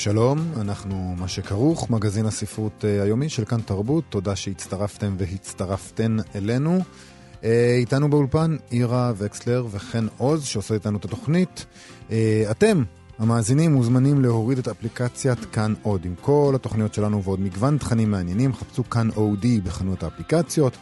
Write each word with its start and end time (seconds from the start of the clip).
שלום, 0.00 0.38
אנחנו 0.60 1.14
מה 1.18 1.28
שכרוך, 1.28 1.90
מגזין 1.90 2.26
הספרות 2.26 2.84
uh, 2.84 3.02
היומי 3.02 3.28
של 3.28 3.44
כאן 3.44 3.60
תרבות, 3.60 4.04
תודה 4.08 4.36
שהצטרפתם 4.36 5.14
והצטרפתן 5.18 6.16
אלינו. 6.34 6.78
Uh, 6.80 7.44
איתנו 7.78 8.10
באולפן 8.10 8.56
עירה 8.70 9.12
וקסלר 9.16 9.66
וחן 9.70 10.06
עוז 10.16 10.44
שעושה 10.44 10.74
איתנו 10.74 10.98
את 10.98 11.04
התוכנית. 11.04 11.66
Uh, 12.08 12.12
אתם, 12.50 12.82
המאזינים, 13.18 13.72
מוזמנים 13.72 14.20
להוריד 14.20 14.58
את 14.58 14.68
אפליקציית 14.68 15.44
כאן 15.44 15.74
עוד 15.82 16.04
עם 16.04 16.14
כל 16.20 16.52
התוכניות 16.54 16.94
שלנו 16.94 17.22
ועוד 17.22 17.40
מגוון 17.40 17.78
תכנים 17.78 18.10
מעניינים. 18.10 18.54
חפשו 18.54 18.90
כאן 18.90 19.08
אודי 19.16 19.60
בחנויות 19.60 20.02
האפליקציות. 20.02 20.76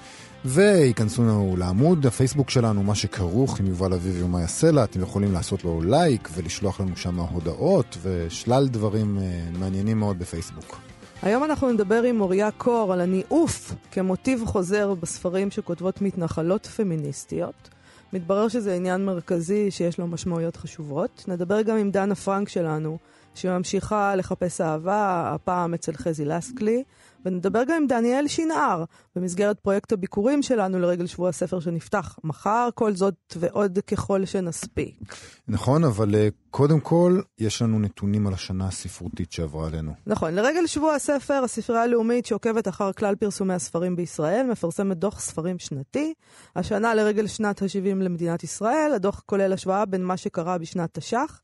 וייכנסו 0.48 1.22
לנו 1.22 1.54
לעמוד 1.58 2.06
הפייסבוק 2.06 2.50
שלנו, 2.50 2.82
מה 2.82 2.94
שכרוך 2.94 3.60
עם 3.60 3.66
יובל 3.66 3.92
אביבי 3.92 4.22
ומאיה 4.22 4.46
סלע, 4.46 4.84
אתם 4.84 5.00
יכולים 5.00 5.32
לעשות 5.32 5.64
לו 5.64 5.80
לייק 5.82 6.28
ולשלוח 6.34 6.80
לנו 6.80 6.96
שם 6.96 7.20
הודעות 7.20 7.98
ושלל 8.02 8.68
דברים 8.68 9.18
uh, 9.18 9.58
מעניינים 9.58 9.98
מאוד 9.98 10.18
בפייסבוק. 10.18 10.78
היום 11.22 11.44
אנחנו 11.44 11.70
נדבר 11.70 12.02
עם 12.02 12.18
מוריה 12.18 12.50
קור 12.50 12.92
על 12.92 13.00
הניאוף 13.00 13.74
כמוטיב 13.92 14.42
חוזר 14.46 14.94
בספרים 14.94 15.50
שכותבות 15.50 16.02
מתנחלות 16.02 16.66
פמיניסטיות. 16.66 17.68
מתברר 18.12 18.48
שזה 18.48 18.74
עניין 18.74 19.04
מרכזי 19.04 19.70
שיש 19.70 19.98
לו 19.98 20.06
משמעויות 20.06 20.56
חשובות. 20.56 21.24
נדבר 21.28 21.62
גם 21.62 21.76
עם 21.76 21.90
דנה 21.90 22.14
פרנק 22.14 22.48
שלנו, 22.48 22.98
שממשיכה 23.34 24.16
לחפש 24.16 24.60
אהבה, 24.60 25.30
הפעם 25.34 25.74
אצל 25.74 25.92
חזי 25.92 26.24
לסקלי. 26.24 26.82
ונדבר 27.24 27.64
גם 27.64 27.76
עם 27.76 27.86
דניאל 27.86 28.28
שנער, 28.28 28.84
במסגרת 29.16 29.60
פרויקט 29.60 29.92
הביקורים 29.92 30.42
שלנו 30.42 30.78
לרגל 30.78 31.06
שבוע 31.06 31.28
הספר 31.28 31.60
שנפתח 31.60 32.18
מחר, 32.24 32.68
כל 32.74 32.94
זאת 32.94 33.14
ועוד 33.36 33.78
ככל 33.86 34.24
שנספיק. 34.24 35.14
נכון, 35.48 35.84
אבל 35.84 36.14
uh, 36.14 36.16
קודם 36.50 36.80
כל, 36.80 37.20
יש 37.38 37.62
לנו 37.62 37.78
נתונים 37.78 38.26
על 38.26 38.34
השנה 38.34 38.66
הספרותית 38.66 39.32
שעברה 39.32 39.66
עלינו. 39.66 39.92
נכון, 40.06 40.34
לרגל 40.34 40.66
שבוע 40.66 40.94
הספר, 40.94 41.40
הספרייה 41.44 41.82
הלאומית 41.82 42.26
שעוקבת 42.26 42.68
אחר 42.68 42.92
כלל 42.92 43.14
פרסומי 43.14 43.54
הספרים 43.54 43.96
בישראל, 43.96 44.46
מפרסמת 44.50 44.96
דוח 44.96 45.20
ספרים 45.20 45.58
שנתי. 45.58 46.14
השנה 46.56 46.94
לרגל 46.94 47.26
שנת 47.26 47.62
ה-70 47.62 47.94
למדינת 47.94 48.44
ישראל, 48.44 48.92
הדוח 48.94 49.22
כולל 49.26 49.52
השוואה 49.52 49.84
בין 49.84 50.04
מה 50.04 50.16
שקרה 50.16 50.58
בשנת 50.58 50.98
תש"ח 50.98 51.40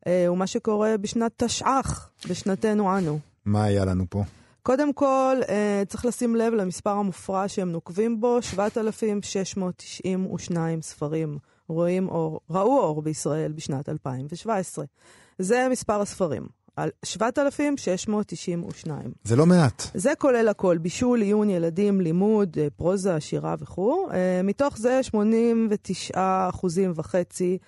uh, 0.00 0.08
ומה 0.30 0.46
שקורה 0.46 0.96
בשנת 0.96 1.32
תשע"ח, 1.36 2.10
בשנתנו 2.28 2.98
אנו. 2.98 3.18
מה 3.44 3.64
היה 3.64 3.84
לנו 3.84 4.04
פה? 4.10 4.24
קודם 4.66 4.92
כל, 4.92 5.36
אה, 5.48 5.82
צריך 5.88 6.04
לשים 6.04 6.36
לב 6.36 6.54
למספר 6.54 6.90
המופרע 6.90 7.48
שהם 7.48 7.72
נוקבים 7.72 8.20
בו, 8.20 8.42
7,692 8.42 10.82
ספרים 10.82 11.38
רואים 11.68 12.08
אור, 12.08 12.40
ראו 12.50 12.78
אור 12.78 13.02
בישראל 13.02 13.52
בשנת 13.52 13.88
2017. 13.88 14.84
זה 15.38 15.66
מספר 15.70 16.00
הספרים. 16.00 16.46
על 16.76 16.90
7,692. 17.04 19.12
זה 19.24 19.36
לא 19.36 19.46
מעט. 19.46 19.82
זה 19.94 20.12
כולל 20.18 20.48
הכל, 20.48 20.78
בישול, 20.78 21.20
עיון 21.20 21.50
ילדים, 21.50 22.00
לימוד, 22.00 22.56
אה, 22.60 22.68
פרוזה, 22.76 23.20
שירה 23.20 23.54
וכו'. 23.58 24.08
אה, 24.12 24.40
מתוך 24.44 24.78
זה 24.78 25.02
89 25.02 26.48
אחוזים 26.48 26.92
וחצי 26.94 27.58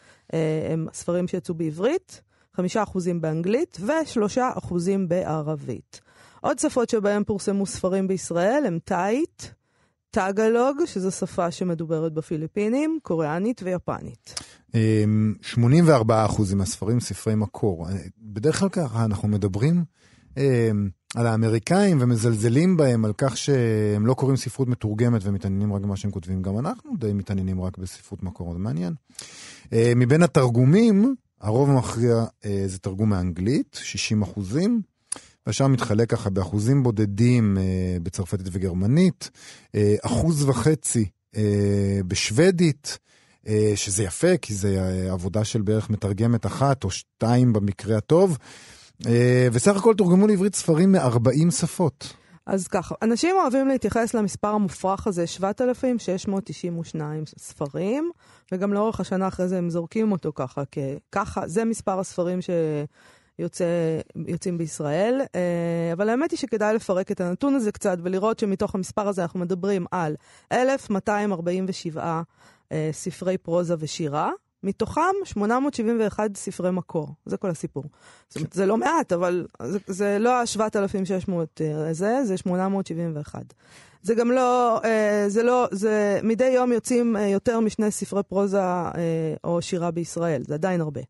הם 0.70 0.86
ספרים 0.92 1.28
שיצאו 1.28 1.54
בעברית, 1.54 2.22
5 2.54 2.76
אחוזים 2.76 3.20
באנגלית 3.20 3.78
ו-3 3.80 4.40
אחוזים 4.56 5.08
בערבית. 5.08 6.07
עוד 6.40 6.58
שפות 6.58 6.90
שבהן 6.90 7.24
פורסמו 7.24 7.66
ספרים 7.66 8.08
בישראל 8.08 8.64
הם 8.66 8.78
תאית, 8.84 9.54
טאגלוג, 10.10 10.84
שזו 10.86 11.10
שפה 11.10 11.50
שמדוברת 11.50 12.12
בפיליפינים, 12.12 12.98
קוריאנית 13.02 13.60
ויפנית. 13.64 14.40
84% 14.74 14.76
מהספרים 16.56 17.00
ספרי 17.00 17.34
מקור. 17.34 17.86
בדרך 18.18 18.58
כלל 18.58 18.68
ככה 18.68 19.04
אנחנו 19.04 19.28
מדברים 19.28 19.84
על 21.16 21.26
האמריקאים 21.26 21.98
ומזלזלים 22.00 22.76
בהם 22.76 23.04
על 23.04 23.12
כך 23.18 23.36
שהם 23.36 24.06
לא 24.06 24.14
קוראים 24.14 24.36
ספרות 24.36 24.68
מתורגמת 24.68 25.20
ומתעניינים 25.24 25.72
רק 25.72 25.82
במה 25.82 25.96
שהם 25.96 26.10
כותבים. 26.10 26.42
גם 26.42 26.58
אנחנו 26.58 26.96
די 26.96 27.12
מתעניינים 27.12 27.60
רק 27.60 27.78
בספרות 27.78 28.22
מקור, 28.22 28.52
זה 28.52 28.58
מעניין. 28.58 28.94
מבין 29.96 30.22
התרגומים, 30.22 31.14
הרוב 31.40 31.70
המכריע 31.70 32.24
זה 32.66 32.78
תרגום 32.78 33.10
מאנגלית, 33.10 33.78
60 33.82 34.22
אחוזים. 34.22 34.82
והשאר 35.48 35.66
מתחלק 35.66 36.10
ככה 36.10 36.30
באחוזים 36.30 36.82
בודדים 36.82 37.58
אה, 37.58 37.62
בצרפתית 38.02 38.46
וגרמנית, 38.52 39.30
אה, 39.74 39.94
אחוז 40.02 40.48
וחצי 40.48 41.08
אה, 41.36 42.00
בשוודית, 42.06 42.98
אה, 43.48 43.72
שזה 43.74 44.02
יפה, 44.02 44.36
כי 44.42 44.54
זה 44.54 44.80
אה, 44.80 45.12
עבודה 45.12 45.44
של 45.44 45.62
בערך 45.62 45.90
מתרגמת 45.90 46.46
אחת 46.46 46.84
או 46.84 46.90
שתיים 46.90 47.52
במקרה 47.52 47.96
הטוב, 47.96 48.38
אה, 49.06 49.48
וסך 49.52 49.76
הכל 49.76 49.94
תורגמו 49.94 50.26
לעברית 50.26 50.54
ספרים 50.54 50.92
מ-40 50.92 51.50
שפות. 51.50 52.14
אז 52.46 52.68
ככה, 52.68 52.94
אנשים 53.02 53.36
אוהבים 53.42 53.68
להתייחס 53.68 54.14
למספר 54.14 54.48
המופרך 54.48 55.06
הזה, 55.06 55.26
7,692 55.26 57.24
ספרים, 57.38 58.10
וגם 58.52 58.72
לאורך 58.72 59.00
השנה 59.00 59.28
אחרי 59.28 59.48
זה 59.48 59.58
הם 59.58 59.70
זורקים 59.70 60.12
אותו 60.12 60.32
ככה, 60.34 60.64
כי 60.70 60.80
ככה, 61.12 61.48
זה 61.48 61.64
מספר 61.64 62.00
הספרים 62.00 62.42
ש... 62.42 62.50
יוצא, 63.38 63.64
יוצאים 64.26 64.58
בישראל, 64.58 65.20
אה, 65.34 65.92
אבל 65.92 66.08
האמת 66.08 66.30
היא 66.30 66.38
שכדאי 66.38 66.74
לפרק 66.74 67.12
את 67.12 67.20
הנתון 67.20 67.54
הזה 67.54 67.72
קצת 67.72 67.98
ולראות 68.02 68.38
שמתוך 68.38 68.74
המספר 68.74 69.08
הזה 69.08 69.22
אנחנו 69.22 69.40
מדברים 69.40 69.86
על 69.90 70.16
1,247 70.52 72.22
אה, 72.72 72.88
ספרי 72.92 73.38
פרוזה 73.38 73.74
ושירה, 73.78 74.30
מתוכם 74.62 75.00
871 75.24 76.36
ספרי 76.36 76.70
מקור, 76.70 77.08
זה 77.26 77.36
כל 77.36 77.50
הסיפור. 77.50 77.84
זאת 78.28 78.36
אומרת, 78.36 78.52
זה 78.52 78.66
לא 78.66 78.76
מעט, 78.76 79.12
אבל 79.12 79.46
זה, 79.62 79.78
זה 79.86 80.18
לא 80.18 80.40
ה-7,600 80.40 81.32
אה, 81.60 81.92
זה, 81.92 82.24
זה 82.24 82.36
871. 82.36 83.54
זה 84.08 84.14
גם 84.14 84.30
לא, 84.30 84.80
זה 85.28 85.42
לא, 85.42 85.68
זה 85.70 86.20
מדי 86.22 86.48
יום 86.48 86.72
יוצאים 86.72 87.16
יותר 87.32 87.60
משני 87.60 87.90
ספרי 87.90 88.22
פרוזה 88.22 88.60
או 89.44 89.62
שירה 89.62 89.90
בישראל, 89.90 90.42
זה 90.46 90.54
עדיין 90.54 90.80
הרבה. 90.80 91.00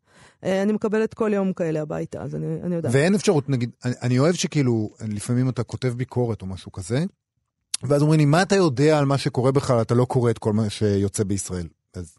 אני 0.43 0.73
מקבלת 0.73 1.15
כל 1.15 1.31
יום 1.35 1.53
כאלה 1.53 1.83
הביתה, 1.83 2.23
אז 2.23 2.35
אני, 2.35 2.47
אני 2.63 2.75
יודעת. 2.75 2.93
ואין 2.95 3.15
אפשרות, 3.15 3.49
נגיד, 3.49 3.71
אני, 3.85 3.95
אני 4.03 4.19
אוהב 4.19 4.35
שכאילו, 4.35 4.91
לפעמים 5.09 5.49
אתה 5.49 5.63
כותב 5.63 5.89
ביקורת 5.97 6.43
או 6.43 6.47
משהו 6.47 6.73
כזה, 6.73 7.05
ואז 7.83 8.03
אומרים 8.03 8.21
לי, 8.21 8.27
מה 8.27 8.43
אתה 8.43 8.57
יודע 8.57 8.99
על 8.99 9.05
מה 9.05 9.19
שקורה 9.19 9.53
בכלל, 9.53 9.83
אתה 9.83 9.95
לא 9.95 10.05
קורא 10.05 10.31
את 10.31 10.39
כל 10.39 10.53
מה 10.53 10.71
שיוצא 10.71 11.25
בישראל. 11.25 11.67
אז 11.95 12.15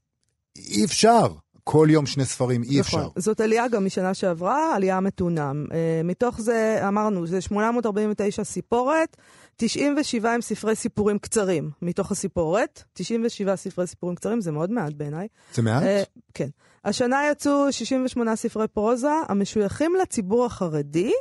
אי 0.58 0.86
אפשר. 0.86 1.28
כל 1.64 1.88
יום 1.92 2.06
שני 2.06 2.26
ספרים, 2.26 2.64
אי 2.64 2.80
נכון. 2.80 2.80
אפשר. 2.80 3.10
זאת 3.16 3.42
עלייה 3.42 3.68
גם 3.68 3.86
משנה 3.86 4.14
שעברה, 4.14 4.76
עלייה 4.76 5.00
מתונה. 5.00 5.52
Uh, 5.52 5.74
מתוך 6.04 6.42
זה, 6.42 6.82
אמרנו, 6.88 7.28
זה 7.28 7.42
849 7.42 8.44
סיפורת, 8.44 9.18
97 9.56 10.32
הם 10.32 10.42
ספרי 10.42 10.76
סיפורים 10.76 11.20
קצרים 11.20 11.70
מתוך 11.82 12.12
הסיפורת. 12.12 12.84
97 12.94 13.56
ספרי 13.56 13.88
סיפורים 13.88 14.16
קצרים, 14.16 14.42
זה 14.42 14.52
מאוד 14.52 14.72
מעט 14.72 14.94
בעיניי. 14.94 15.28
זה 15.54 15.62
מעט? 15.62 15.84
Uh, 15.84 16.20
כן. 16.34 16.50
השנה 16.86 17.22
יצאו 17.32 17.72
68 17.72 18.36
ספרי 18.36 18.68
פרוזה 18.68 19.12
המשויכים 19.28 19.96
לציבור 20.02 20.46
החרדי, 20.46 21.12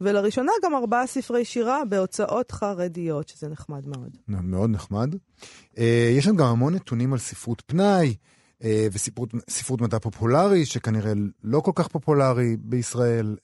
ולראשונה 0.00 0.52
גם 0.64 0.74
ארבעה 0.74 1.06
ספרי 1.06 1.44
שירה 1.44 1.84
בהוצאות 1.88 2.52
חרדיות, 2.52 3.28
שזה 3.28 3.48
נחמד 3.48 3.86
מאוד. 3.86 4.16
מאוד 4.28 4.70
נחמד. 4.70 5.14
Uh, 5.14 5.80
יש 6.16 6.24
שם 6.24 6.36
גם 6.36 6.46
המון 6.46 6.74
נתונים 6.74 7.12
על 7.12 7.18
ספרות 7.18 7.62
פנאי. 7.66 8.14
וספרות 8.92 9.80
מדע 9.80 9.98
פופולרי, 9.98 10.66
שכנראה 10.66 11.12
לא 11.44 11.60
כל 11.60 11.72
כך 11.74 11.88
פופולרי 11.88 12.56
בישראל, 12.60 13.36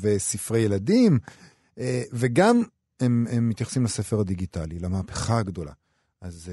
וספרי 0.00 0.60
ילדים, 0.60 1.18
וגם 2.12 2.62
הם, 3.00 3.26
הם 3.30 3.48
מתייחסים 3.48 3.84
לספר 3.84 4.20
הדיגיטלי, 4.20 4.78
למהפכה 4.78 5.38
הגדולה. 5.38 5.72
אז 6.20 6.50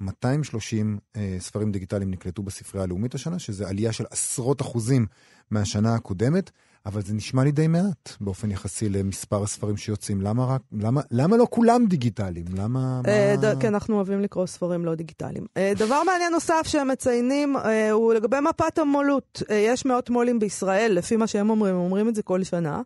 230 0.00 0.98
ספרים 1.38 1.72
דיגיטליים 1.72 2.10
נקלטו 2.10 2.42
בספרייה 2.42 2.84
הלאומית 2.84 3.14
השנה, 3.14 3.38
שזה 3.38 3.68
עלייה 3.68 3.92
של 3.92 4.04
עשרות 4.10 4.60
אחוזים 4.60 5.06
מהשנה 5.50 5.94
הקודמת. 5.94 6.50
אבל 6.86 7.02
זה 7.02 7.14
נשמע 7.14 7.44
לי 7.44 7.52
די 7.52 7.66
מעט 7.66 8.12
באופן 8.20 8.50
יחסי 8.50 8.88
למספר 8.88 9.42
הספרים 9.42 9.76
שיוצאים. 9.76 10.22
למה, 10.22 10.44
רק, 10.46 10.60
למה, 10.72 11.00
למה 11.10 11.36
לא 11.36 11.46
כולם 11.50 11.86
דיגיטליים? 11.86 12.46
למה... 12.56 13.00
אה, 13.08 13.34
מה... 13.36 13.42
ד, 13.42 13.60
כן, 13.60 13.74
אנחנו 13.74 13.96
אוהבים 13.96 14.20
לקרוא 14.20 14.46
ספרים 14.46 14.84
לא 14.84 14.94
דיגיטליים. 14.94 15.46
אה, 15.56 15.72
דבר 15.76 16.02
מעניין 16.06 16.32
נוסף 16.32 16.62
שהם 16.66 16.88
מציינים 16.88 17.56
אה, 17.56 17.90
הוא 17.90 18.14
לגבי 18.14 18.36
מפת 18.40 18.78
המו"לות. 18.78 19.42
יש 19.50 19.86
מאות 19.86 20.10
מו"לים 20.10 20.38
בישראל, 20.38 20.92
לפי 20.92 21.16
מה 21.16 21.26
שהם 21.26 21.50
אומרים, 21.50 21.74
הם 21.74 21.80
אומרים 21.80 22.08
את 22.08 22.14
זה 22.14 22.22
כל 22.22 22.42
שנה. 22.44 22.82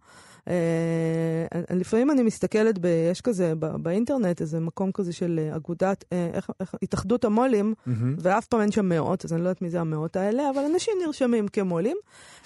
אה, 0.48 0.54
לפעמים 1.70 2.10
אני 2.10 2.22
מסתכלת, 2.22 2.78
ב, 2.78 2.86
יש 3.10 3.20
כזה 3.20 3.52
ב, 3.58 3.66
באינטרנט 3.76 4.40
איזה 4.40 4.60
מקום 4.60 4.92
כזה 4.92 5.12
של 5.12 5.40
אה, 5.42 5.56
אגודת, 5.56 6.04
אה, 6.12 6.30
איך, 6.32 6.50
איך, 6.60 6.74
התאחדות 6.82 7.24
המו"לים, 7.24 7.74
mm-hmm. 7.78 7.90
ואף 8.18 8.46
פעם 8.46 8.60
אין 8.60 8.72
שם 8.72 8.88
מאות, 8.88 9.24
אז 9.24 9.32
אני 9.32 9.40
לא 9.42 9.48
יודעת 9.48 9.62
מי 9.62 9.70
זה 9.70 9.80
המאות 9.80 10.16
האלה, 10.16 10.50
אבל 10.50 10.62
אנשים 10.72 10.94
נרשמים 11.06 11.48
כמו"לים. 11.48 11.96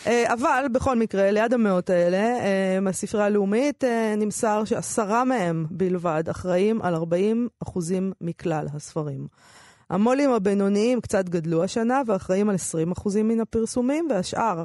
אה, 0.06 0.32
אבל 0.32 0.66
בכל 0.72 0.96
מקרה, 0.96 1.30
ליד 1.30 1.54
המאות 1.54 1.90
האלה, 1.90 2.18
אה, 2.18 2.78
מהספרייה 2.80 3.26
הלאומית 3.26 3.84
אה, 3.84 4.14
נמסר 4.16 4.64
שעשרה 4.64 5.24
מהם 5.24 5.66
בלבד 5.70 6.24
אחראים 6.30 6.82
על 6.82 6.94
40 6.94 7.48
אחוזים 7.62 8.12
מכלל 8.20 8.66
הספרים. 8.74 9.26
המו"לים 9.90 10.30
הבינוניים 10.30 11.00
קצת 11.00 11.28
גדלו 11.28 11.64
השנה 11.64 12.02
ואחראים 12.06 12.50
על 12.50 12.56
20% 12.94 13.22
מן 13.24 13.40
הפרסומים, 13.40 14.06
והשאר, 14.10 14.64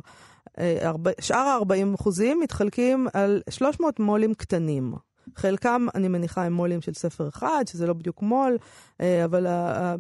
שאר 1.22 1.38
ה-40% 1.38 1.96
אחוזים 1.96 2.40
מתחלקים 2.40 3.08
על 3.14 3.42
300 3.50 4.00
מו"לים 4.00 4.34
קטנים. 4.34 4.94
חלקם, 5.36 5.88
אני 5.96 6.08
מניחה, 6.08 6.44
הם 6.44 6.54
מו"לים 6.54 6.82
של 6.82 6.94
ספר 6.94 7.28
אחד, 7.28 7.64
שזה 7.68 7.88
לא 7.88 7.94
בדיוק 7.94 8.22
מו"ל, 8.22 8.58
אה, 9.02 9.26
אבל 9.26 9.48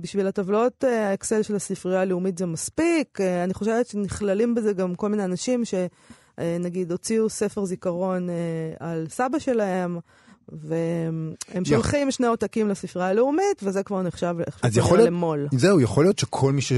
בשביל 0.02 0.28
הטבלאות 0.28 0.84
אה, 0.84 1.10
האקסל 1.10 1.42
של 1.42 1.56
הספרייה 1.56 2.02
הלאומית 2.02 2.38
זה 2.38 2.46
מספיק. 2.46 3.22
אני 3.22 3.54
חושבת 3.54 3.88
שנכללים 3.88 4.56
בזה 4.56 4.74
גם 4.74 4.96
כל 4.96 5.10
מיני 5.10 5.24
אנשים 5.24 5.64
שנגיד 5.66 6.92
הוציאו 6.92 7.30
ספר 7.30 7.66
זיכרון 7.66 8.30
על 8.80 9.06
סבא 9.10 9.40
שלהם, 9.40 10.00
והם 10.52 11.66
שולחים 11.66 12.12
שני 12.12 12.28
עותקים 12.28 12.70
לספרייה 12.70 13.10
הלאומית, 13.10 13.64
וזה 13.64 13.84
כבר 13.84 14.02
נחשב 14.02 14.36
למו"ל. 14.98 15.48
זהו, 15.56 15.82
יכול 15.82 16.06
להיות 16.06 16.20
שכל 16.20 16.52
מי 16.52 16.62
ש... 16.62 16.72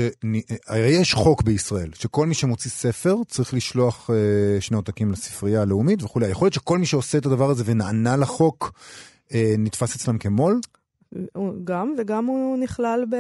הרי 0.68 0.90
יש 0.90 1.14
חוק 1.14 1.42
בישראל, 1.42 1.90
שכל 1.94 2.26
מי 2.26 2.34
שמוציא 2.34 2.72
ספר 2.72 3.16
צריך 3.28 3.54
לשלוח 3.54 4.10
אה, 4.10 4.62
שני 4.62 4.78
עותקים 4.78 5.12
לספרייה 5.12 5.62
הלאומית 5.62 6.04
וכולי. 6.04 6.28
יכול 6.28 6.46
להיות 6.46 6.54
שכל 6.54 6.78
מי 6.78 6.86
שעושה 6.86 7.18
את 7.18 7.26
הדבר 7.26 7.50
הזה 7.50 7.64
ונענה 7.66 8.18
לחוק, 8.18 8.72
אה, 9.34 9.54
נתפס 9.58 9.96
אצלם 9.96 10.18
כמו"ל? 10.18 10.60
גם, 11.64 11.96
וגם 11.98 12.26
הוא 12.26 12.58
נכלל 12.58 13.06
ב, 13.10 13.16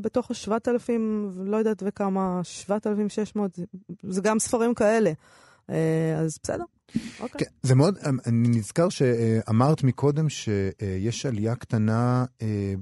בתוך 0.00 0.30
ה-7,000, 0.30 0.90
לא 1.44 1.56
יודעת 1.56 1.82
וכמה, 1.86 2.40
7,600, 2.42 3.58
זה 4.02 4.20
גם 4.20 4.38
ספרים 4.38 4.74
כאלה. 4.74 5.12
אה, 5.70 6.18
אז 6.18 6.38
בסדר. 6.42 6.64
אוקיי. 7.20 7.38
כן, 7.38 7.50
זה 7.62 7.74
מאוד, 7.74 7.98
אני 8.26 8.48
נזכר 8.48 8.88
שאמרת 8.88 9.82
מקודם 9.82 10.28
שיש 10.28 11.26
עלייה 11.26 11.54
קטנה 11.54 12.24
אה, 12.42 12.74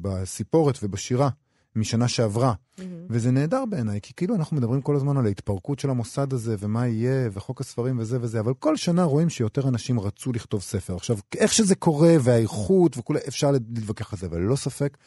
בסיפורת 0.00 0.78
ובשירה 0.82 1.28
משנה 1.76 2.08
שעברה, 2.08 2.52
mm-hmm. 2.52 2.82
וזה 3.10 3.30
נהדר 3.30 3.64
בעיניי, 3.64 4.00
כי 4.00 4.12
כאילו 4.16 4.34
אנחנו 4.34 4.56
מדברים 4.56 4.82
כל 4.82 4.96
הזמן 4.96 5.16
על 5.16 5.26
ההתפרקות 5.26 5.78
של 5.78 5.90
המוסד 5.90 6.32
הזה, 6.32 6.56
ומה 6.58 6.86
יהיה, 6.86 7.28
וחוק 7.32 7.60
הספרים 7.60 7.98
וזה 7.98 8.18
וזה, 8.20 8.40
אבל 8.40 8.54
כל 8.54 8.76
שנה 8.76 9.04
רואים 9.04 9.28
שיותר 9.28 9.68
אנשים 9.68 10.00
רצו 10.00 10.32
לכתוב 10.32 10.62
ספר. 10.62 10.96
עכשיו, 10.96 11.18
איך 11.36 11.52
שזה 11.52 11.74
קורה, 11.74 12.14
והאיכות 12.20 12.98
וכולי, 12.98 13.20
אפשר 13.28 13.50
להתווכח 13.50 14.12
על 14.12 14.18
זה, 14.18 14.26
אבל 14.26 14.38
ללא 14.40 14.56
ספק, 14.56 14.98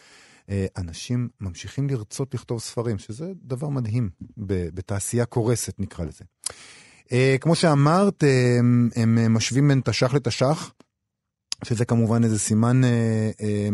אה, 0.50 0.66
אנשים 0.78 1.30
ממשיכים 1.42 1.90
לרצות 1.90 2.34
לכתוב 2.34 2.60
ספרים, 2.60 2.98
שזה 2.98 3.32
דבר 3.44 3.70
מדהים 3.70 4.10
בתעשייה 4.38 5.26
קורסת, 5.26 5.80
נקרא 5.80 6.06
לזה. 6.06 6.24
אה, 7.12 7.36
כמו 7.42 7.56
שאמרת, 7.56 8.24
אה, 8.24 8.58
הם, 8.60 8.90
הם 8.96 9.34
משווים 9.34 9.68
בין 9.68 9.82
תש"ח 9.86 10.14
לתש"ח, 10.14 10.74
שזה 11.64 11.86
כמובן 11.86 12.24
איזה 12.24 12.40
סימן 12.40 12.84
אה, 12.84 13.32
אה, 13.42 13.70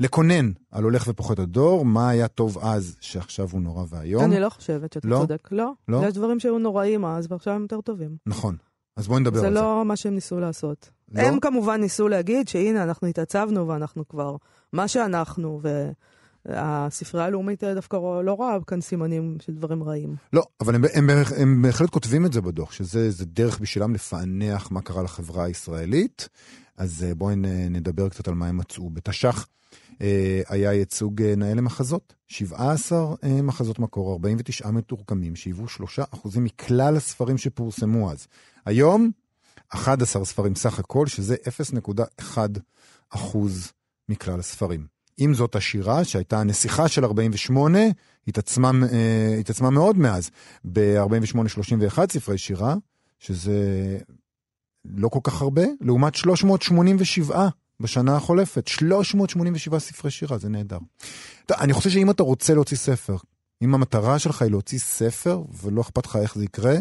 לקונן 0.00 0.52
על 0.70 0.84
הולך 0.84 1.04
ופוחת 1.08 1.38
הדור, 1.38 1.84
מה 1.84 2.08
היה 2.10 2.28
טוב 2.28 2.58
אז, 2.58 2.96
שעכשיו 3.00 3.48
הוא 3.52 3.60
נורא 3.60 3.84
ואיום. 3.88 4.24
אני 4.24 4.40
לא 4.40 4.48
חושבת 4.48 4.92
שאתה 4.92 5.08
לא? 5.08 5.16
צודק. 5.16 5.48
לא. 5.52 5.72
לא? 5.88 6.06
יש 6.06 6.14
דברים 6.14 6.40
שהיו 6.40 6.58
נוראים 6.58 7.04
אז, 7.04 7.26
ועכשיו 7.30 7.54
הם 7.54 7.62
יותר 7.62 7.80
טובים. 7.80 8.16
נכון. 8.26 8.56
אז 8.96 9.08
בואי 9.08 9.20
נדבר 9.20 9.38
על 9.38 9.44
זה. 9.44 9.48
זה 9.48 9.54
לא 9.60 9.84
מה 9.84 9.96
שהם 9.96 10.14
ניסו 10.14 10.40
לעשות. 10.40 10.90
לא? 11.12 11.22
הם 11.22 11.40
כמובן 11.40 11.80
ניסו 11.80 12.08
להגיד 12.08 12.48
שהנה, 12.48 12.82
אנחנו 12.82 13.08
התעצבנו 13.08 13.68
ואנחנו 13.68 14.08
כבר 14.08 14.36
מה 14.72 14.88
שאנחנו, 14.88 15.60
ו... 15.62 15.90
הספרייה 16.46 17.26
הלאומית 17.26 17.64
דווקא 17.64 17.96
לא 17.96 18.32
רואה 18.32 18.56
כאן 18.66 18.80
סימנים 18.80 19.36
של 19.40 19.54
דברים 19.54 19.82
רעים. 19.82 20.16
לא, 20.32 20.42
אבל 20.60 20.74
הם, 20.74 20.84
הם, 20.94 21.10
הם, 21.36 21.62
בהחלט 21.62 21.90
כותבים 21.90 22.26
את 22.26 22.32
זה 22.32 22.40
בדוח, 22.40 22.72
שזה 22.72 23.24
דרך 23.24 23.60
בשבילם 23.60 23.94
לפענח 23.94 24.70
מה 24.70 24.80
קרה 24.80 25.02
לחברה 25.02 25.44
הישראלית. 25.44 26.28
אז 26.80 27.04
אה, 27.08 27.14
בואי 27.14 27.34
נדבר 27.70 28.08
קצת 28.08 28.28
על 28.28 28.34
מה 28.34 28.46
הם 28.46 28.56
מצאו. 28.56 28.90
בתש"ח 28.90 29.46
אה, 30.02 30.42
היה 30.48 30.72
ייצוג 30.72 31.22
אה, 31.22 31.36
נאה 31.36 31.54
למחזות, 31.54 32.14
17 32.26 33.14
מחזות 33.42 33.78
מקור, 33.78 34.12
49 34.12 34.70
מתורגמים, 34.70 35.36
שהיוו 35.36 35.66
3% 35.98 36.40
מכלל 36.40 36.96
הספרים 36.96 37.38
שפורסמו 37.38 38.12
אז. 38.12 38.26
היום, 38.66 39.10
11 39.68 40.24
ספרים 40.24 40.54
סך 40.54 40.78
הכל, 40.78 41.06
שזה 41.06 41.36
0.1% 43.12 43.18
מכלל 44.08 44.40
הספרים. 44.40 44.99
אם 45.20 45.34
זאת 45.34 45.56
השירה, 45.56 46.04
שהייתה 46.04 46.40
הנסיכה 46.40 46.88
של 46.88 47.04
48, 47.04 47.78
התעצמה, 48.28 48.70
אה, 48.92 49.36
התעצמה 49.40 49.70
מאוד 49.70 49.98
מאז. 49.98 50.30
ב-48-31 50.72 51.98
ספרי 52.12 52.38
שירה, 52.38 52.74
שזה 53.18 53.98
לא 54.84 55.08
כל 55.08 55.20
כך 55.22 55.42
הרבה, 55.42 55.62
לעומת 55.80 56.14
387 56.14 57.48
בשנה 57.80 58.16
החולפת. 58.16 58.68
387 58.68 59.78
ספרי 59.78 60.10
שירה, 60.10 60.38
זה 60.38 60.48
נהדר. 60.48 60.78
אני 61.50 61.72
חושב 61.72 61.90
שאם 61.90 62.10
אתה 62.10 62.22
רוצה 62.22 62.54
להוציא 62.54 62.76
ספר, 62.76 63.16
אם 63.62 63.74
המטרה 63.74 64.18
שלך 64.18 64.42
היא 64.42 64.50
להוציא 64.50 64.78
ספר, 64.78 65.42
ולא 65.62 65.80
אכפת 65.80 66.06
לך 66.06 66.16
איך 66.16 66.34
זה 66.34 66.44
יקרה, 66.44 66.76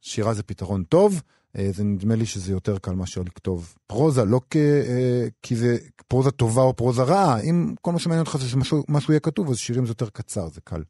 שירה 0.00 0.34
זה 0.34 0.42
פתרון 0.42 0.84
טוב. 0.84 1.22
אה, 1.58 1.68
זה 1.72 1.84
נדמה 1.84 2.14
לי 2.14 2.26
שזה 2.26 2.52
יותר 2.52 2.78
קל 2.78 2.94
מאשר 2.94 3.20
לכתוב 3.20 3.74
פרוזה, 3.86 4.24
לא 4.24 4.40
כ, 4.50 4.56
אה, 4.56 5.26
כי 5.42 5.56
זה 5.56 5.76
פרוזה 6.08 6.30
טובה 6.30 6.62
או 6.62 6.76
פרוזה 6.76 7.02
רעה, 7.02 7.40
אם 7.40 7.74
כל 7.80 7.92
מה 7.92 7.98
שמעניין 7.98 8.26
אותך 8.26 8.36
זה 8.36 8.48
שמשהו 8.48 9.12
יהיה 9.12 9.20
כתוב, 9.20 9.50
אז 9.50 9.58
שירים 9.58 9.86
זה 9.86 9.90
יותר 9.90 10.08
קצר, 10.08 10.48
זה 10.48 10.60
קל. 10.64 10.82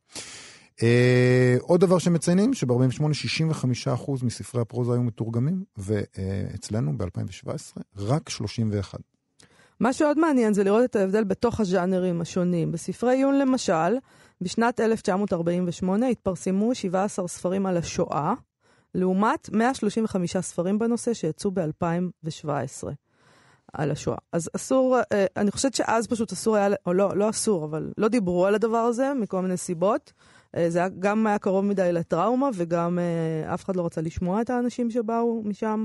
אה, 0.82 1.56
עוד 1.60 1.80
דבר 1.80 1.98
שמציינים, 1.98 2.54
שב-48 2.54 3.02
65% 3.12 4.24
מספרי 4.24 4.60
הפרוזה 4.60 4.92
היו 4.92 5.02
מתורגמים, 5.02 5.64
ואצלנו 5.76 6.98
ב-2017 6.98 7.80
רק 7.96 8.28
31. 8.28 8.98
מה 9.80 9.92
שעוד 9.92 10.18
מעניין 10.18 10.54
זה 10.54 10.64
לראות 10.64 10.84
את 10.84 10.96
ההבדל 10.96 11.24
בתוך 11.24 11.60
הז'אנרים 11.60 12.20
השונים. 12.20 12.72
בספרי 12.72 13.16
עיון 13.16 13.38
למשל, 13.38 13.96
בשנת 14.40 14.80
1948 14.80 16.06
התפרסמו 16.06 16.74
17 16.74 17.28
ספרים 17.28 17.66
על 17.66 17.76
השואה, 17.76 18.34
לעומת 18.94 19.50
135 19.52 20.36
ספרים 20.36 20.78
בנושא 20.78 21.14
שיצאו 21.14 21.50
ב-2017 21.50 22.88
על 23.72 23.90
השואה. 23.90 24.16
אז 24.32 24.50
אסור, 24.56 24.98
אה, 25.12 25.26
אני 25.36 25.50
חושבת 25.50 25.74
שאז 25.74 26.06
פשוט 26.06 26.32
אסור 26.32 26.56
היה, 26.56 26.68
או 26.86 26.92
לא, 26.92 27.16
לא 27.16 27.30
אסור, 27.30 27.64
אבל 27.64 27.92
לא 27.98 28.08
דיברו 28.08 28.46
על 28.46 28.54
הדבר 28.54 28.78
הזה 28.78 29.12
מכל 29.14 29.42
מיני 29.42 29.56
סיבות. 29.56 30.12
אה, 30.56 30.70
זה 30.70 30.78
היה, 30.78 30.88
גם 30.88 31.26
היה 31.26 31.38
קרוב 31.38 31.64
מדי 31.64 31.92
לטראומה, 31.92 32.48
וגם 32.54 32.98
אה, 32.98 33.54
אף 33.54 33.64
אחד 33.64 33.76
לא 33.76 33.86
רצה 33.86 34.00
לשמוע 34.00 34.40
את 34.40 34.50
האנשים 34.50 34.90
שבאו 34.90 35.42
משם. 35.44 35.84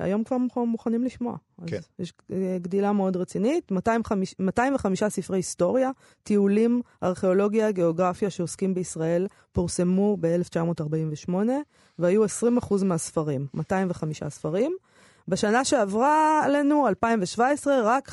היום 0.00 0.24
כבר 0.24 0.64
מוכנים 0.64 1.04
לשמוע. 1.04 1.36
כן. 1.66 1.76
אז 1.76 1.82
יש 1.98 2.12
גדילה 2.60 2.92
מאוד 2.92 3.16
רצינית, 3.16 3.70
205, 3.70 4.34
205 4.38 5.04
ספרי 5.04 5.38
היסטוריה, 5.38 5.90
טיולים, 6.22 6.82
ארכיאולוגיה, 7.02 7.70
גיאוגרפיה 7.70 8.30
שעוסקים 8.30 8.74
בישראל, 8.74 9.26
פורסמו 9.52 10.16
ב-1948, 10.20 11.32
והיו 11.98 12.24
20% 12.24 12.28
מהספרים, 12.84 13.46
205 13.54 14.22
ספרים. 14.24 14.76
בשנה 15.28 15.64
שעברה 15.64 16.42
עלינו, 16.44 16.88
2017, 16.88 17.80
רק 17.82 18.10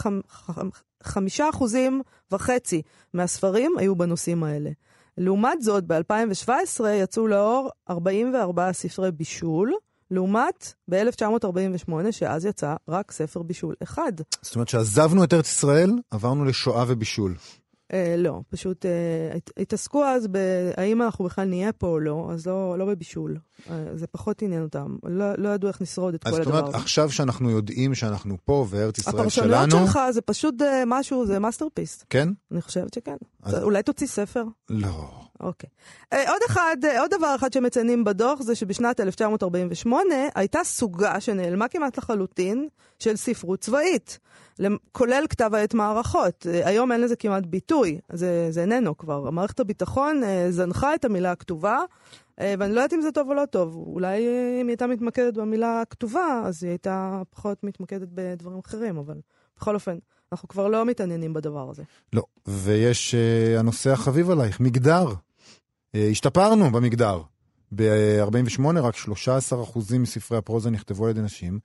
5 1.04 1.42
אחוזים 1.42 2.02
וחצי 2.32 2.82
מהספרים 3.14 3.78
היו 3.78 3.96
בנושאים 3.96 4.44
האלה. 4.44 4.70
לעומת 5.18 5.62
זאת, 5.62 5.84
ב-2017 5.88 6.88
יצאו 6.88 7.28
לאור 7.28 7.70
44 7.90 8.74
ספרי 8.74 9.12
בישול, 9.12 9.74
לעומת 10.12 10.74
ב-1948, 10.90 12.12
שאז 12.12 12.46
יצא 12.46 12.76
רק 12.88 13.12
ספר 13.12 13.42
בישול 13.42 13.76
אחד. 13.84 14.14
זאת 14.42 14.56
אומרת 14.56 14.68
שעזבנו 14.68 15.24
את 15.24 15.34
ארץ 15.34 15.48
ישראל, 15.50 15.92
עברנו 16.12 16.46
לשואה 16.46 16.86
ובישול. 16.88 17.36
אה, 17.94 18.16
לא, 18.18 18.42
פשוט 18.50 18.86
אה, 18.86 19.38
התעסקו 19.58 20.04
אז 20.04 20.28
בהאם 20.28 21.02
אנחנו 21.02 21.26
בכלל 21.26 21.48
נהיה 21.48 21.72
פה 21.72 21.88
או 21.88 22.00
לא, 22.00 22.30
אז 22.34 22.48
לא, 22.48 22.76
לא 22.78 22.86
בבישול. 22.86 23.38
אה, 23.70 23.84
זה 23.94 24.08
פחות 24.08 24.42
עניין 24.42 24.64
אותם. 24.64 24.96
לא, 25.04 25.26
לא 25.38 25.50
ידעו 25.50 25.68
איך 25.68 25.82
נשרוד 25.82 26.14
את 26.14 26.24
כל 26.24 26.30
הדבר 26.30 26.42
הזה. 26.42 26.50
אז 26.52 26.56
זאת 26.56 26.64
אומרת, 26.64 26.76
עכשיו 26.76 27.12
שאנחנו 27.12 27.50
יודעים 27.50 27.96
שאנחנו 27.96 28.38
פה 28.46 28.66
וארץ 28.70 28.98
ישראל 28.98 29.30
שלנו... 29.30 29.56
הפרשנויות 29.56 29.88
שלך 29.88 30.00
זה 30.12 30.22
פשוט 30.22 30.62
אה, 30.62 30.84
משהו, 30.88 31.26
זה 31.26 31.40
masterpiece. 31.40 32.06
כן? 32.10 32.30
אני 32.52 32.62
חושבת 32.62 32.94
שכן. 32.94 33.16
אז... 33.44 33.64
אולי 33.64 33.84
תוציא 33.84 34.08
ספר? 34.08 34.44
לא. 34.70 35.12
אוקיי. 35.42 35.70
אה, 36.14 36.32
עוד 36.32 36.42
אחד, 36.48 36.78
אה, 36.86 37.02
עוד 37.02 37.12
דבר 37.12 37.36
אחד 37.36 37.54
שמציינים 37.54 38.04
בדוח 38.04 38.42
זה 38.42 38.56
שבשנת 38.56 39.00
1948 39.00 40.16
הייתה 40.36 40.60
סוגה 40.64 41.22
שנעלמה 41.22 41.68
כמעט 41.68 41.98
לחלוטין 41.98 42.68
של 43.00 43.16
ספרות 43.16 43.60
צבאית, 43.60 44.20
כולל 44.92 45.24
כתב 45.30 45.52
העת 45.54 45.74
מערכות. 45.74 46.48
אה, 46.50 46.68
היום 46.68 46.92
אין 46.92 47.02
לזה 47.02 47.16
כמעט 47.16 47.46
ביטוי. 47.46 47.81
ביטוי, 47.82 48.00
זה, 48.14 48.48
זה 48.52 48.62
איננו 48.62 48.98
כבר. 48.98 49.30
מערכת 49.30 49.60
הביטחון 49.60 50.24
אה, 50.24 50.52
זנחה 50.52 50.96
את 50.96 51.06
המילה 51.06 51.32
הכתובה, 51.32 51.80
אה, 52.40 52.54
ואני 52.60 52.74
לא 52.74 52.80
יודעת 52.80 52.94
אם 52.94 53.02
זה 53.02 53.12
טוב 53.12 53.30
או 53.30 53.34
לא 53.34 53.46
טוב. 53.46 53.76
אולי 53.76 54.28
אה, 54.28 54.62
אם 54.62 54.68
היא 54.68 54.72
הייתה 54.72 54.88
מתמקדת 54.88 55.34
במילה 55.34 55.82
הכתובה, 55.82 56.42
אז 56.46 56.64
היא 56.64 56.70
הייתה 56.70 57.22
פחות 57.30 57.64
מתמקדת 57.64 58.08
בדברים 58.14 58.60
אחרים, 58.66 58.98
אבל 58.98 59.16
בכל 59.58 59.76
אופן, 59.76 59.98
אנחנו 60.32 60.48
כבר 60.48 60.68
לא 60.68 60.86
מתעניינים 60.86 61.34
בדבר 61.34 61.70
הזה. 61.70 61.84
לא, 62.14 62.24
ויש 62.48 63.16
uh, 63.16 63.60
הנושא 63.60 63.92
החביב 63.92 64.30
עלייך, 64.30 64.60
מגדר. 64.60 65.08
Uh, 65.08 65.98
השתפרנו 66.12 66.72
במגדר. 66.72 67.22
ב-48 67.76 68.80
רק 68.82 68.96
13% 68.96 69.00
מספרי 70.00 70.38
הפרוזה 70.38 70.70
נכתבו 70.70 71.06
על 71.06 71.12
ידי 71.12 71.22
נשים, 71.22 71.60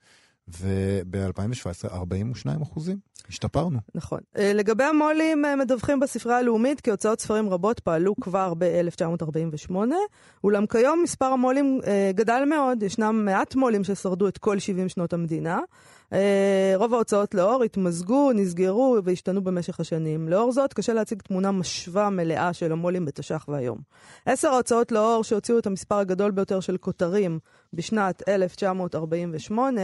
וב-2017 0.47 1.93
42 1.93 2.61
אחוזים. 2.61 2.97
השתפרנו. 3.29 3.79
נכון. 3.95 4.19
אה, 4.37 4.53
לגבי 4.53 4.83
המו"לים, 4.83 5.45
אה, 5.45 5.55
מדווחים 5.55 5.99
בספרייה 5.99 6.37
הלאומית 6.37 6.81
כי 6.81 6.91
הוצאות 6.91 7.21
ספרים 7.21 7.49
רבות 7.49 7.79
פעלו 7.79 8.15
כבר 8.21 8.53
ב-1948, 8.57 9.75
אולם 10.43 10.65
כיום 10.65 11.03
מספר 11.03 11.25
המו"לים 11.25 11.79
אה, 11.87 12.11
גדל 12.15 12.43
מאוד, 12.47 12.83
ישנם 12.83 13.25
מעט 13.25 13.55
מו"לים 13.55 13.83
ששרדו 13.83 14.27
את 14.27 14.37
כל 14.37 14.59
70 14.59 14.89
שנות 14.89 15.13
המדינה. 15.13 15.59
רוב 16.75 16.93
ההוצאות 16.93 17.33
לאור 17.33 17.63
התמזגו, 17.63 18.31
נסגרו 18.33 18.97
והשתנו 19.03 19.43
במשך 19.43 19.79
השנים. 19.79 20.29
לאור 20.29 20.51
זאת, 20.51 20.73
קשה 20.73 20.93
להציג 20.93 21.21
תמונה 21.21 21.51
משווה 21.51 22.09
מלאה 22.09 22.53
של 22.53 22.71
המו"לים 22.71 23.05
בתש"ח 23.05 23.45
והיום. 23.47 23.77
עשר 24.25 24.47
ההוצאות 24.47 24.91
לאור 24.91 25.23
שהוציאו 25.23 25.59
את 25.59 25.67
המספר 25.67 25.95
הגדול 25.95 26.31
ביותר 26.31 26.59
של 26.59 26.77
כותרים 26.77 27.39
בשנת 27.73 28.29
1948, 28.29 29.81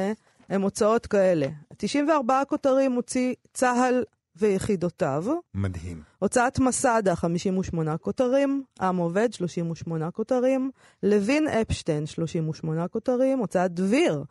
הם 0.50 0.62
הוצאות 0.62 1.08
כאלה. 1.08 1.48
94 1.78 2.42
כותרים 2.48 2.92
הוציא 2.92 3.34
צה"ל 3.54 4.04
ויחידותיו. 4.36 5.26
מדהים. 5.54 6.02
הוצאת 6.20 6.60
מסדה, 6.60 7.16
58 7.16 7.98
כותרים. 7.98 8.64
עם 8.82 8.98
עובד, 8.98 9.34
38 9.34 10.12
כותרים. 10.12 10.72
לוין 11.04 11.48
אפשטיין, 11.48 12.06
38 12.06 12.88
כותרים. 12.88 13.40
הוצאת 13.40 13.74
דביר, 13.74 14.24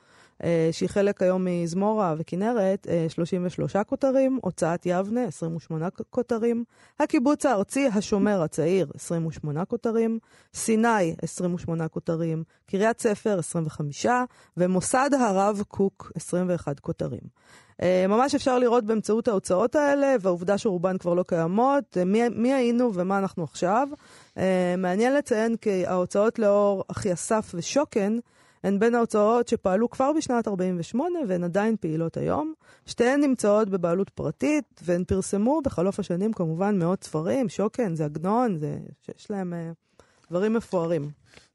שהיא 0.72 0.88
חלק 0.88 1.22
היום 1.22 1.44
מזמורה 1.44 2.14
וכנרת, 2.18 2.86
33 3.08 3.76
אה, 3.76 3.84
כותרים, 3.84 4.38
הוצאת 4.42 4.86
יבנה, 4.86 5.24
28 5.24 5.90
כותרים, 6.10 6.64
הקיבוץ 7.00 7.46
הארצי 7.46 7.86
השומר 7.86 8.42
הצעיר, 8.42 8.86
28 8.94 9.64
כותרים, 9.64 10.18
סיני, 10.54 11.14
28 11.22 11.88
כותרים, 11.88 12.44
קריית 12.66 13.00
ספר, 13.00 13.38
25, 13.38 14.06
ומוסד 14.56 15.10
הרב 15.20 15.62
קוק, 15.68 16.12
21 16.16 16.80
כותרים. 16.80 17.20
אה, 17.82 18.04
ממש 18.08 18.34
אפשר 18.34 18.58
לראות 18.58 18.84
באמצעות 18.84 19.28
ההוצאות 19.28 19.76
האלה, 19.76 20.16
והעובדה 20.20 20.58
שרובן 20.58 20.98
כבר 20.98 21.14
לא 21.14 21.22
קיימות, 21.22 21.96
מי, 22.06 22.28
מי 22.28 22.52
היינו 22.52 22.90
ומה 22.94 23.18
אנחנו 23.18 23.44
עכשיו. 23.44 23.88
מעניין 24.78 25.14
לציין 25.14 25.56
כי 25.56 25.86
ההוצאות 25.86 26.38
לאור 26.38 26.84
אחי 26.88 27.12
אסף 27.12 27.52
ושוקן, 27.54 28.18
הן 28.64 28.78
בין 28.78 28.94
ההוצאות 28.94 29.48
שפעלו 29.48 29.90
כבר 29.90 30.10
בשנת 30.16 30.48
48' 30.48 31.18
והן 31.28 31.44
עדיין 31.44 31.76
פעילות 31.80 32.16
היום. 32.16 32.54
שתיהן 32.86 33.20
נמצאות 33.20 33.68
בבעלות 33.68 34.10
פרטית, 34.10 34.80
והן 34.84 35.04
פרסמו 35.04 35.60
בחלוף 35.64 36.00
השנים 36.00 36.32
כמובן 36.32 36.78
מאות 36.78 37.04
ספרים, 37.04 37.48
שוקן, 37.48 37.94
זה 37.94 38.04
עגנון, 38.04 38.58
זה 38.58 38.78
שיש 39.06 39.30
להם 39.30 39.52
uh, 39.52 40.02
דברים 40.30 40.52
מפוארים. 40.52 41.10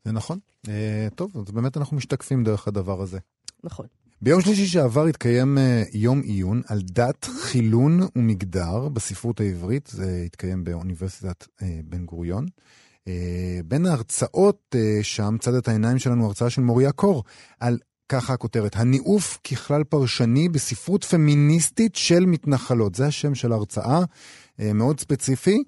זה 0.06 0.12
נכון. 0.12 0.40
Uh, 0.66 0.70
טוב, 1.16 1.32
אז 1.38 1.52
באמת 1.52 1.78
אנחנו 1.78 1.98
משתקפים 1.98 2.44
דרך 2.44 2.68
הדבר 2.68 3.02
הזה. 3.02 3.20
נכון. 3.64 3.86
ביום 4.22 4.42
שלישי 4.42 4.66
שעבר 4.66 5.06
התקיים 5.06 5.58
uh, 5.58 5.98
יום 5.98 6.22
עיון 6.22 6.62
על 6.68 6.82
דת, 6.82 7.26
חילון 7.26 8.00
ומגדר 8.16 8.88
בספרות 8.90 9.40
העברית, 9.40 9.88
זה 9.88 10.24
התקיים 10.26 10.64
באוניברסיטת 10.64 11.44
uh, 11.44 11.64
בן 11.86 12.06
גוריון. 12.06 12.46
אה, 13.08 13.60
בין 13.66 13.86
ההרצאות 13.86 14.76
אה, 14.76 15.00
שם, 15.02 15.36
צד 15.40 15.54
את 15.54 15.68
העיניים 15.68 16.00
שלנו, 16.00 16.26
הרצאה 16.26 16.50
של 16.50 16.62
מוריה 16.62 16.92
קור, 16.92 17.24
על 17.60 17.78
ככה 18.10 18.34
הכותרת, 18.34 18.76
הניאוף 18.76 19.40
ככלל 19.44 19.84
פרשני 19.84 20.50
בספרות 20.50 21.04
פמיניסטית 21.04 21.96
של 21.96 22.26
מתנחלות. 22.26 22.96
זה 22.96 23.08
השם 23.08 23.36
של 23.36 23.52
ההרצאה, 23.52 24.02
אה, 24.60 24.74
מאוד 24.74 25.00
ספציפי. 25.00 25.64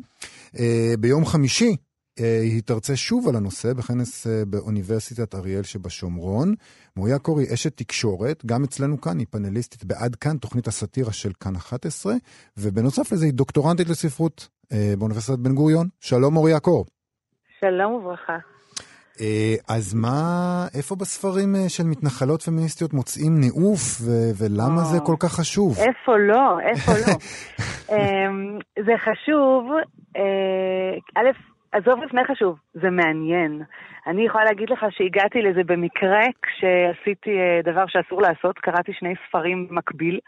ביום 1.00 1.26
חמישי 1.26 1.76
היא 2.18 2.62
תרצה 2.66 2.96
שוב 2.96 3.28
על 3.28 3.36
הנושא 3.36 3.74
בכנס 3.74 4.28
באוניברסיטת 4.48 5.36
אריאל 5.36 5.64
שבשומרון. 5.64 6.54
מוריה 6.96 7.20
קור 7.20 7.40
היא 7.40 7.54
אשת 7.54 7.78
תקשורת, 7.78 8.46
גם 8.46 8.64
אצלנו 8.64 9.02
כאן 9.02 9.20
היא 9.20 9.28
פאנליסטית 9.30 9.84
בעד 9.84 10.16
כאן, 10.16 10.38
תוכנית 10.38 10.68
הסאטירה 10.68 11.14
של 11.14 11.32
כאן 11.40 11.56
11, 11.56 12.16
ובנוסף 12.58 13.12
לזה 13.12 13.26
היא 13.26 13.34
דוקטורנטית 13.34 13.90
לספרות 13.90 14.48
באוניברסיטת 14.72 15.40
בן 15.40 15.56
גוריון. 15.56 15.90
שלום 16.00 16.34
מוריה 16.34 16.60
קור. 16.60 16.86
שלום 17.60 17.94
וברכה. 17.94 18.38
אה, 19.22 19.76
אז 19.76 19.94
מה, 19.94 20.68
איפה 20.78 20.96
בספרים 20.96 21.56
אה, 21.56 21.70
של 21.70 21.84
מתנחלות 21.84 22.42
פמיניסטיות 22.42 22.94
מוצאים 22.94 23.34
ניאוף, 23.40 23.82
ו- 24.06 24.32
ולמה 24.40 24.82
זה 24.92 25.00
כל 25.06 25.16
כך 25.20 25.32
חשוב? 25.32 25.78
איפה 25.78 26.18
לא, 26.18 26.60
איפה 26.70 26.92
לא. 26.92 27.14
אמ, 27.96 28.60
זה 28.86 28.94
חשוב, 28.98 29.72
אה, 30.18 30.94
א', 31.16 31.30
עזוב 31.72 32.04
לפני 32.04 32.22
חשוב, 32.32 32.56
זה 32.74 32.90
מעניין. 32.90 33.62
אני 34.08 34.26
יכולה 34.26 34.44
להגיד 34.44 34.70
לך 34.70 34.86
שהגעתי 34.90 35.40
לזה 35.42 35.62
במקרה 35.66 36.22
כשעשיתי 36.42 37.32
דבר 37.64 37.84
שאסור 37.88 38.22
לעשות, 38.22 38.60
קראתי 38.60 38.92
שני 38.94 39.14
ספרים 39.28 39.68
במקביל. 39.70 40.20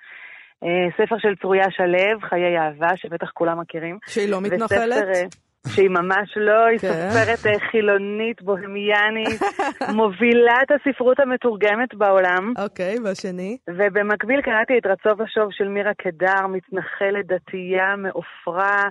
ספר 0.97 1.15
של 1.19 1.35
צרויה 1.41 1.65
שלו, 1.69 2.19
חיי 2.29 2.57
אהבה, 2.59 2.87
שבטח 2.95 3.29
כולם 3.33 3.59
מכירים. 3.59 3.97
שהיא 4.07 4.29
לא 4.29 4.41
מתנחלת? 4.41 5.03
וספר, 5.11 5.50
שהיא 5.67 5.89
ממש 5.89 6.33
לא, 6.35 6.65
היא 6.65 6.79
כן. 6.79 6.87
סופרת 6.87 7.45
אה, 7.45 7.59
חילונית, 7.59 8.41
בוהמיאנית, 8.41 9.41
מובילה 9.99 10.53
את 10.63 10.71
הספרות 10.71 11.19
המתורגמת 11.19 11.93
בעולם. 11.93 12.53
אוקיי, 12.57 12.95
והשני? 13.03 13.57
ובמקביל 13.69 14.41
קראתי 14.41 14.77
את 14.77 14.85
רצו 14.85 15.23
ושוב 15.23 15.47
של 15.51 15.67
מירה 15.67 15.93
קדר, 15.93 16.47
מתנחלת 16.47 17.25
דתייה 17.27 17.95
מעופרה. 17.95 18.89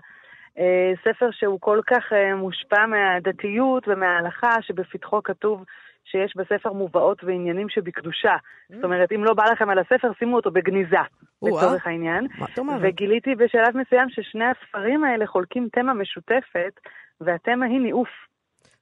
אה, 0.58 0.92
ספר 1.04 1.28
שהוא 1.32 1.60
כל 1.60 1.80
כך 1.86 2.12
אה, 2.12 2.34
מושפע 2.34 2.86
מהדתיות 2.86 3.88
ומההלכה, 3.88 4.62
שבפתחו 4.62 5.22
כתוב 5.22 5.64
שיש 6.10 6.32
בספר 6.36 6.72
מובאות 6.72 7.24
ועניינים 7.24 7.68
שבקדושה. 7.68 8.34
Mm. 8.34 8.74
זאת 8.74 8.84
אומרת, 8.84 9.12
אם 9.12 9.24
לא 9.24 9.34
בא 9.34 9.44
לכם 9.52 9.70
על 9.70 9.78
הספר, 9.78 10.08
שימו 10.18 10.36
אותו 10.36 10.50
בגניזה, 10.50 11.04
לצורך 11.42 11.86
העניין. 11.86 12.26
מה 12.38 12.46
את 12.52 12.58
אומרת? 12.58 12.80
וגיליתי 12.82 13.34
בשלב 13.34 13.76
מסוים 13.76 14.08
ששני 14.08 14.44
הספרים 14.44 15.04
האלה 15.04 15.26
חולקים 15.26 15.68
תמה 15.72 15.94
משותפת, 15.94 16.74
והתמה 17.20 17.66
היא 17.66 17.80
ניאוף. 17.80 18.08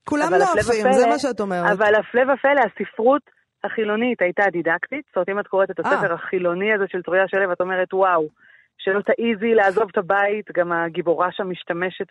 כולם 0.04 0.30
לא 0.30 0.44
אוהבים, 0.44 0.92
זה 0.92 1.06
מה 1.06 1.18
שאת 1.18 1.40
אומרת. 1.40 1.70
אבל 1.72 1.92
הפלא 1.94 2.32
ופלא, 2.32 2.60
הספרות 2.66 3.22
החילונית 3.64 4.22
הייתה 4.22 4.42
דידקטית. 4.52 5.04
זאת 5.06 5.16
אומרת, 5.16 5.28
אם 5.28 5.38
את 5.40 5.46
קוראת 5.46 5.70
את 5.70 5.80
הספר 5.80 6.06
아. 6.06 6.10
אה. 6.10 6.14
החילוני 6.14 6.74
הזה 6.74 6.84
של 6.88 7.02
טרויה 7.02 7.28
שלו, 7.28 7.52
את 7.52 7.60
אומרת, 7.60 7.94
וואו, 7.94 8.28
שלא 8.78 9.00
תעיזי 9.00 9.54
לעזוב 9.54 9.88
את 9.92 9.98
הבית, 9.98 10.46
גם 10.56 10.72
הגיבורה 10.72 11.28
שם 11.32 11.50
משתמשת 11.50 12.06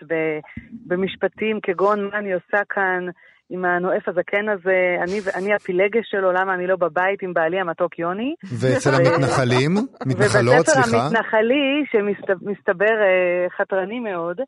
במשפטים 0.87 1.59
כגון 1.63 2.09
מה 2.09 2.17
אני 2.17 2.33
עושה 2.33 2.61
כאן, 2.69 3.05
עם 3.49 3.65
הנואף 3.65 4.07
הזקן 4.07 4.49
הזה, 4.49 4.97
אני, 5.03 5.19
אני 5.35 5.53
הפילגש 5.53 6.09
שלו, 6.11 6.31
למה 6.31 6.53
אני 6.53 6.67
לא 6.67 6.75
בבית 6.75 7.21
עם 7.23 7.33
בעלי 7.33 7.59
המתוק 7.59 7.99
יוני. 7.99 8.35
ואצל 8.59 8.89
המתנחלים? 8.89 9.71
מתנחלות, 10.09 10.65
סליחה? 10.65 10.79
ובספר 10.79 10.97
המתנחלי, 10.97 11.83
שמסתבר 11.91 13.01
אה, 13.01 13.49
חתרני 13.57 13.99
מאוד, 13.99 14.39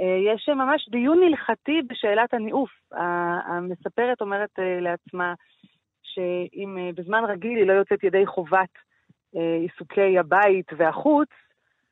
אה, 0.00 0.32
יש 0.34 0.48
ממש 0.48 0.88
דיון 0.90 1.20
הלכתי 1.22 1.80
בשאלת 1.90 2.34
הניאוף. 2.34 2.70
המספרת 3.46 4.20
אומרת 4.20 4.50
אה, 4.58 4.80
לעצמה 4.80 5.34
שאם 6.02 6.90
בזמן 6.96 7.24
רגיל 7.28 7.56
היא 7.56 7.66
לא 7.66 7.72
יוצאת 7.72 8.04
ידי 8.04 8.26
חובת 8.26 8.68
עיסוקי 9.62 10.18
הבית 10.18 10.66
והחוץ, 10.76 11.28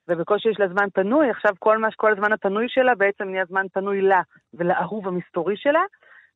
ובקושי 0.09 0.49
יש 0.49 0.61
לה 0.61 0.69
זמן 0.69 0.87
פנוי, 0.95 1.31
עכשיו 1.31 1.53
כל, 1.59 1.79
מה, 1.79 1.89
כל 1.97 2.13
הזמן 2.13 2.33
הפנוי 2.33 2.67
שלה 2.69 2.95
בעצם 2.95 3.25
נהיה 3.25 3.45
זמן 3.49 3.67
פנוי 3.73 4.01
לה 4.01 4.21
ולאהוב 4.55 5.09
המסתורי 5.09 5.57
שלה. 5.57 5.83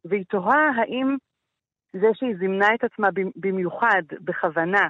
והיא 0.08 0.24
תוהה 0.30 0.70
האם 0.76 1.16
זה 1.92 2.06
שהיא 2.14 2.36
זימנה 2.38 2.66
את 2.74 2.84
עצמה 2.84 3.08
במיוחד, 3.36 4.02
בכוונה, 4.20 4.88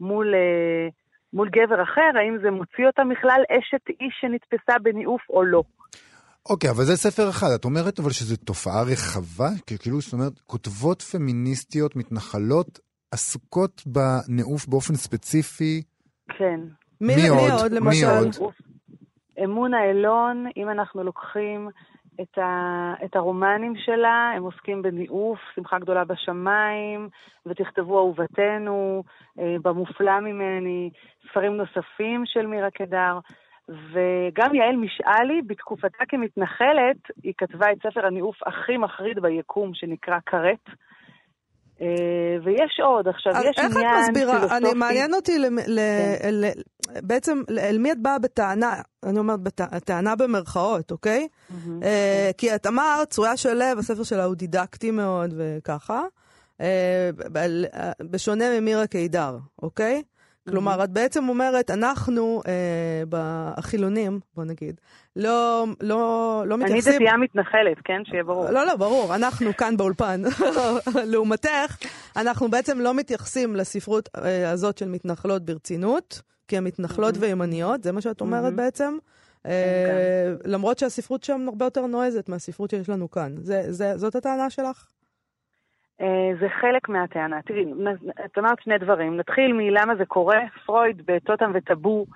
מול, 0.00 0.34
אה, 0.34 0.88
מול 1.32 1.48
גבר 1.48 1.82
אחר, 1.82 2.18
האם 2.18 2.38
זה 2.42 2.50
מוציא 2.50 2.86
אותה 2.86 3.04
מכלל 3.04 3.42
אשת 3.50 4.00
איש 4.00 4.14
שנתפסה 4.20 4.78
בניאוף 4.82 5.22
או 5.30 5.44
לא. 5.44 5.62
אוקיי, 6.48 6.70
okay, 6.70 6.72
אבל 6.72 6.84
זה 6.84 6.96
ספר 6.96 7.30
אחד. 7.30 7.46
את 7.54 7.64
אומרת 7.64 7.98
אבל 7.98 8.10
שזו 8.10 8.36
תופעה 8.36 8.82
רחבה? 8.82 9.48
כאילו, 9.66 10.00
זאת 10.00 10.12
אומרת, 10.12 10.38
כותבות 10.46 11.02
פמיניסטיות, 11.02 11.96
מתנחלות, 11.96 12.78
עסוקות 13.12 13.82
בניאוף 13.86 14.66
באופן 14.66 14.94
ספציפי? 14.94 15.82
כן. 16.38 16.60
מי, 17.00 17.16
מי 17.16 17.28
עוד, 17.28 17.50
עוד 17.62 17.72
למשל? 17.72 18.06
מי 18.06 18.18
עוד? 18.18 18.52
אמון 19.44 19.74
האלון, 19.74 20.46
אם 20.56 20.70
אנחנו 20.70 21.02
לוקחים 21.02 21.68
את, 22.20 22.38
ה, 22.38 22.94
את 23.04 23.16
הרומנים 23.16 23.76
שלה, 23.76 24.32
הם 24.36 24.42
עוסקים 24.42 24.82
בניאוף, 24.82 25.38
שמחה 25.54 25.78
גדולה 25.78 26.04
בשמיים, 26.04 27.08
ותכתבו 27.46 27.98
אהובתנו, 27.98 29.02
אה, 29.38 29.56
במופלא 29.62 30.20
ממני, 30.20 30.90
ספרים 31.30 31.56
נוספים 31.56 32.22
של 32.26 32.46
מירה 32.46 32.70
קדר. 32.70 33.18
וגם 33.68 34.54
יעל 34.54 34.76
משאלי, 34.76 35.42
בתקופתה 35.46 36.06
כמתנחלת, 36.08 36.96
היא 37.22 37.32
כתבה 37.38 37.72
את 37.72 37.78
ספר 37.82 38.06
הניאוף 38.06 38.36
הכי 38.46 38.76
מחריד 38.76 39.18
ביקום, 39.18 39.74
שנקרא 39.74 40.18
כרת. 40.26 40.70
אה, 41.84 42.36
ויש 42.44 42.80
עוד, 42.84 43.08
עכשיו 43.08 43.32
יש 43.32 43.58
עניין 43.58 43.72
פילוסופי. 43.72 43.86
איך 43.86 44.04
את 44.04 44.10
מסבירה? 44.10 44.56
אני, 44.56 44.74
מעניין 44.74 45.14
אותי, 45.14 45.38
ל, 45.38 45.46
ל, 45.66 45.80
כן. 46.20 46.34
ל, 46.34 46.44
בעצם, 47.02 47.42
אל 47.58 47.78
מי 47.78 47.92
את 47.92 47.98
באה 48.02 48.18
בטענה? 48.18 48.74
אני 49.02 49.18
אומרת, 49.18 49.40
טענה 49.84 50.16
במרכאות, 50.16 50.90
אוקיי? 50.90 51.28
Mm-hmm. 51.28 51.54
אה, 51.82 52.30
כי 52.38 52.54
את 52.54 52.66
אמרת, 52.66 53.10
צרויה 53.10 53.36
של 53.36 53.54
לב, 53.54 53.78
הספר 53.78 54.02
שלה 54.02 54.24
הוא 54.24 54.34
דידקטי 54.34 54.90
מאוד 54.90 55.34
וככה. 55.36 56.02
אה, 56.60 57.10
בשונה 58.10 58.60
ממירה 58.60 58.86
קידר, 58.86 59.38
אוקיי? 59.62 60.02
כלומר, 60.50 60.84
את 60.84 60.90
בעצם 60.90 61.28
אומרת, 61.28 61.70
אנחנו, 61.70 62.42
אה, 62.46 63.18
החילונים, 63.56 64.20
בוא 64.34 64.44
נגיד, 64.44 64.80
לא, 65.16 65.64
לא, 65.80 66.42
לא 66.46 66.58
מתייחסים... 66.58 66.92
אני 66.92 66.98
דתייה 66.98 67.16
מתנחלת, 67.16 67.76
כן? 67.84 68.02
שיהיה 68.04 68.24
ברור. 68.24 68.50
לא, 68.50 68.66
לא, 68.66 68.76
ברור, 68.76 69.14
אנחנו 69.14 69.56
כאן 69.56 69.76
באולפן. 69.76 70.22
לעומתך, 71.12 71.76
אנחנו 72.16 72.50
בעצם 72.50 72.80
לא 72.80 72.94
מתייחסים 72.94 73.56
לספרות 73.56 74.08
אה, 74.16 74.50
הזאת 74.50 74.78
של 74.78 74.88
מתנחלות 74.88 75.44
ברצינות, 75.44 76.22
כי 76.48 76.56
הן 76.56 76.64
מתנחלות 76.64 77.14
וימניות, 77.18 77.82
זה 77.82 77.92
מה 77.92 78.00
שאת 78.00 78.20
אומרת 78.20 78.54
בעצם. 78.54 78.98
כן, 79.44 79.50
אה, 79.50 80.34
כן. 80.42 80.50
למרות 80.50 80.78
שהספרות 80.78 81.24
שם 81.24 81.46
הרבה 81.48 81.64
יותר 81.64 81.86
נועזת 81.86 82.28
מהספרות 82.28 82.70
שיש 82.70 82.88
לנו 82.88 83.10
כאן. 83.10 83.34
זה, 83.42 83.62
זה, 83.68 83.96
זאת 83.96 84.14
הטענה 84.14 84.50
שלך? 84.50 84.86
אה, 86.00 86.30
זה 86.40 86.48
חלק 86.60 86.88
מהטענה. 86.88 87.42
תראי, 87.42 87.64
את 88.24 88.38
אמרת 88.38 88.60
שני 88.60 88.78
דברים. 88.78 89.16
נתחיל 89.16 89.52
מלמה 89.52 89.96
זה 89.96 90.04
קורה. 90.04 90.40
פרויד 90.66 91.02
בטוטם 91.06 91.50
וטאבו 91.54 92.06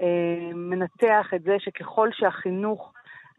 אה, 0.00 0.54
מנתח 0.54 1.26
את 1.34 1.42
זה 1.42 1.56
שככל 1.58 2.08
שהחינוך 2.12 2.92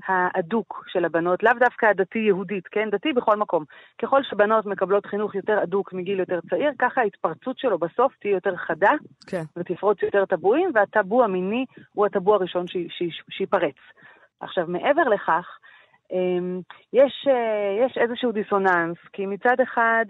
האדוק 0.08 0.84
של 0.88 1.06
הבנות, 1.06 1.44
לאו 1.44 1.54
דווקא 1.60 1.86
הדתי-יהודית, 1.86 2.68
כן? 2.68 2.90
דתי 2.90 3.14
בכל 3.14 3.38
מקום. 3.38 3.64
ככל 4.02 4.24
שבנות 4.24 4.66
מקבלות 4.66 5.06
חינוך 5.06 5.36
יותר 5.36 5.64
אדוק 5.64 5.94
מגיל 5.94 6.20
יותר 6.20 6.40
צעיר, 6.50 6.72
ככה 6.80 7.02
ההתפרצות 7.02 7.60
שלו 7.60 7.78
בסוף 7.80 8.14
תהיה 8.20 8.34
יותר 8.34 8.56
חדה, 8.56 8.92
כן. 9.28 9.44
ותפרוץ 9.58 10.04
יותר 10.04 10.26
טבואים, 10.26 10.72
והטאבו 10.74 11.24
המיני 11.24 11.66
הוא 11.94 12.06
הטאבו 12.06 12.36
הראשון 12.36 12.66
שייפרץ. 13.30 13.76
עכשיו, 14.40 14.66
מעבר 14.68 15.04
לכך, 15.04 15.58
יש, 16.94 17.28
אה, 17.28 17.86
יש 17.86 17.98
איזשהו 17.98 18.32
דיסוננס, 18.32 18.98
כי 19.14 19.26
מצד 19.26 19.60
אחד, 19.64 20.06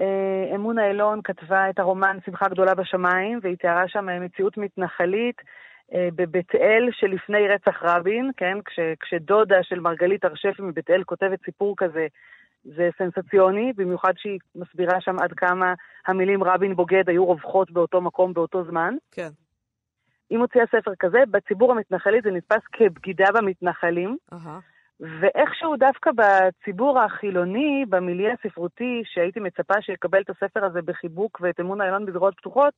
אה, 0.00 0.54
אמונה 0.54 0.88
אילון 0.88 1.20
כתבה 1.24 1.70
את 1.70 1.78
הרומן 1.78 2.18
שמחה 2.26 2.48
גדולה 2.48 2.74
בשמיים, 2.74 3.38
והיא 3.42 3.56
תיארה 3.56 3.88
שם 3.88 4.06
מציאות 4.20 4.56
מתנחלית 4.56 5.36
אה, 5.94 6.08
בבית 6.14 6.54
אל 6.54 6.88
שלפני 6.92 7.48
רצח 7.48 7.82
רבין, 7.82 8.30
כן? 8.36 8.58
כש, 8.64 8.78
כשדודה 9.00 9.62
של 9.62 9.80
מרגלית 9.80 10.24
הרשפי 10.24 10.62
מבית 10.62 10.90
אל 10.90 11.04
כותבת 11.04 11.38
סיפור 11.44 11.74
כזה, 11.76 12.06
זה 12.64 12.88
סנסציוני, 12.98 13.72
במיוחד 13.76 14.12
שהיא 14.16 14.38
מסבירה 14.54 15.00
שם 15.00 15.18
עד 15.18 15.32
כמה 15.32 15.74
המילים 16.06 16.44
רבין 16.44 16.74
בוגד 16.74 17.08
היו 17.08 17.24
רווחות 17.24 17.70
באותו 17.70 18.00
מקום 18.00 18.32
באותו 18.32 18.64
זמן. 18.64 18.94
כן. 19.12 19.28
היא 20.30 20.38
מוציאה 20.38 20.64
ספר 20.66 20.94
כזה, 20.98 21.18
בציבור 21.30 21.72
המתנחלי 21.72 22.20
זה 22.24 22.30
נתפס 22.30 22.62
כבגידה 22.72 23.26
במתנחלים. 23.34 24.16
Uh-huh. 24.32 24.75
ואיכשהו 25.00 25.76
דווקא 25.76 26.10
בציבור 26.16 27.00
החילוני, 27.00 27.84
במיליה 27.88 28.32
הספרותי, 28.32 29.02
שהייתי 29.04 29.40
מצפה 29.40 29.74
שיקבל 29.80 30.20
את 30.20 30.30
הספר 30.30 30.64
הזה 30.64 30.82
בחיבוק 30.82 31.38
ואת 31.40 31.60
אמון 31.60 31.80
האילון 31.80 32.06
בזרועות 32.06 32.34
פתוחות, 32.36 32.74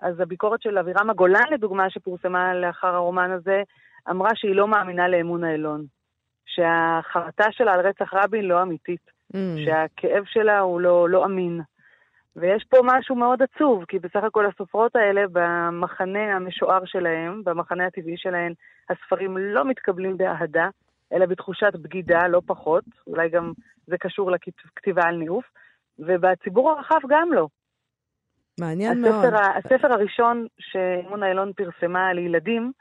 אז 0.00 0.20
הביקורת 0.20 0.62
של 0.62 0.78
אבירם 0.78 1.10
הגולן, 1.10 1.44
לדוגמה, 1.52 1.90
שפורסמה 1.90 2.54
לאחר 2.54 2.94
הרומן 2.94 3.30
הזה, 3.30 3.62
אמרה 4.10 4.30
שהיא 4.34 4.54
לא 4.54 4.68
מאמינה 4.68 5.08
לאמון 5.08 5.44
האילון. 5.44 5.84
שהחרטה 6.46 7.44
שלה 7.50 7.72
על 7.72 7.80
רצח 7.80 8.14
רבין 8.14 8.44
לא 8.44 8.62
אמיתית. 8.62 9.10
Mm. 9.32 9.36
שהכאב 9.64 10.24
שלה 10.24 10.60
הוא 10.60 10.80
לא, 10.80 11.08
לא 11.08 11.24
אמין. 11.24 11.60
ויש 12.36 12.64
פה 12.68 12.78
משהו 12.84 13.16
מאוד 13.16 13.42
עצוב, 13.42 13.84
כי 13.88 13.98
בסך 13.98 14.24
הכל 14.24 14.46
הסופרות 14.46 14.96
האלה, 14.96 15.22
במחנה 15.32 16.36
המשוער 16.36 16.84
שלהם, 16.84 17.44
במחנה 17.44 17.86
הטבעי 17.86 18.16
שלהן, 18.16 18.52
הספרים 18.90 19.36
לא 19.36 19.64
מתקבלים 19.64 20.16
באהדה. 20.16 20.68
אלא 21.12 21.26
בתחושת 21.26 21.72
בגידה, 21.76 22.28
לא 22.28 22.40
פחות, 22.46 22.84
אולי 23.06 23.28
גם 23.28 23.52
זה 23.86 23.98
קשור 23.98 24.30
לכתיבה 24.30 25.02
על 25.04 25.16
ניאוף, 25.16 25.44
ובציבור 25.98 26.70
הרחב 26.70 27.00
גם 27.08 27.32
לא. 27.32 27.48
מעניין 28.60 29.04
הספר, 29.04 29.30
מאוד. 29.30 29.34
הספר 29.56 29.92
הראשון 29.92 30.46
שמונה 30.58 31.28
אילון 31.28 31.52
פרסמה 31.52 32.12
לילדים 32.12 32.72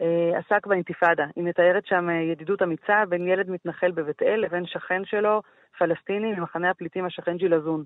אה, 0.00 0.38
עסק 0.38 0.66
באינתיפאדה. 0.66 1.24
היא 1.36 1.44
מתארת 1.44 1.86
שם 1.86 2.10
אה, 2.10 2.14
ידידות 2.14 2.62
אמיצה 2.62 3.04
בין 3.08 3.26
ילד 3.26 3.50
מתנחל 3.50 3.90
בבית 3.90 4.22
אל 4.22 4.40
לבין 4.40 4.66
שכן 4.66 5.04
שלו, 5.04 5.42
פלסטיני, 5.78 6.32
ממחנה 6.32 6.70
הפליטים 6.70 7.04
השכן 7.04 7.36
ג'ילזון. 7.36 7.84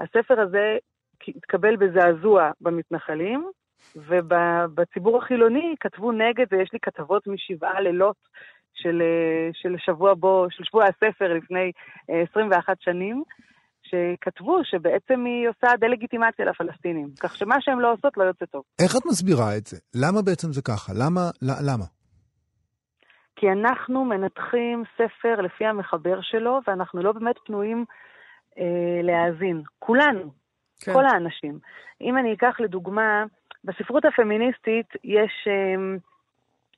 הספר 0.00 0.40
הזה 0.40 0.76
התקבל 1.28 1.76
בזעזוע 1.76 2.50
במתנחלים, 2.60 3.50
ובציבור 3.96 5.18
החילוני 5.18 5.74
כתבו 5.80 6.12
נגד, 6.12 6.46
ויש 6.50 6.72
לי 6.72 6.78
כתבות 6.82 7.26
משבעה 7.26 7.80
לילות 7.80 8.16
של, 8.74 9.02
אה, 9.02 9.50
של 9.52 9.76
שבוע 9.78 10.14
בו, 10.14 10.46
של 10.50 10.64
שבוע 10.64 10.84
הספר 10.84 11.34
לפני 11.34 11.72
21 12.08 12.68
אה, 12.68 12.74
שנים, 12.80 13.22
שכתבו 13.82 14.60
שבעצם 14.64 15.24
היא 15.24 15.48
עושה 15.48 15.76
דה-לגיטימציה 15.76 16.44
לפלסטינים, 16.44 17.08
כך 17.20 17.36
שמה 17.36 17.56
שהן 17.60 17.78
לא 17.78 17.92
עושות 17.92 18.16
לא 18.16 18.24
יוצא 18.24 18.44
טוב. 18.44 18.62
איך 18.82 18.96
את 18.96 19.06
מסבירה 19.06 19.56
את 19.56 19.66
זה? 19.66 19.76
למה 19.94 20.22
בעצם 20.22 20.52
זה 20.52 20.62
ככה? 20.62 20.92
למה? 20.96 21.20
למה? 21.42 21.84
כי 23.36 23.46
אנחנו 23.52 24.04
מנתחים 24.04 24.82
ספר 24.94 25.40
לפי 25.40 25.66
המחבר 25.66 26.20
שלו, 26.20 26.60
ואנחנו 26.66 27.02
לא 27.02 27.12
באמת 27.12 27.36
פנויים 27.46 27.84
אה, 28.58 29.02
להאזין. 29.02 29.62
כולנו, 29.78 30.30
כן. 30.80 30.92
כל 30.92 31.06
האנשים. 31.06 31.58
אם 32.00 32.18
אני 32.18 32.32
אקח 32.32 32.60
לדוגמה, 32.60 33.24
בספרות 33.64 34.04
הפמיניסטית 34.04 34.86
יש... 35.04 35.32
אה, 35.48 35.96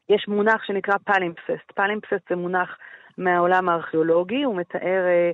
יש 0.08 0.28
מונח 0.28 0.64
שנקרא 0.64 0.94
פלימפססט. 1.04 1.72
פלימפססט 1.74 2.28
זה 2.30 2.36
מונח 2.36 2.78
מהעולם 3.18 3.68
הארכיאולוגי, 3.68 4.42
הוא 4.42 4.56
מתאר 4.56 5.04
אה, 5.06 5.30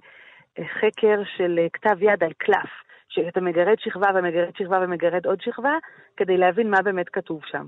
אה, 0.59 0.65
חקר 0.69 1.23
של 1.37 1.59
אה, 1.59 1.67
כתב 1.73 2.03
יד 2.03 2.25
על 2.25 2.33
קלף, 2.39 2.71
שאתה 3.09 3.41
מגרד 3.41 3.79
שכבה 3.79 4.09
ומגרד 4.15 4.57
שכבה 4.57 4.79
ומגרד 4.83 5.27
עוד 5.27 5.41
שכבה, 5.41 5.73
כדי 6.17 6.37
להבין 6.37 6.71
מה 6.71 6.83
באמת 6.83 7.09
כתוב 7.09 7.41
שם. 7.45 7.67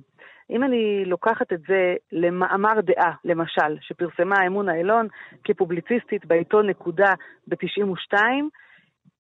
אם 0.51 0.65
אני 0.65 1.05
לוקחת 1.05 1.53
את 1.53 1.61
זה 1.69 1.95
למאמר 2.13 2.81
דעה, 2.81 3.13
למשל, 3.25 3.77
שפרסמה 3.81 4.47
אמון 4.47 4.69
האלון 4.69 5.09
כפובליציסטית 5.45 6.27
בעיתון 6.27 6.67
נקודה 6.71 7.15
ב-92, 7.47 8.15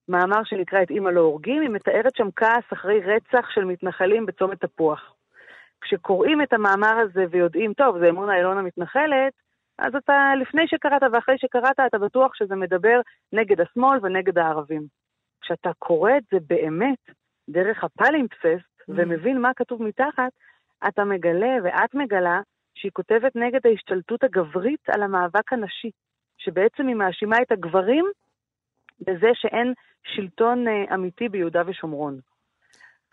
מאמר 0.08 0.44
שנקרא 0.44 0.82
את 0.82 0.90
אימא 0.90 1.08
לא 1.08 1.20
הורגים, 1.20 1.62
היא 1.62 1.70
מתארת 1.70 2.16
שם 2.16 2.28
כעס 2.36 2.64
אחרי 2.72 3.00
רצח 3.00 3.50
של 3.50 3.64
מתנחלים 3.64 4.26
בצומת 4.26 4.64
תפוח. 4.64 5.14
כשקוראים 5.80 6.42
את 6.42 6.52
המאמר 6.52 6.98
הזה 6.98 7.24
ויודעים, 7.30 7.72
טוב, 7.72 7.98
זה 7.98 8.08
אמון 8.08 8.30
האלון 8.30 8.58
המתנחלת, 8.58 9.32
אז 9.78 9.94
אתה, 9.94 10.32
לפני 10.40 10.62
שקראת 10.66 11.02
ואחרי 11.12 11.38
שקראת, 11.38 11.80
אתה 11.86 11.98
בטוח 11.98 12.34
שזה 12.34 12.56
מדבר 12.56 13.00
נגד 13.32 13.60
השמאל 13.60 13.98
ונגד 14.02 14.38
הערבים. 14.38 14.82
כשאתה 15.40 15.70
קורא 15.78 16.10
את 16.16 16.22
זה 16.32 16.38
באמת 16.46 16.98
דרך 17.48 17.84
הפלימפססט 17.84 18.80
mm. 18.80 18.84
ומבין 18.88 19.40
מה 19.40 19.50
כתוב 19.56 19.82
מתחת, 19.82 20.32
אתה 20.88 21.04
מגלה 21.04 21.56
ואת 21.64 21.94
מגלה 21.94 22.40
שהיא 22.74 22.92
כותבת 22.92 23.36
נגד 23.36 23.66
ההשתלטות 23.66 24.24
הגברית 24.24 24.88
על 24.88 25.02
המאבק 25.02 25.52
הנשי, 25.52 25.90
שבעצם 26.38 26.86
היא 26.86 26.96
מאשימה 26.96 27.36
את 27.42 27.52
הגברים 27.52 28.04
בזה 29.00 29.30
שאין 29.34 29.72
שלטון 30.04 30.68
אה, 30.68 30.94
אמיתי 30.94 31.28
ביהודה 31.28 31.62
ושומרון. 31.66 32.18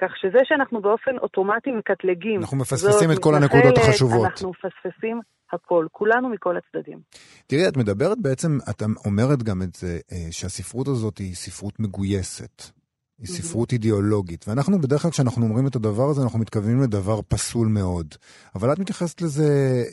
כך 0.02 0.18
שזה 0.18 0.40
שאנחנו 0.44 0.82
באופן 0.82 1.18
אוטומטי 1.18 1.72
מקטלגים, 1.72 2.40
אנחנו 2.42 2.58
מפספסים 2.58 3.12
את 3.12 3.20
כל 3.20 3.36
הנקודות 3.36 3.78
החשובות. 3.78 4.26
אנחנו 4.26 4.50
מפספסים 4.50 5.20
הכל, 5.54 5.88
כולנו 5.92 6.30
מכל 6.30 6.56
הצדדים. 6.58 7.00
תראי, 7.48 7.68
את 7.68 7.78
מדברת 7.78 8.18
בעצם, 8.22 8.58
את 8.70 8.84
אומרת 9.06 9.44
גם 9.44 9.62
את 9.62 9.76
זה, 9.76 10.00
אה, 10.12 10.32
שהספרות 10.32 10.88
הזאת 10.88 11.18
היא 11.18 11.36
ספרות 11.36 11.80
מגויסת. 11.80 12.78
היא 13.20 13.28
ספרות 13.28 13.72
אידיאולוגית, 13.72 14.46
ואנחנו 14.48 14.82
בדרך 14.82 15.02
כלל 15.02 15.12
כשאנחנו 15.12 15.46
אומרים 15.46 15.68
את 15.68 15.76
הדבר 15.76 16.10
הזה, 16.10 16.22
אנחנו 16.24 16.40
מתכוונים 16.40 16.82
לדבר 16.82 17.22
פסול 17.22 17.68
מאוד. 17.68 18.08
אבל 18.56 18.74
את 18.74 18.80
מתייחסת 18.80 19.22
לזה 19.22 19.44
אה, 19.44 19.84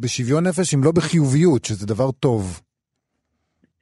בשוויון 0.00 0.46
נפש, 0.46 0.74
אם 0.74 0.84
לא 0.84 0.92
בחיוביות, 0.92 1.64
שזה 1.64 1.86
דבר 1.86 2.10
טוב. 2.10 2.60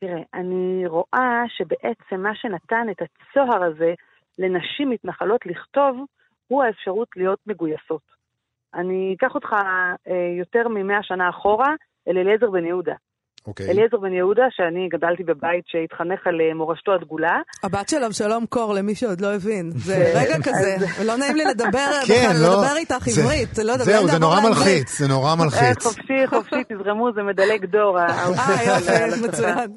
תראה, 0.01 0.23
אני 0.35 0.87
רואה 0.87 1.43
שבעצם 1.49 2.23
מה 2.23 2.35
שנתן 2.35 2.87
את 2.91 3.03
הצוהר 3.03 3.65
הזה 3.65 3.95
לנשים 4.39 4.91
מתנחלות 4.91 5.47
לכתוב, 5.47 5.97
הוא 6.49 6.63
האפשרות 6.65 7.09
להיות 7.17 7.39
מגויסות. 7.47 8.03
אני 8.75 9.15
אקח 9.17 9.35
אותך 9.35 9.53
אה, 9.53 10.35
יותר 10.39 10.69
ממאה 10.69 11.03
שנה 11.03 11.29
אחורה, 11.29 11.75
אל 12.09 12.19
אליעזר 12.19 12.51
בן 12.51 12.67
יהודה. 12.67 12.95
אוקיי. 13.47 13.71
אליעזר 13.71 13.97
בן 13.97 14.13
יהודה, 14.13 14.43
שאני 14.51 14.89
גדלתי 14.93 15.23
בבית 15.25 15.65
שהתחנך 15.67 16.27
על 16.27 16.41
אה, 16.41 16.55
מורשתו 16.55 16.93
הדגולה. 16.95 17.37
הבת 17.63 17.89
של 17.89 18.05
אבשלום 18.05 18.47
קור, 18.47 18.75
למי 18.75 18.95
שעוד 18.95 19.21
לא 19.21 19.35
הבין. 19.35 19.71
זה 19.87 20.13
רגע 20.17 20.37
כזה, 20.43 20.77
לא 21.05 21.17
נעים 21.17 21.37
לי 21.37 21.45
לדבר 21.45 21.69
כן, 22.07 22.29
בכלל, 22.31 22.43
לא, 22.43 22.49
לדבר 22.63 22.77
איתך 22.77 23.09
זה- 23.09 23.21
עברית. 23.23 23.59
לא 23.59 23.73
יודע, 23.73 23.85
זהו, 23.85 24.09
זה 24.09 24.19
נורא. 24.19 24.41
מלחיץ, 24.41 24.99
זה 24.99 25.09
נורא 25.09 25.31
אה, 25.31 25.37
מלחיץ. 25.37 25.83
חופשי, 25.87 26.27
חופשי, 26.27 26.57
תזרמו, 26.73 27.13
זה 27.15 27.23
מדלג 27.23 27.65
דור. 27.65 27.99
אה, 28.01 28.27
יופי. 28.67 29.21
מצוין. 29.29 29.71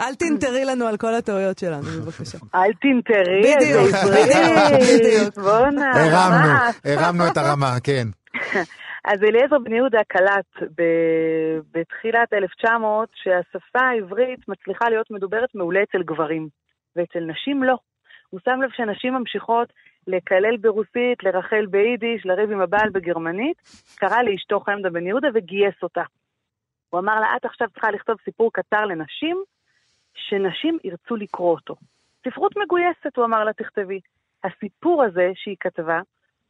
אל 0.00 0.14
תנטרי 0.14 0.64
לנו 0.64 0.86
על 0.86 0.96
כל 0.96 1.14
הטעויות 1.14 1.58
שלנו, 1.58 1.82
בבקשה. 1.82 2.38
אל 2.54 2.70
תנטרי, 2.82 3.40
בדיוק, 3.56 3.86
איזה 3.86 3.98
בדיוק, 4.10 4.58
עברית. 4.58 5.00
בדיוק. 5.00 5.38
בואנה, 5.38 5.90
הרמנו. 5.94 6.52
הרמנו 6.84 7.26
את 7.26 7.36
הרמה, 7.36 7.76
כן. 7.82 8.08
אז 9.04 9.22
אליעזר 9.22 9.58
בן 9.58 9.72
יהודה 9.72 10.04
קלט 10.08 10.70
ב- 10.78 11.60
בתחילת 11.72 12.32
1900 12.32 13.08
שהשפה 13.14 13.80
העברית 13.80 14.48
מצליחה 14.48 14.88
להיות 14.88 15.10
מדוברת 15.10 15.54
מעולה 15.54 15.82
אצל 15.82 16.02
גברים, 16.02 16.48
ואצל 16.96 17.20
נשים 17.20 17.62
לא. 17.62 17.76
הוא 18.30 18.40
שם 18.44 18.62
לב 18.62 18.70
שנשים 18.70 19.14
ממשיכות 19.14 19.72
לקלל 20.06 20.56
ברוסית, 20.56 21.22
לרחל 21.22 21.66
ביידיש, 21.66 22.26
לריב 22.26 22.50
עם 22.50 22.60
הבעל 22.60 22.90
בגרמנית, 22.90 23.56
קרא 23.96 24.22
לאשתו 24.22 24.60
חמדה 24.60 24.90
בן 24.90 25.06
יהודה 25.06 25.28
וגייס 25.34 25.82
אותה. 25.82 26.02
הוא 26.90 27.00
אמר 27.00 27.20
לה, 27.20 27.36
את 27.36 27.44
עכשיו 27.44 27.68
צריכה 27.70 27.90
לכתוב 27.90 28.16
סיפור 28.24 28.50
קצר 28.52 28.84
לנשים, 28.84 29.42
שנשים 30.14 30.78
ירצו 30.84 31.16
לקרוא 31.16 31.50
אותו. 31.50 31.74
ספרות 32.28 32.56
מגויסת, 32.56 33.16
הוא 33.16 33.24
אמר 33.24 33.44
לה, 33.44 33.52
תכתבי. 33.52 34.00
הסיפור 34.44 35.02
הזה 35.02 35.30
שהיא 35.34 35.56
כתבה, 35.60 36.00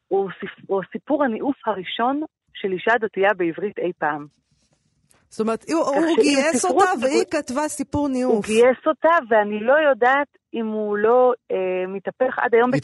הוא, 0.09 0.31
סיפ... 0.41 0.51
הוא 0.67 0.83
סיפור 0.93 1.25
הניאוף 1.25 1.57
הראשון 1.69 2.23
של 2.55 2.73
אישה 2.73 2.93
דתייה 3.01 3.31
בעברית 3.37 3.79
אי 3.79 3.93
פעם. 3.99 4.27
זאת 5.31 5.41
אומרת, 5.41 5.65
הוא 5.71 5.79
הוא 5.85 5.95
שאם 6.17 6.23
גייס 6.23 6.65
אותה 6.65 6.75
מגו- 6.97 7.03
והיא 7.07 7.25
כתבה 7.31 7.69
סיפור 7.69 8.01
הוא 8.01 8.09
ניאוף. 8.11 8.47
גייס 8.47 8.83
אותה, 8.87 9.09
ואני 9.31 9.61
לא 9.61 9.75
יודעת 9.91 10.27
אם 10.55 10.67
הוא 10.67 10.97
לא 10.97 11.33
אה, 11.53 11.57
מתהפך 11.89 12.39
עד 12.39 12.55
היום 12.55 12.71
זה 12.73 12.77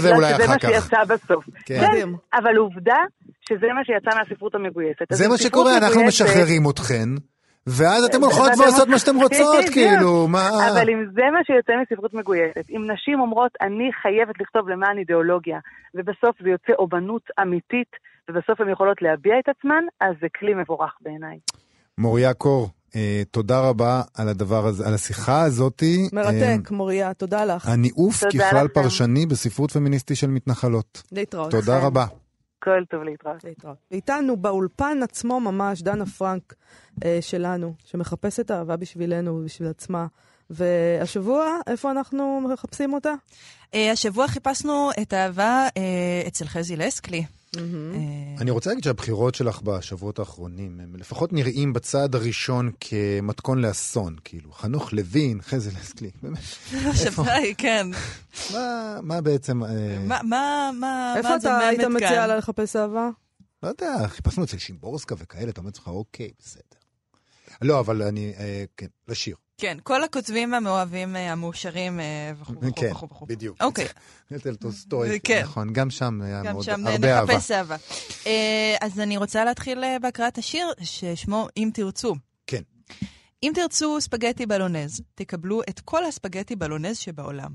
בגלל 0.00 0.14
אולי 0.16 0.34
שזה 0.34 0.44
אחר 0.44 0.52
מה 0.52 0.58
כך. 0.58 0.68
שיצא 0.68 1.04
בסוף. 1.14 1.44
כן. 1.66 1.80
כן. 1.80 2.08
אבל 2.34 2.56
עובדה 2.56 2.96
שזה 3.48 3.66
מה 3.74 3.80
שיצא 3.84 4.18
מהספרות 4.18 4.54
המגויסת. 4.54 5.06
זה 5.12 5.28
מה 5.28 5.38
שקורה, 5.38 5.76
אנחנו 5.78 6.00
מגויסת- 6.00 6.06
משחררים 6.24 6.62
אתכן, 6.70 7.08
ואז 7.66 8.04
אתן 8.04 8.22
הולכות 8.22 8.50
ועושות 8.58 8.88
מה 8.88 8.98
שאתן 8.98 9.16
רוצות. 9.16 9.64
כאילו, 9.74 10.28
מה... 10.28 10.48
אבל 10.70 10.90
אם 10.90 11.04
זה 11.14 11.22
מה 11.32 11.40
שיוצא 11.46 11.72
מספרות 11.82 12.14
מגויסת, 12.14 12.66
אם 12.70 12.90
נשים 12.90 13.20
אומרות, 13.20 13.52
אני 13.60 13.90
חייבת 14.02 14.40
לכתוב 14.40 14.68
למען 14.68 14.98
אידיאולוגיה, 14.98 15.58
ובסוף 15.94 16.36
זה 16.42 16.48
יוצא 16.48 16.72
אומנות 16.78 17.22
אמיתית, 17.42 17.90
ובסוף 18.30 18.60
הן 18.60 18.68
יכולות 18.68 19.02
להביע 19.02 19.34
את 19.38 19.48
עצמן, 19.48 19.84
אז 20.00 20.14
זה 20.20 20.26
כלי 20.38 20.54
מבורך 20.54 20.92
בעיניי. 21.00 21.38
מוריה 21.98 22.34
קור, 22.34 22.68
אה, 22.96 23.22
תודה 23.30 23.60
רבה 23.60 24.02
על 24.14 24.28
הדבר 24.28 24.66
הזה, 24.66 24.86
על 24.86 24.94
השיחה 24.94 25.42
הזאתי. 25.42 26.08
מרתק, 26.12 26.70
מוריה, 26.70 27.14
תודה 27.14 27.44
לך. 27.44 27.68
אה, 27.68 27.72
הניאוף 27.72 28.24
ככלל 28.24 28.64
לכם. 28.64 28.74
פרשני 28.74 29.26
בספרות 29.26 29.70
פמיניסטי 29.70 30.14
של 30.14 30.26
מתנחלות. 30.26 31.02
להתראות. 31.12 31.50
תודה 31.50 31.78
רבה. 31.78 32.04
כל 32.64 32.84
טוב 32.90 33.02
להתראות. 33.02 33.44
להתראות. 33.44 33.76
ואיתנו 33.90 34.36
באולפן 34.36 34.98
עצמו 35.02 35.40
ממש, 35.40 35.82
דנה 35.82 36.06
פרנק 36.06 36.54
אה, 37.04 37.18
שלנו, 37.20 37.74
שמחפשת 37.84 38.50
אהבה 38.50 38.76
בשבילנו 38.76 39.34
ובשביל 39.34 39.68
עצמה. 39.68 40.06
והשבוע, 40.50 41.58
איפה 41.66 41.90
אנחנו 41.90 42.40
מחפשים 42.40 42.92
אותה? 42.92 43.14
אה, 43.74 43.90
השבוע 43.90 44.28
חיפשנו 44.28 44.90
את 45.02 45.12
האהבה 45.12 45.66
אה, 45.76 46.22
אצל 46.26 46.44
חזי 46.44 46.76
לסקלי. 46.76 47.24
אה, 47.58 48.40
אני 48.40 48.50
רוצה 48.50 48.70
להגיד 48.70 48.84
שהבחירות 48.84 49.34
שלך 49.34 49.60
בשבועות 49.62 50.18
האחרונים, 50.18 50.80
הם 50.80 50.96
לפחות 50.96 51.32
נראים 51.32 51.72
בצעד 51.72 52.14
הראשון 52.14 52.70
כמתכון 52.80 53.60
לאסון, 53.60 54.16
כאילו, 54.24 54.52
חנוך 54.52 54.92
לוין, 54.92 55.42
חזי 55.42 55.70
לסקלי, 55.80 56.10
באמת, 56.22 56.38
השאלה 56.72 57.34
היא, 57.34 57.54
כן. 57.58 57.86
מה, 58.52 58.98
מה 59.02 59.20
בעצם, 59.20 59.64
אה, 59.64 59.68
מה- 60.06 60.20
מה 60.22 60.70
מה- 60.80 61.14
איפה 61.16 61.36
אתה 61.36 61.58
היית 61.58 61.80
מציע? 61.80 62.26
לה 62.26 62.36
לחפש 62.36 62.76
אהבה? 62.76 63.08
לא 63.62 63.68
יודע, 63.68 64.08
חיפשנו 64.08 64.44
אצל 64.44 64.58
שימבורסקה 64.58 65.14
וכאלה, 65.18 65.50
אתה 65.50 65.60
אומר 65.60 65.68
לעצמך, 65.68 65.88
אוקיי, 65.88 66.30
בסדר. 66.38 66.60
לא, 67.62 67.80
אבל 67.80 68.02
אני, 68.02 68.32
אה, 68.38 68.64
כן, 68.76 68.86
לשיר. 69.08 69.36
כן, 69.58 69.78
כל 69.82 70.04
הכותבים 70.04 70.54
המאוהבים 70.54 71.16
אה, 71.16 71.32
המאושרים 71.32 72.00
אה, 72.00 72.32
וכו' 72.40 72.52
וכו' 72.52 72.74
כן, 72.76 72.90
וכו' 72.92 73.08
וכו'. 73.10 73.26
בדיוק. 73.26 73.62
אוקיי, 73.62 73.86
אצל 74.36 74.56
טולסטוי, 74.56 75.20
כן. 75.20 75.42
נכון, 75.42 75.72
גם 75.72 75.90
שם 75.90 76.20
היה 76.22 76.42
גם 76.42 76.52
מאוד, 76.52 76.64
שם 76.64 76.86
הרבה 76.86 77.18
אהבה. 77.18 77.34
נחפש 77.34 77.50
אהבה. 77.50 77.76
אה, 78.26 78.76
אז 78.80 79.00
אני 79.00 79.16
רוצה 79.16 79.44
להתחיל 79.44 79.84
אה, 79.84 79.96
בהקראת 79.98 80.38
השיר 80.38 80.72
ששמו 80.80 81.48
אם 81.56 81.70
תרצו. 81.74 82.14
כן. 82.46 82.62
אם 83.42 83.52
תרצו 83.54 84.00
ספגטי 84.00 84.46
בלונז, 84.46 85.00
תקבלו 85.14 85.62
את 85.62 85.80
כל 85.80 86.04
הספגטי 86.04 86.56
בלונז 86.56 86.98
שבעולם. 86.98 87.54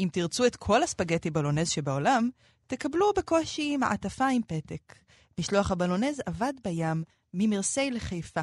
אם 0.00 0.08
תרצו 0.12 0.46
את 0.46 0.56
כל 0.56 0.82
הספגטי 0.82 1.30
בלונז 1.30 1.68
שבעולם, 1.68 2.30
תקבלו 2.66 3.12
בקושי 3.16 3.76
מעטפה 3.76 4.28
עם 4.28 4.42
פתק. 4.46 4.94
משלוח 5.38 5.70
הבלונז 5.70 6.20
עבד 6.26 6.52
בים, 6.64 7.04
ממרסיי 7.34 7.90
לחיפה. 7.90 8.40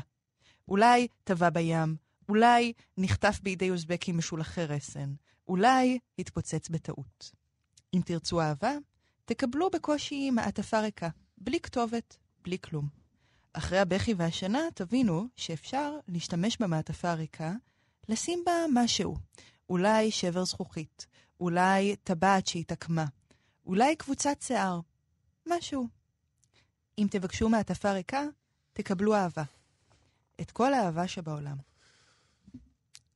אולי 0.70 1.08
טבע 1.24 1.50
בים, 1.50 1.96
אולי 2.30 2.74
נחטף 2.98 3.40
בידי 3.44 3.70
אוזבקים 3.70 4.18
משולחי 4.18 4.66
רסן, 4.66 5.14
אולי 5.48 6.00
התפוצץ 6.20 6.70
בטעות. 6.70 7.32
אם 7.94 8.02
תרצו 8.06 8.42
אהבה, 8.42 8.74
תקבלו 9.26 9.70
בקושי 9.70 10.32
מעטפה 10.32 10.80
ריקה, 10.80 11.10
בלי 11.38 11.60
כתובת, 11.60 12.18
בלי 12.44 12.58
כלום. 12.62 12.88
אחרי 13.54 13.80
הבכי 13.80 14.14
והשינה 14.14 14.60
תבינו 14.74 15.28
שאפשר 15.36 15.98
להשתמש 16.08 16.58
במעטפה 16.58 17.12
הריקה, 17.12 17.54
לשים 18.10 18.44
בה 18.46 18.52
משהו. 18.74 19.16
אולי 19.70 20.12
שבר 20.12 20.46
זכוכית, 20.46 21.08
אולי 21.40 21.96
טבעת 22.04 22.48
שהתעקמה, 22.48 23.06
אולי 23.66 23.96
קבוצת 23.96 24.42
שיער, 24.42 24.80
משהו. 25.48 25.88
אם 26.98 27.08
תבקשו 27.12 27.50
מעטפה 27.50 27.92
ריקה, 27.92 28.24
תקבלו 28.74 29.16
אהבה. 29.16 29.44
את 30.42 30.52
כל 30.52 30.74
האהבה 30.74 31.08
שבעולם. 31.08 31.56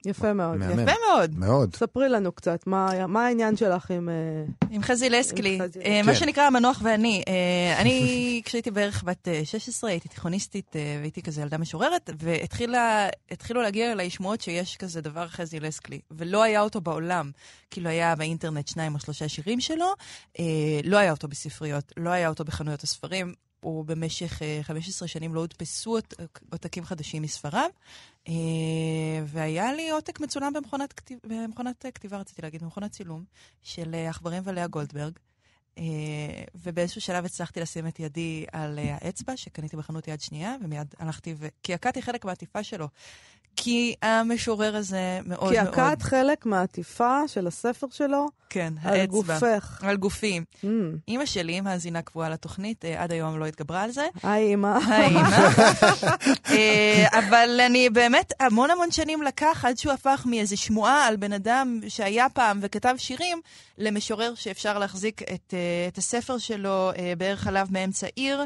יפה 0.05 0.33
מאוד. 0.33 0.57
מהמם. 0.57 0.79
יפה 0.79 0.91
מאוד. 1.07 1.39
מאוד. 1.39 1.75
ספרי 1.75 2.09
לנו 2.09 2.31
קצת, 2.31 2.67
מה 2.67 3.07
מה 3.07 3.25
העניין 3.25 3.57
שלך 3.57 3.91
עם... 3.91 4.09
אה, 4.09 4.13
עם 4.69 4.83
חזי 4.83 5.09
לסקלי, 5.09 5.55
עם 5.55 5.61
חזי 5.61 5.79
אה, 5.79 6.01
מה 6.03 6.13
כן. 6.13 6.19
שנקרא 6.19 6.43
המנוח 6.43 6.81
ואני. 6.83 7.23
אה, 7.27 7.33
אני, 7.81 8.41
כשהייתי 8.45 8.71
בערך 8.71 9.03
בת 9.03 9.27
אה, 9.27 9.41
16, 9.45 9.89
הייתי 9.89 10.09
תיכוניסטית 10.09 10.75
והייתי 10.99 11.21
כזה 11.21 11.41
ילדה 11.41 11.57
משוררת, 11.57 12.09
והתחילו 12.19 13.61
להגיע 13.61 13.91
אליי 13.91 14.09
שמועות 14.09 14.41
שיש 14.41 14.77
כזה 14.77 15.01
דבר 15.01 15.27
חזי 15.27 15.59
לסקלי, 15.59 15.99
ולא 16.11 16.43
היה 16.43 16.61
אותו 16.61 16.81
בעולם. 16.81 17.31
כאילו 17.71 17.89
היה 17.89 18.15
באינטרנט 18.15 18.67
שניים 18.67 18.93
או 18.95 18.99
שלושה 18.99 19.29
שירים 19.29 19.59
שלו, 19.59 19.93
לא 20.83 20.97
היה 20.97 21.11
אותו 21.11 21.27
בספריות, 21.27 21.93
לא 21.97 22.09
היה 22.09 22.29
אותו 22.29 22.45
בחנויות 22.45 22.83
הספרים. 22.83 23.33
הוא 23.63 23.85
במשך 23.85 24.41
אה, 24.41 24.59
15 24.63 25.07
שנים 25.07 25.33
לא 25.35 25.39
הודפסו 25.39 25.95
עות- 25.95 26.13
עותקים 26.51 26.85
חדשים 26.85 27.21
מספריו, 27.21 27.69
אה, 28.27 28.33
והיה 29.25 29.73
לי 29.73 29.89
עותק 29.89 30.19
מצולם 30.19 30.53
במכונת, 30.53 31.85
אה, 31.85 31.91
כתיבה, 31.91 32.17
רציתי 32.17 32.41
להגיד, 32.41 32.63
במכונת 32.63 32.91
צילום, 32.91 33.23
של 33.63 33.95
אה, 33.95 34.09
עכברים 34.09 34.43
ולאה 34.45 34.67
גולדברג. 34.67 35.13
אה, 35.77 35.83
ובאיזשהו 36.55 37.01
שלב 37.01 37.25
הצלחתי 37.25 37.59
לשים 37.59 37.87
את 37.87 37.99
ידי 37.99 38.45
על 38.51 38.79
אה, 38.79 38.97
האצבע 39.01 39.37
שקניתי 39.37 39.77
בחנות 39.77 40.07
יד 40.07 40.21
שנייה, 40.21 40.55
ומיד 40.63 40.95
הלכתי 40.99 41.35
ו... 41.37 41.47
כי 41.63 41.73
עקדתי 41.73 42.01
חלק 42.01 42.25
מהעטיפה 42.25 42.63
שלו. 42.63 42.87
כי 43.55 43.95
המשורר 44.01 44.75
הזה 44.75 45.19
מאוד 45.25 45.53
כי 45.53 45.61
מאוד... 45.61 45.67
עקת 45.67 46.01
חלק 46.01 46.45
מהעטיפה 46.45 47.27
של 47.27 47.47
הספר 47.47 47.87
שלו 47.91 48.27
כן, 48.49 48.73
על 48.83 48.99
האצבע. 48.99 49.05
גופך. 49.05 49.83
על 49.83 49.97
גופי. 49.97 50.39
Mm. 50.63 50.67
אימא 51.07 51.25
שלי, 51.25 51.61
מאזינה 51.61 52.01
קבועה 52.01 52.29
לתוכנית, 52.29 52.85
אה, 52.85 53.03
עד 53.03 53.11
היום 53.11 53.39
לא 53.39 53.45
התגברה 53.45 53.81
על 53.81 53.91
זה. 53.91 54.07
היי, 54.23 54.53
אמא. 54.53 54.77
היי, 54.87 55.07
אימא. 55.17 55.49
אבל 57.11 57.59
אני 57.65 57.89
באמת, 57.89 58.33
המון 58.39 58.71
המון 58.71 58.91
שנים 58.91 59.21
לקח 59.21 59.65
עד 59.67 59.77
שהוא 59.77 59.93
הפך 59.93 60.23
מאיזו 60.29 60.57
שמועה 60.57 61.07
על 61.07 61.15
בן 61.15 61.33
אדם 61.33 61.79
שהיה 61.87 62.29
פעם 62.29 62.59
וכתב 62.61 62.95
שירים, 62.97 63.41
למשורר 63.77 64.35
שאפשר 64.35 64.79
להחזיק 64.79 65.21
את, 65.21 65.53
אה, 65.53 65.62
את 65.87 65.97
הספר 65.97 66.37
שלו 66.37 66.91
אה, 66.91 67.13
בערך 67.17 67.47
עליו 67.47 67.67
מאמצע 67.71 68.07
עיר, 68.15 68.41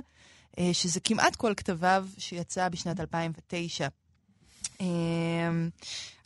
אה, 0.59 0.69
שזה 0.73 0.99
כמעט 0.99 1.35
כל 1.35 1.53
כתביו 1.57 2.07
שיצא 2.17 2.69
בשנת 2.69 2.99
2009. 2.99 3.87
אה, 4.81 4.85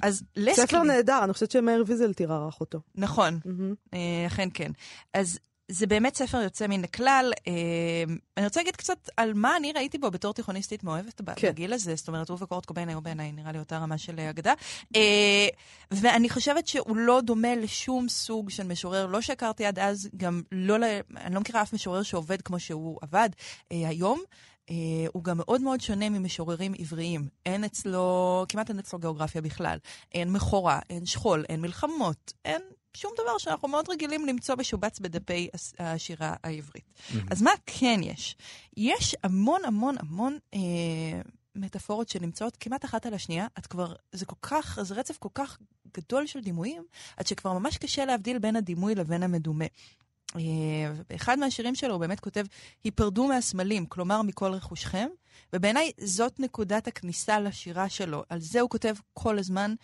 אז 0.01 0.23
לסקלי... 0.35 0.67
ספר 0.67 0.83
נהדר, 0.83 1.23
אני 1.23 1.33
חושבת 1.33 1.51
שמאיר 1.51 1.83
ויזלטיר 1.87 2.33
ערך 2.33 2.59
אותו. 2.59 2.79
נכון. 2.95 3.39
אה, 3.93 4.23
אכן 4.27 4.49
כן. 4.53 4.71
אז 5.13 5.39
זה 5.71 5.87
באמת 5.87 6.15
ספר 6.15 6.41
יוצא 6.41 6.67
מן 6.67 6.83
הכלל. 6.83 7.31
אה, 7.47 7.53
אני 8.37 8.45
רוצה 8.45 8.59
להגיד 8.59 8.75
קצת 8.75 9.09
על 9.17 9.33
מה 9.33 9.57
אני 9.57 9.71
ראיתי 9.71 9.97
בו 9.97 10.11
בתור 10.11 10.33
תיכוניסטית 10.33 10.83
מאוהבת 10.83 11.21
כן. 11.35 11.49
בגיל 11.49 11.73
הזה. 11.73 11.95
זאת 11.95 12.07
אומרת, 12.07 12.29
הוא 12.29 12.37
וקורט 12.41 12.65
קוביין 12.65 12.89
היו 12.89 13.01
בעיניי, 13.01 13.31
נראה 13.31 13.51
לי 13.51 13.59
אותה 13.59 13.77
רמה 13.77 13.97
של 13.97 14.19
אה, 14.19 14.29
אגדה. 14.29 14.53
אה, 14.95 15.47
ואני 15.91 16.29
חושבת 16.29 16.67
שהוא 16.67 16.97
לא 16.97 17.21
דומה 17.21 17.55
לשום 17.55 18.09
סוג 18.09 18.49
של 18.49 18.63
משורר, 18.63 19.05
לא 19.05 19.21
שהכרתי 19.21 19.65
עד 19.65 19.79
אז, 19.79 20.09
גם 20.17 20.41
לא, 20.51 20.75
אני 21.17 21.35
לא 21.35 21.41
מכירה 21.41 21.61
אף 21.61 21.73
משורר 21.73 22.03
שעובד 22.03 22.41
כמו 22.41 22.59
שהוא 22.59 22.99
עבד 23.01 23.29
היום. 23.71 24.21
אה, 24.69 24.75
הוא 25.13 25.23
גם 25.23 25.37
מאוד 25.37 25.61
מאוד 25.61 25.81
שונה 25.81 26.09
ממשוררים 26.09 26.73
עבריים. 26.79 27.27
אין 27.45 27.63
אצלו, 27.63 28.45
כמעט 28.49 28.69
אין 28.69 28.79
אצלו 28.79 28.99
גיאוגרפיה 28.99 29.41
בכלל. 29.41 29.77
אין 30.11 30.31
מכורה, 30.31 30.79
אין 30.89 31.05
שכול, 31.05 31.45
אין 31.49 31.61
מלחמות, 31.61 32.33
אין 32.45 32.61
שום 32.97 33.11
דבר 33.23 33.37
שאנחנו 33.37 33.67
מאוד 33.67 33.89
רגילים 33.89 34.25
למצוא 34.25 34.55
משובץ 34.55 34.99
בדפי 34.99 35.49
השירה 35.79 36.35
העברית. 36.43 36.83
Mm-hmm. 36.85 37.17
אז 37.31 37.41
מה 37.41 37.51
כן 37.65 37.99
יש? 38.03 38.35
יש 38.77 39.15
המון 39.23 39.65
המון 39.65 39.95
המון 39.99 40.37
אה, 40.53 40.59
מטאפורות 41.55 42.09
שנמצאות 42.09 42.57
כמעט 42.59 42.85
אחת 42.85 43.05
על 43.05 43.13
השנייה. 43.13 43.47
את 43.59 43.67
כבר, 43.67 43.93
זה 44.11 44.25
כל 44.25 44.35
כך, 44.41 44.79
זה 44.81 44.95
רצף 44.95 45.17
כל 45.17 45.29
כך 45.33 45.57
גדול 45.97 46.27
של 46.27 46.39
דימויים, 46.39 46.83
עד 47.17 47.27
שכבר 47.27 47.53
ממש 47.53 47.77
קשה 47.77 48.05
להבדיל 48.05 48.39
בין 48.39 48.55
הדימוי 48.55 48.95
לבין 48.95 49.23
המדומה. 49.23 49.65
באחד 51.09 51.39
מהשירים 51.39 51.75
שלו 51.75 51.93
הוא 51.93 51.99
באמת 51.99 52.19
כותב, 52.19 52.45
היפרדו 52.83 53.27
מהסמלים, 53.27 53.85
כלומר 53.85 54.21
מכל 54.21 54.51
רכושכם, 54.51 55.07
ובעיניי 55.53 55.91
זאת 55.97 56.39
נקודת 56.39 56.87
הכניסה 56.87 57.39
לשירה 57.39 57.89
שלו. 57.89 58.23
על 58.29 58.39
זה 58.39 58.61
הוא 58.61 58.69
כותב 58.69 58.95
כל 59.13 59.39
הזמן. 59.39 59.75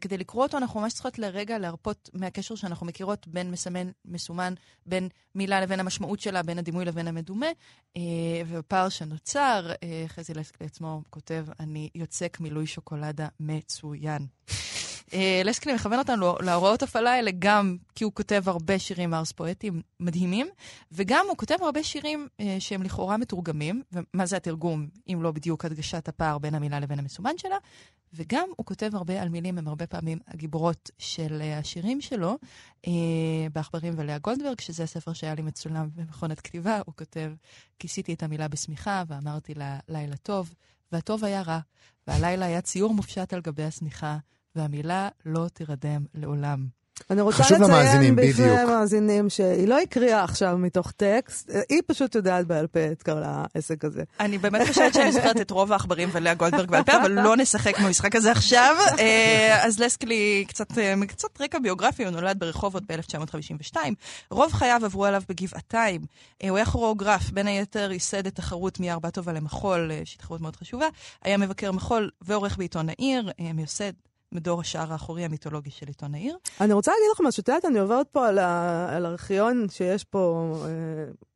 כדי 0.00 0.18
לקרוא 0.18 0.42
אותו 0.42 0.56
אנחנו 0.56 0.80
ממש 0.80 0.92
צריכות 0.92 1.18
לרגע 1.18 1.58
להרפות 1.58 2.10
מהקשר 2.12 2.54
שאנחנו 2.54 2.86
מכירות 2.86 3.28
בין 3.28 3.50
מסמן, 3.50 3.90
מסומן, 4.04 4.54
בין 4.86 5.08
מילה 5.34 5.60
לבין 5.60 5.80
המשמעות 5.80 6.20
שלה, 6.20 6.42
בין 6.42 6.58
הדימוי 6.58 6.84
לבין 6.84 7.08
המדומה. 7.08 7.46
ובפער 8.46 8.88
שנוצר, 8.88 9.72
חזי 10.06 10.32
לעצמו 10.60 11.02
כותב, 11.10 11.46
אני 11.60 11.88
יוצק 11.94 12.36
מילוי 12.40 12.66
שוקולדה 12.66 13.28
מצוין. 13.40 14.26
אה, 15.12 15.42
לסקלי 15.44 15.74
מכוון 15.74 15.98
אותנו 15.98 16.34
להוראות 16.40 16.82
הפעלה 16.82 17.12
האלה 17.12 17.30
גם 17.38 17.76
כי 17.94 18.04
הוא 18.04 18.12
כותב 18.12 18.42
הרבה 18.46 18.78
שירים 18.78 19.14
ארס 19.14 19.32
פואטיים 19.32 19.82
מדהימים, 20.00 20.46
וגם 20.92 21.26
הוא 21.28 21.36
כותב 21.36 21.56
הרבה 21.60 21.82
שירים 21.82 22.28
אה, 22.40 22.56
שהם 22.58 22.82
לכאורה 22.82 23.16
מתורגמים, 23.16 23.82
ומה 23.92 24.26
זה 24.26 24.36
התרגום, 24.36 24.88
אם 25.08 25.18
לא 25.22 25.30
בדיוק 25.32 25.64
הדגשת 25.64 26.08
הפער 26.08 26.38
בין 26.38 26.54
המילה 26.54 26.80
לבין 26.80 26.98
המסומן 26.98 27.38
שלה, 27.38 27.56
וגם 28.12 28.48
הוא 28.56 28.66
כותב 28.66 28.90
הרבה 28.94 29.22
על 29.22 29.28
מילים, 29.28 29.58
הם 29.58 29.68
הרבה 29.68 29.86
פעמים 29.86 30.18
הגיבורות 30.28 30.90
של 30.98 31.38
אה, 31.40 31.58
השירים 31.58 32.00
שלו, 32.00 32.38
אה, 32.86 32.92
בעכברים 33.52 33.94
ולאה 33.96 34.18
גולדברג, 34.18 34.60
שזה 34.60 34.82
הספר 34.82 35.12
שהיה 35.12 35.34
לי 35.34 35.42
מצולם 35.42 35.88
במכונת 35.94 36.40
כתיבה, 36.40 36.80
הוא 36.86 36.94
כותב, 36.96 37.32
כיסיתי 37.78 38.14
את 38.14 38.22
המילה 38.22 38.48
בשמיכה 38.48 39.02
ואמרתי 39.08 39.54
לה 39.54 39.78
לילה 39.88 40.16
טוב, 40.16 40.54
והטוב 40.92 41.24
היה 41.24 41.42
רע, 41.42 41.58
והלילה 42.06 42.46
היה 42.46 42.60
ציור 42.60 42.94
מופשט 42.94 43.32
על 43.32 43.40
גבי 43.40 43.64
השמיכה. 43.64 44.18
והמילה 44.58 45.08
לא 45.26 45.48
תירדם 45.48 46.04
לעולם. 46.14 46.78
אני 47.10 47.20
רוצה 47.20 47.42
לציין 47.42 48.16
בפני 48.16 48.58
המאזינים 48.58 49.30
שהיא 49.30 49.68
לא 49.68 49.80
הקריאה 49.80 50.24
עכשיו 50.24 50.58
מתוך 50.58 50.90
טקסט, 50.90 51.50
היא 51.68 51.82
פשוט 51.86 52.14
יודעת 52.14 52.46
בעל 52.46 52.66
פה 52.66 52.80
את 52.92 53.02
כל 53.02 53.22
העסק 53.24 53.84
הזה. 53.84 54.02
אני 54.20 54.38
באמת 54.38 54.68
חושבת 54.68 54.94
שאני 54.94 55.12
זוכרת 55.12 55.40
את 55.40 55.50
רוב 55.50 55.72
העכברים 55.72 56.08
ולאה 56.12 56.34
גולדברג 56.34 56.70
בעל 56.70 56.82
פה, 56.82 56.96
אבל 56.96 57.12
לא 57.12 57.36
נשחק 57.36 57.80
במשחק 57.80 58.16
הזה 58.16 58.30
עכשיו. 58.30 58.76
אה, 58.98 59.58
אז 59.64 59.78
לסקלי, 59.78 60.44
קצת, 60.48 60.78
אה, 60.78 60.94
קצת 61.08 61.40
רקע 61.40 61.58
ביוגרפי, 61.58 62.04
הוא 62.04 62.10
נולד 62.10 62.38
ברחובות 62.38 62.82
ב-1952. 62.86 63.76
רוב 64.30 64.52
חייו 64.52 64.80
עברו 64.84 65.04
עליו 65.04 65.22
בגבעתיים. 65.28 66.00
אה, 66.42 66.48
הוא 66.48 66.56
היה 66.56 66.66
כוריאוגרף, 66.66 67.30
בין 67.30 67.46
היתר 67.46 67.92
ייסד 67.92 68.26
את 68.26 68.34
תחרות 68.34 68.80
מי 68.80 68.90
ארבע 68.90 69.10
טובה 69.10 69.32
למחול, 69.32 69.90
שהיא 70.04 70.18
תחרות 70.18 70.40
מאוד 70.40 70.56
חשובה. 70.56 70.86
היה 71.24 71.36
מבקר 71.36 71.72
מחול 71.72 72.10
ועורך 72.20 72.56
בעיתון 72.56 72.88
העיר, 72.88 73.32
מייסד 73.54 73.92
מדור 74.32 74.60
השער 74.60 74.92
האחורי 74.92 75.24
המיתולוגי 75.24 75.70
של 75.70 75.86
עיתון 75.86 76.14
העיר. 76.14 76.36
אני 76.60 76.72
רוצה 76.72 76.90
להגיד 76.90 77.06
לך 77.14 77.20
משהו, 77.20 77.40
את 77.40 77.48
יודעת, 77.48 77.64
אני 77.64 77.78
עוברת 77.78 78.06
פה 78.12 78.28
על, 78.28 78.38
ה... 78.38 78.88
על 78.96 79.06
ארכיון 79.06 79.66
שיש 79.70 80.04
פה, 80.04 80.54
אה, 80.64 80.68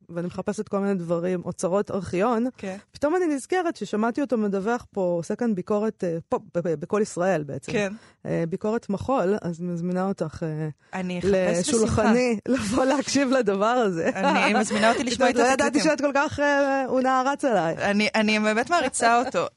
ואני 0.09 0.27
מחפשת 0.27 0.67
כל 0.67 0.79
מיני 0.79 0.93
דברים, 0.93 1.41
אוצרות 1.45 1.91
ארכיון. 1.91 2.47
כן. 2.57 2.77
פתאום 2.91 3.15
אני 3.15 3.35
נזכרת 3.35 3.75
ששמעתי 3.75 4.21
אותו 4.21 4.37
מדווח 4.37 4.85
פה, 4.91 5.01
עושה 5.01 5.35
כאן 5.35 5.55
ביקורת, 5.55 6.03
אה, 6.03 6.17
פה, 6.29 6.39
בכל 6.53 6.99
ישראל 7.01 7.43
בעצם. 7.43 7.71
כן. 7.71 7.93
אה, 8.25 8.43
ביקורת 8.49 8.89
מחול, 8.89 9.37
אז 9.41 9.61
אני 9.61 9.71
מזמינה 9.71 10.07
אותך 10.07 10.43
אני 10.93 11.19
אחפש 11.19 11.69
לשולחני, 11.69 12.37
לבוא 12.47 12.85
להקשיב 12.85 13.29
לדבר 13.29 13.65
הזה. 13.65 14.09
אני 14.15 14.53
מזמינה 14.59 14.91
אותי 14.91 15.03
לשמוע 15.03 15.29
את 15.29 15.35
התקליטים. 15.35 15.59
לא 15.59 15.65
ידעתי 15.65 15.79
שאת 15.79 16.01
כל 16.01 16.11
כך, 16.13 16.39
הוא 16.87 17.01
נערץ 17.01 17.45
עליי. 17.45 17.77
אני, 17.77 18.07
אני 18.15 18.39
באמת 18.39 18.69
מעריצה 18.69 19.19
אותו. 19.19 19.47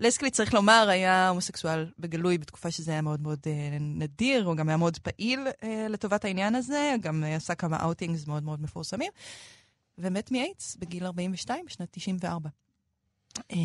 לסקלי, 0.00 0.30
צריך 0.30 0.54
לומר, 0.54 0.86
היה 0.90 1.28
הומוסקסואל 1.28 1.86
בגלוי 1.98 2.38
בתקופה 2.38 2.70
שזה 2.70 2.92
היה 2.92 3.02
מאוד 3.02 3.20
מאוד 3.20 3.38
אה, 3.46 3.76
נדיר, 3.80 4.44
הוא 4.44 4.56
גם 4.56 4.68
היה 4.68 4.76
מאוד 4.76 4.98
פעיל 4.98 5.40
אה, 5.62 5.86
לטובת 5.88 6.24
העניין 6.24 6.54
הזה, 6.54 6.94
גם 7.00 7.24
אה, 7.24 7.36
עשה 7.36 7.54
כמה 7.54 7.82
אאוטינגס 7.82 8.26
מאוד 8.26 8.42
מאוד 8.42 8.62
מפורסמים, 8.62 9.10
ומת 9.98 10.32
מאיידס 10.32 10.76
בגיל 10.76 11.06
42, 11.06 11.64
בשנת 11.66 11.88
94. 11.90 12.48
אה, 13.50 13.56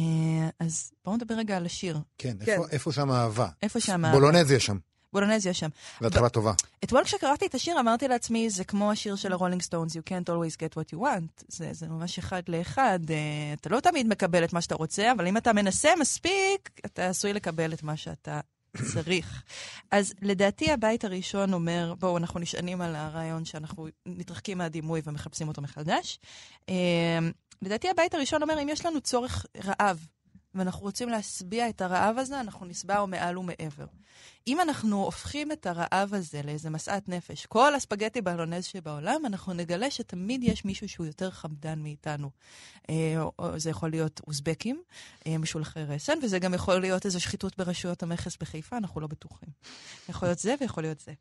אז 0.60 0.92
בואו 1.06 1.16
נדבר 1.16 1.36
רגע 1.36 1.58
על 1.58 1.66
השיר. 1.66 2.00
כן, 2.18 2.38
כן. 2.46 2.52
איפה, 2.52 2.66
איפה 2.72 2.92
שם 2.92 3.12
האהבה? 3.12 3.48
איפה 3.62 3.80
שם 3.80 4.06
האהבה? 4.06 4.20
בולונזיה 4.20 4.60
שם. 4.60 4.78
בולונזיה 5.13 5.54
שם. 5.54 5.70
והתחלה 6.02 6.30
טובה. 6.30 6.54
אתמול 6.84 7.04
כשקראתי 7.04 7.46
את 7.46 7.56
השיר 7.56 7.80
אמרתי 7.80 8.08
לעצמי, 8.08 8.50
זה 8.50 8.63
כמו 8.63 8.91
השיר 8.91 9.15
של 9.15 9.34
הרולינג 9.34 9.62
סטונס, 9.62 9.96
You 9.96 10.00
can't 10.10 10.30
always 10.30 10.56
get 10.56 10.78
what 10.78 10.96
you 10.96 11.00
want. 11.00 11.43
זה, 11.48 11.70
זה 11.74 11.88
ממש 11.88 12.17
אחד 12.17 12.41
לאחד. 12.48 13.00
Uh, 13.08 13.60
אתה 13.62 13.70
לא 13.70 13.80
תמיד 13.80 14.08
מקבל 14.08 14.43
את 14.43 14.54
מה 14.54 14.62
שאתה 14.62 14.76
רוצה, 14.76 15.12
אבל 15.12 15.28
אם 15.28 15.38
אתה 15.38 15.54
מנסה 15.54 15.89
מספיק, 16.00 16.70
אתה 16.86 17.10
עשוי 17.10 17.34
לקבל 17.34 17.74
את 17.74 17.84
מה 17.84 17.98
שאתה 17.98 18.39
צריך. 18.93 19.43
אז 19.91 20.13
לדעתי 20.22 20.72
הבית 20.72 21.06
הראשון 21.06 21.54
אומר, 21.54 21.93
בואו, 22.00 22.17
אנחנו 22.17 22.39
נשענים 22.39 22.82
על 22.82 22.96
הרעיון 22.96 23.46
שאנחנו 23.46 23.88
מתרחקים 24.06 24.58
מהדימוי 24.58 25.02
ומחפשים 25.04 25.48
אותו 25.48 25.62
מחדש. 25.62 26.20
Uh, 26.65 26.72
לדעתי 27.62 27.89
הבית 27.89 28.13
הראשון 28.13 28.41
אומר, 28.41 28.62
אם 28.62 28.70
יש 28.70 28.86
לנו 28.86 29.02
צורך 29.02 29.46
רעב, 29.65 30.08
ואנחנו 30.58 30.82
רוצים 30.82 31.10
להשביע 31.10 31.70
את 31.70 31.82
הרעב 31.82 32.17
הזה, 32.17 32.39
אנחנו 32.39 32.65
נסבעו 32.65 33.08
מעל 33.08 33.38
ומעבר. 33.38 33.86
אם 34.48 34.62
אנחנו 34.62 35.04
הופכים 35.04 35.52
את 35.52 35.65
הרעב 35.65 36.13
הזה 36.13 36.41
לאיזה 36.43 36.70
משאת 36.70 37.10
נפש, 37.10 37.46
כל 37.46 37.76
הספגטי 37.76 38.22
בלונז 38.22 38.65
שבעולם, 38.65 39.26
אנחנו 39.26 39.54
נגלה 39.54 39.91
שתמיד 39.91 40.43
יש 40.43 40.65
מישהו 40.65 40.89
שהוא 40.89 41.06
יותר 41.06 41.32
חמדן 41.32 41.80
מאיתנו. 41.80 42.30
אה, 42.89 43.15
זה 43.58 43.70
יכול 43.70 43.89
להיות 43.89 44.22
אוזבקים, 44.28 44.82
אה, 45.28 45.38
משולחי 45.38 45.84
רסן, 45.84 46.20
וזה 46.24 46.39
גם 46.39 46.54
יכול 46.54 46.80
להיות 46.80 47.06
איזו 47.06 47.22
שחיתות 47.22 47.58
ברשויות 47.58 48.04
המכס 48.04 48.38
בחיפה, 48.38 48.78
אנחנו 48.78 49.02
לא 49.02 49.08
בטוחים. 49.08 49.50
יכול 50.10 50.28
להיות 50.28 50.39
זה 50.39 50.56
ויכול 50.62 50.84
להיות 50.84 51.00
זה. 51.00 51.13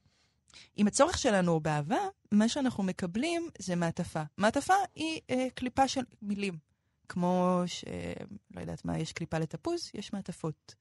אם 0.78 0.86
הצורך 0.86 1.18
שלנו 1.18 1.52
הוא 1.52 1.60
באהבה, 1.60 1.98
מה 2.32 2.48
שאנחנו 2.48 2.82
מקבלים 2.82 3.48
זה 3.58 3.76
מעטפה. 3.76 4.22
מעטפה 4.38 4.74
היא 4.94 5.20
אה, 5.30 5.46
קליפה 5.54 5.88
של 5.88 6.02
מילים. 6.22 6.75
כמו 7.08 7.62
ש... 7.66 7.84
לא 8.54 8.60
יודעת 8.60 8.84
מה, 8.84 8.98
יש 8.98 9.12
קליפה 9.12 9.38
לתפוז, 9.38 9.90
יש 9.94 10.12
מעטפות. 10.12 10.74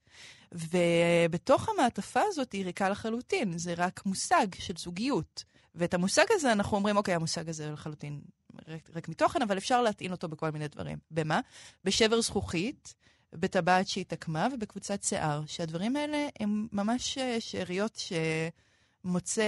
ובתוך 0.52 1.68
המעטפה 1.68 2.20
הזאת 2.26 2.52
היא 2.52 2.64
ריקה 2.64 2.88
לחלוטין, 2.88 3.58
זה 3.58 3.74
רק 3.76 4.06
מושג 4.06 4.46
של 4.58 4.74
זוגיות. 4.76 5.44
ואת 5.74 5.94
המושג 5.94 6.24
הזה 6.30 6.52
אנחנו 6.52 6.76
אומרים, 6.76 6.96
אוקיי, 6.96 7.14
המושג 7.14 7.48
הזה 7.48 7.70
לחלוטין 7.70 8.20
ריק, 8.68 8.90
ריק 8.94 9.08
מתוכן, 9.08 9.42
אבל 9.42 9.58
אפשר 9.58 9.82
להטעין 9.82 10.12
אותו 10.12 10.28
בכל 10.28 10.50
מיני 10.50 10.68
דברים. 10.68 10.98
במה? 11.10 11.40
בשבר 11.84 12.20
זכוכית, 12.20 12.94
בטבעת 13.32 13.88
שהתעקמה 13.88 14.48
ובקבוצת 14.52 15.02
שיער, 15.02 15.42
שהדברים 15.46 15.96
האלה 15.96 16.28
הם 16.40 16.68
ממש 16.72 17.18
אה, 17.18 17.40
שאריות 17.40 17.96
ש... 17.96 18.12
מוצא 19.06 19.42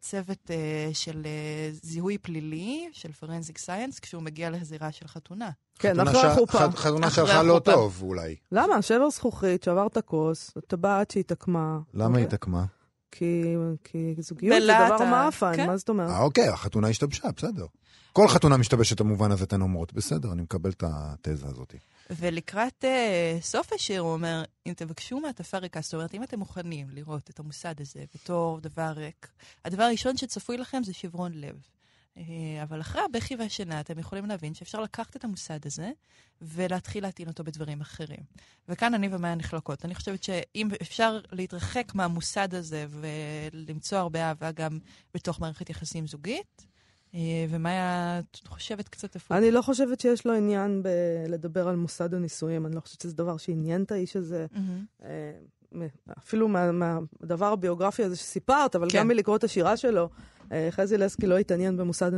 צוות 0.00 0.50
uh, 0.50 0.94
של 0.94 1.22
uh, 1.22 1.86
זיהוי 1.86 2.18
פלילי, 2.18 2.88
של 2.92 3.12
פרנזיק 3.12 3.58
סייאנס, 3.58 3.98
כשהוא 3.98 4.22
מגיע 4.22 4.50
לזירה 4.50 4.92
של 4.92 5.08
חתונה. 5.08 5.50
כן, 5.78 6.00
אחרי 6.00 6.20
החופה. 6.20 6.70
חתונה 6.72 7.10
שהלכה 7.10 7.42
לא 7.42 7.60
טוב, 7.64 8.02
אולי. 8.02 8.36
למה? 8.52 8.82
שבר 8.82 9.10
זכוכית, 9.10 9.62
שברת 9.62 9.98
כוס, 9.98 10.50
טבעת 10.66 11.10
שהתעקמה. 11.10 11.78
למה 11.94 12.18
היא. 12.18 12.26
התעקמה? 12.26 12.64
כי, 13.10 13.56
כי 13.84 14.14
זוגיות 14.18 14.62
זה 14.62 14.72
דבר 14.86 15.04
מאפן, 15.04 15.56
כן? 15.56 15.66
מה 15.66 15.76
זאת 15.76 15.88
אומרת? 15.88 16.10
אה, 16.10 16.22
אוקיי, 16.22 16.48
החתונה 16.48 16.88
השתבשה, 16.88 17.28
בסדר. 17.36 17.66
כל 18.12 18.28
חתונה 18.28 18.56
משתבשת 18.56 19.00
במובן 19.00 19.32
הזה, 19.32 19.44
אתן 19.44 19.60
אומרות. 19.60 19.92
בסדר, 19.92 20.32
אני 20.32 20.42
מקבל 20.42 20.70
את 20.70 20.84
התזה 20.86 21.46
הזאת. 21.46 21.74
ולקראת 22.10 22.84
uh, 22.84 23.42
סוף 23.42 23.72
השיר 23.72 24.00
הוא 24.00 24.12
אומר, 24.12 24.42
אם 24.66 24.72
תבקשו 24.76 25.20
מעטפה 25.20 25.58
ריקה, 25.58 25.80
זאת 25.80 25.94
אומרת, 25.94 26.14
אם 26.14 26.22
אתם 26.22 26.38
מוכנים 26.38 26.90
לראות 26.90 27.30
את 27.30 27.38
המוסד 27.40 27.80
הזה 27.80 28.04
בתור 28.14 28.60
דבר 28.60 28.92
ריק, 28.96 29.28
הדבר 29.64 29.82
הראשון 29.82 30.16
שצפוי 30.16 30.56
לכם 30.56 30.82
זה 30.84 30.92
שברון 30.92 31.32
לב. 31.34 31.56
Uh, 32.16 32.20
אבל 32.62 32.80
אחרי 32.80 33.02
הבכי 33.02 33.36
והשינה 33.36 33.80
אתם 33.80 33.98
יכולים 33.98 34.26
להבין 34.26 34.54
שאפשר 34.54 34.80
לקחת 34.80 35.16
את 35.16 35.24
המוסד 35.24 35.66
הזה 35.66 35.90
ולהתחיל 36.42 37.02
להטעין 37.02 37.28
אותו 37.28 37.44
בדברים 37.44 37.80
אחרים. 37.80 38.20
וכאן 38.68 38.94
אני 38.94 39.08
ומאיה 39.12 39.34
נחלקות. 39.34 39.84
אני 39.84 39.94
חושבת 39.94 40.22
שאם 40.22 40.68
אפשר 40.82 41.20
להתרחק 41.32 41.92
מהמוסד 41.94 42.54
הזה 42.54 42.86
ולמצוא 42.90 43.98
הרבה 43.98 44.28
אהבה 44.28 44.52
גם 44.52 44.78
בתוך 45.14 45.40
מערכת 45.40 45.70
יחסים 45.70 46.06
זוגית, 46.06 46.66
אה, 47.14 47.20
ומה 47.48 47.70
את 48.18 48.46
חושבת 48.46 48.88
קצת 48.88 49.16
הפוך? 49.16 49.36
אני 49.36 49.50
לא 49.50 49.62
חושבת 49.62 50.00
שיש 50.00 50.26
לו 50.26 50.34
עניין 50.34 50.82
בלדבר 50.82 51.68
על 51.68 51.76
מוסד 51.76 52.14
הנישואים, 52.14 52.66
אני 52.66 52.74
לא 52.74 52.80
חושבת 52.80 53.00
שזה 53.00 53.16
דבר 53.16 53.36
שעניין 53.36 53.82
את 53.82 53.92
האיש 53.92 54.16
הזה. 54.16 54.46
Mm-hmm. 54.54 54.98
אפילו 56.18 56.48
מהדבר 56.48 57.36
מה, 57.38 57.48
הביוגרפי 57.48 58.04
הזה 58.04 58.16
שסיפרת, 58.16 58.76
אבל 58.76 58.90
כן. 58.90 58.98
גם 58.98 59.08
מלקרוא 59.08 59.36
את 59.36 59.44
השירה 59.44 59.76
שלו, 59.76 60.08
אה, 60.52 60.68
חזי 60.70 60.98
לסקי 60.98 61.26
לא 61.26 61.38
התעניין 61.38 61.76
במוסד 61.76 62.14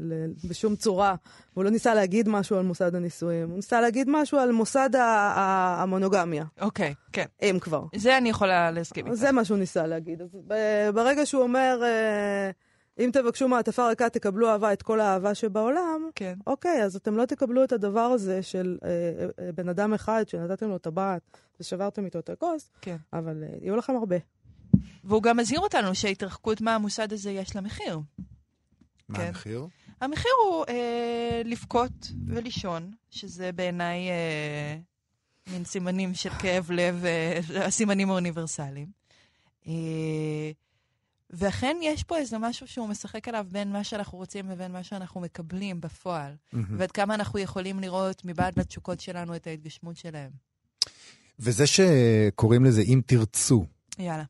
ל- 0.00 0.32
בשום 0.48 0.76
צורה. 0.76 1.14
הוא 1.54 1.64
לא 1.64 1.70
ניסה 1.70 1.94
להגיד 1.94 2.28
משהו 2.28 2.56
על 2.56 2.64
מוסד 2.64 2.94
הנישואין, 2.94 3.42
הוא 3.42 3.56
ניסה 3.56 3.80
להגיד 3.80 4.06
משהו 4.10 4.38
על 4.38 4.52
מוסד 4.52 4.90
המונוגמיה, 5.34 6.44
אוקיי, 6.60 6.94
כן. 7.12 7.24
אם 7.42 7.58
כבר. 7.60 7.84
זה 7.96 8.18
אני 8.18 8.28
יכולה 8.28 8.70
להסכים 8.70 9.06
איתך. 9.06 9.16
זה 9.16 9.32
מה 9.32 9.44
שהוא 9.44 9.58
ניסה 9.58 9.86
להגיד. 9.86 10.22
אז 10.22 10.38
ברגע 10.94 11.26
שהוא 11.26 11.42
אומר, 11.42 11.80
אה, 11.82 12.50
אם 12.98 13.10
תבקשו 13.12 13.48
מעטפה 13.48 13.88
ריקה, 13.88 14.08
תקבלו 14.08 14.48
אהבה, 14.48 14.72
את 14.72 14.82
כל 14.82 15.00
האהבה 15.00 15.34
שבעולם, 15.34 16.10
כן. 16.14 16.34
אוקיי, 16.46 16.82
אז 16.82 16.96
אתם 16.96 17.16
לא 17.16 17.24
תקבלו 17.24 17.64
את 17.64 17.72
הדבר 17.72 18.00
הזה 18.00 18.42
של 18.42 18.78
אה, 18.84 18.88
אה, 19.44 19.52
בן 19.52 19.68
אדם 19.68 19.94
אחד 19.94 20.28
שנתתם 20.28 20.68
לו 20.68 20.78
טבעת 20.78 21.38
ושברתם 21.60 22.04
איתו 22.04 22.18
את 22.18 22.30
הכוס, 22.30 22.70
כן. 22.80 22.96
אבל 23.12 23.44
אה, 23.44 23.48
יהיו 23.60 23.76
לכם 23.76 23.96
הרבה. 23.96 24.16
והוא 25.04 25.22
גם 25.22 25.36
מזהיר 25.36 25.60
אותנו 25.60 25.94
שהתרחקות 25.94 26.60
מהמוסד 26.60 27.12
הזה 27.12 27.30
יש 27.30 27.56
לה 27.56 27.60
מחיר. 27.60 28.00
מה 29.08 29.18
כן. 29.18 29.26
המחיר? 29.26 29.66
המחיר 30.00 30.32
הוא 30.44 30.64
אה, 30.68 31.42
לבכות 31.44 32.12
ולישון, 32.26 32.90
שזה 33.10 33.52
בעיניי 33.52 34.10
אה, 34.10 34.76
מין 35.52 35.64
סימנים 35.64 36.14
של 36.14 36.30
כאב 36.30 36.70
לב, 36.70 37.04
אה, 37.04 37.40
הסימנים 37.66 38.10
האוניברסליים. 38.10 38.88
אה, 39.66 40.50
ואכן 41.36 41.76
יש 41.82 42.02
פה 42.04 42.16
איזה 42.18 42.38
משהו 42.38 42.66
שהוא 42.66 42.88
משחק 42.88 43.28
עליו 43.28 43.46
בין 43.52 43.72
מה 43.72 43.84
שאנחנו 43.84 44.18
רוצים 44.18 44.50
לבין 44.50 44.72
מה 44.72 44.82
שאנחנו 44.82 45.20
מקבלים 45.20 45.80
בפועל, 45.80 46.32
מהמם. 46.52 46.66
ועד 46.78 46.90
כמה 46.92 47.14
אנחנו 47.14 47.38
יכולים 47.38 47.80
לראות 47.80 48.22
מבעד 48.24 48.58
לתשוקות 48.58 49.00
שלנו 49.00 49.36
את 49.36 49.46
ההתגשמות 49.46 49.96
שלהם. 49.96 50.30
וזה 51.38 51.64
שקוראים 51.66 52.64
לזה 52.64 52.80
אם 52.82 53.00
תרצו, 53.06 53.64
יאללה. 53.98 54.24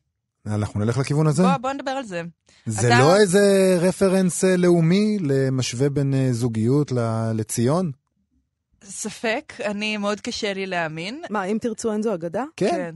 אנחנו 0.45 0.79
נלך 0.79 0.97
לכיוון 0.97 1.27
הזה? 1.27 1.43
בוא, 1.43 1.57
בוא 1.57 1.71
נדבר 1.73 1.91
על 1.91 2.03
זה. 2.05 2.21
זה 2.65 2.87
אתה- 2.87 2.99
לא 2.99 3.17
איזה 3.17 3.41
רפרנס 3.81 4.43
אה, 4.43 4.57
לאומי 4.57 5.17
למשווה 5.21 5.89
בין 5.89 6.13
אה, 6.13 6.33
זוגיות 6.33 6.91
ל- 6.91 7.31
לציון? 7.33 7.91
ספק, 8.83 9.53
אני, 9.65 9.97
מאוד 9.97 10.21
קשה 10.21 10.53
לי 10.53 10.65
להאמין. 10.65 11.21
מה, 11.29 11.43
אם 11.43 11.57
תרצו 11.61 11.91
אין 11.93 12.01
זו 12.01 12.13
אגדה? 12.13 12.43
כן. 12.57 12.79
אה, 12.79 12.89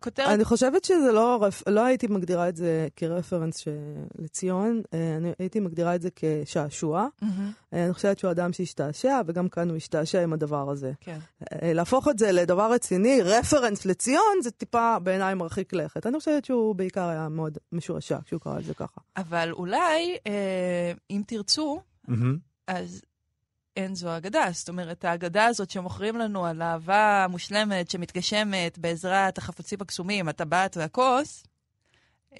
כותרת 0.00 0.28
אני 0.28 0.44
חושבת 0.44 0.84
שזה 0.84 1.12
לא, 1.12 1.48
לא 1.66 1.84
הייתי 1.84 2.06
מגדירה 2.06 2.48
את 2.48 2.56
זה 2.56 2.88
כרפרנס 2.96 3.58
ש... 3.58 3.68
לציון, 4.18 4.82
אה, 4.94 5.16
אני 5.16 5.32
הייתי 5.38 5.60
מגדירה 5.60 5.94
את 5.94 6.02
זה 6.02 6.08
כשעשוע. 6.16 7.08
אה, 7.22 7.84
אני 7.84 7.94
חושבת 7.94 8.18
שהוא 8.18 8.30
אדם 8.30 8.52
שהשתעשע, 8.52 9.20
וגם 9.26 9.48
כאן 9.48 9.68
הוא 9.68 9.76
השתעשע 9.76 10.22
עם 10.22 10.32
הדבר 10.32 10.70
הזה. 10.70 10.92
כן. 11.00 11.18
אה, 11.52 11.72
להפוך 11.72 12.08
את 12.08 12.18
זה 12.18 12.32
לדבר 12.32 12.72
רציני, 12.72 13.22
רפרנס 13.22 13.86
לציון, 13.86 14.42
זה 14.42 14.50
טיפה 14.50 14.98
בעיניי 14.98 15.34
מרחיק 15.34 15.72
לכת. 15.72 16.06
אני 16.06 16.18
חושבת 16.18 16.44
שהוא 16.44 16.74
בעיקר 16.74 17.08
היה 17.08 17.28
מאוד 17.28 17.58
משועשע 17.72 18.18
כשהוא 18.24 18.40
קרא 18.40 18.58
לזה 18.58 18.74
ככה. 18.74 19.00
אבל 19.16 19.52
אולי, 19.52 20.16
אה, 20.26 20.92
אם 21.10 21.22
תרצו, 21.26 21.80
מהמם. 22.08 22.38
אז 22.66 23.02
אין 23.78 23.94
זו 23.94 24.16
אגדה. 24.16 24.44
זאת 24.52 24.68
אומרת, 24.68 25.04
האגדה 25.04 25.46
הזאת 25.46 25.70
שמוכרים 25.70 26.16
לנו 26.16 26.46
על 26.46 26.62
אהבה 26.62 27.26
מושלמת 27.30 27.90
שמתגשמת 27.90 28.78
בעזרת 28.78 29.38
החפצים 29.38 29.78
הקסומים, 29.80 30.28
הטבעת 30.28 30.76
והכוס, 30.76 31.44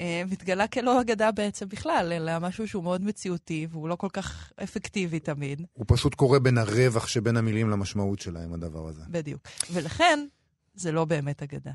אה, 0.00 0.22
מתגלה 0.30 0.66
כלא 0.66 1.00
אגדה 1.00 1.30
בעצם 1.32 1.68
בכלל, 1.68 2.12
אלא 2.12 2.38
משהו 2.38 2.68
שהוא 2.68 2.82
מאוד 2.82 3.02
מציאותי, 3.04 3.66
והוא 3.70 3.88
לא 3.88 3.96
כל 3.96 4.08
כך 4.12 4.52
אפקטיבי 4.62 5.20
תמיד. 5.20 5.62
הוא 5.72 5.84
פשוט 5.88 6.14
קורא 6.14 6.38
בין 6.38 6.58
הרווח 6.58 7.06
שבין 7.06 7.36
המילים 7.36 7.70
למשמעות 7.70 8.20
שלהם, 8.20 8.54
הדבר 8.54 8.88
הזה. 8.88 9.02
בדיוק. 9.08 9.40
ולכן, 9.72 10.26
זה 10.74 10.92
לא 10.92 11.04
באמת 11.04 11.42
אגדה. 11.42 11.72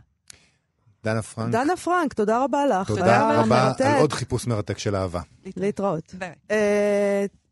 דנה 1.03 1.21
פרנק, 1.21 1.51
דנה 1.51 1.77
פרנק, 1.77 2.13
תודה 2.13 2.43
רבה 2.43 2.65
לך. 2.65 2.87
תודה 2.87 3.31
רבה 3.31 3.45
מרתק. 3.45 3.85
על 3.85 4.01
עוד 4.01 4.13
חיפוש 4.13 4.47
מרתק 4.47 4.77
של 4.77 4.95
אהבה. 4.95 5.21
להתראות. 5.57 6.13
ביי. 6.13 6.35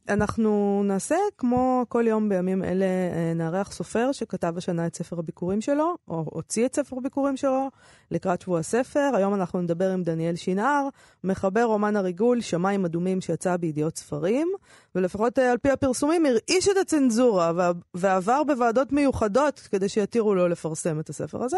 אנחנו 0.09 0.81
נעשה, 0.85 1.15
כמו 1.37 1.85
כל 1.89 2.03
יום 2.07 2.29
בימים 2.29 2.63
אלה, 2.63 2.85
אה, 2.85 3.33
נארח 3.35 3.71
סופר 3.71 4.11
שכתב 4.11 4.53
השנה 4.57 4.87
את 4.87 4.95
ספר 4.95 5.19
הביקורים 5.19 5.61
שלו, 5.61 5.95
או 6.07 6.23
הוציא 6.25 6.65
את 6.65 6.75
ספר 6.75 6.97
הביקורים 6.97 7.37
שלו, 7.37 7.69
לקראת 8.11 8.41
שבוע 8.41 8.59
הספר. 8.59 9.11
היום 9.13 9.33
אנחנו 9.33 9.61
נדבר 9.61 9.91
עם 9.91 10.03
דניאל 10.03 10.35
שנהר, 10.35 10.87
מחבר 11.23 11.63
רומן 11.63 11.95
הריגול, 11.95 12.41
שמיים 12.41 12.85
אדומים, 12.85 13.21
שיצא 13.21 13.57
בידיעות 13.57 13.97
ספרים, 13.97 14.47
ולפחות 14.95 15.39
אה, 15.39 15.51
על 15.51 15.57
פי 15.57 15.69
הפרסומים, 15.69 16.25
הרעיש 16.25 16.67
את 16.67 16.77
הצנזורה 16.81 17.71
ועבר 17.93 18.43
בוועדות 18.43 18.91
מיוחדות 18.91 19.59
כדי 19.59 19.89
שיתירו 19.89 20.35
לו 20.35 20.47
לפרסם 20.47 20.99
את 20.99 21.09
הספר 21.09 21.43
הזה. 21.43 21.57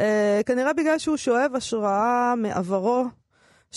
אה, 0.00 0.40
כנראה 0.46 0.72
בגלל 0.72 0.98
שהוא 0.98 1.16
שואב 1.16 1.52
השראה 1.54 2.34
מעברו 2.36 3.04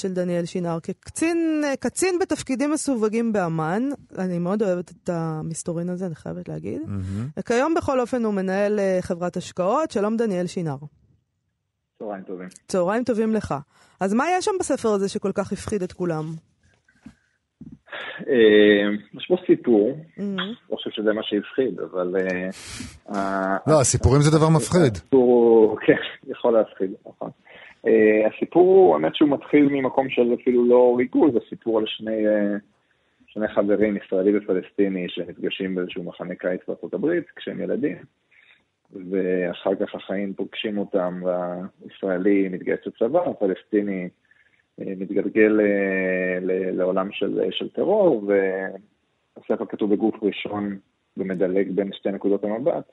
של 0.01 0.13
דניאל 0.13 0.45
שינר 0.45 0.79
כקצין 0.83 1.63
קצין 1.79 2.19
בתפקידים 2.19 2.71
מסווגים 2.71 3.33
באמ"ן. 3.33 3.89
אני 4.17 4.39
מאוד 4.39 4.63
אוהבת 4.63 4.91
את 4.91 5.09
המסתורין 5.09 5.89
הזה, 5.89 6.05
אני 6.05 6.15
חייבת 6.15 6.49
להגיד. 6.49 6.81
מהמם. 6.85 7.27
וכיום 7.39 7.73
בכל 7.73 7.99
אופן 7.99 8.23
הוא 8.23 8.33
מנהל 8.33 8.79
אה, 8.79 8.97
חברת 9.01 9.37
השקעות. 9.37 9.91
שלום 9.91 10.17
דניאל 10.17 10.47
שינר. 10.47 10.75
צהריים 11.99 12.23
טובים. 12.23 12.47
צהריים 12.67 13.03
טובים 13.03 13.33
לך. 13.33 13.55
אז 13.99 14.13
מה 14.13 14.25
יש 14.37 14.45
שם 14.45 14.51
בספר 14.59 14.89
הזה 14.89 15.09
שכל 15.09 15.31
כך 15.31 15.51
הפחיד 15.51 15.83
את 15.83 15.93
כולם? 15.93 16.25
אה, 18.27 18.89
יש 19.13 19.25
פה 19.27 19.35
סיפור. 19.47 19.97
לא 20.69 20.75
חושב 20.75 20.89
שזה 20.89 21.13
מה 21.13 21.21
שהפחיד, 21.23 21.79
אבל... 21.79 22.15
אה, 23.15 23.57
לא, 23.67 23.81
הסיפורים 23.81 24.21
זה 24.21 24.37
דבר 24.37 24.49
מפחיד. 24.49 24.91
הסיפור 24.95 25.77
כן, 25.85 26.31
יכול 26.31 26.53
להפחיד, 26.53 26.91
נכון. 27.07 27.29
אה, 27.87 28.27
הסיפור 28.27 28.63
הוא, 28.63 28.93
האמת 28.93 29.15
שהוא 29.15 29.29
מתחיל 29.29 29.69
ממקום 29.69 30.09
של 30.09 30.33
אפילו 30.33 30.65
לא 30.65 30.95
ריגול, 30.97 31.31
זה 31.31 31.39
סיפור 31.49 31.79
על 31.79 31.85
שני, 31.87 32.27
אה, 32.27 32.55
שני 33.27 33.47
חברים, 33.47 33.97
ישראלי 33.97 34.37
ופלסטיני, 34.37 35.09
שנפגשים 35.09 35.75
באיזשהו 35.75 36.03
מחנה 36.03 36.35
קיץ 36.35 36.61
בארצות 36.67 36.93
הברית 36.93 37.25
כשהם 37.35 37.61
ילדים, 37.61 37.97
ואחר 39.09 39.75
כך 39.75 39.95
החיים 39.95 40.33
פוגשים 40.33 40.77
אותם, 40.77 41.21
והישראלי 41.23 42.49
מתגייס 42.49 42.79
לצבא, 42.85 43.19
הפלסטיני 43.29 44.09
אה, 44.81 44.93
מתגלגל 44.97 45.59
אה, 45.61 46.39
ל- 46.41 46.71
לעולם 46.77 47.11
של, 47.11 47.41
של 47.51 47.69
טרור, 47.69 48.23
והספר 49.37 49.65
כתוב 49.65 49.93
בגוף 49.93 50.15
ראשון 50.23 50.77
ומדלג 51.17 51.71
בין 51.71 51.93
שתי 51.93 52.11
נקודות 52.11 52.43
המבט. 52.43 52.91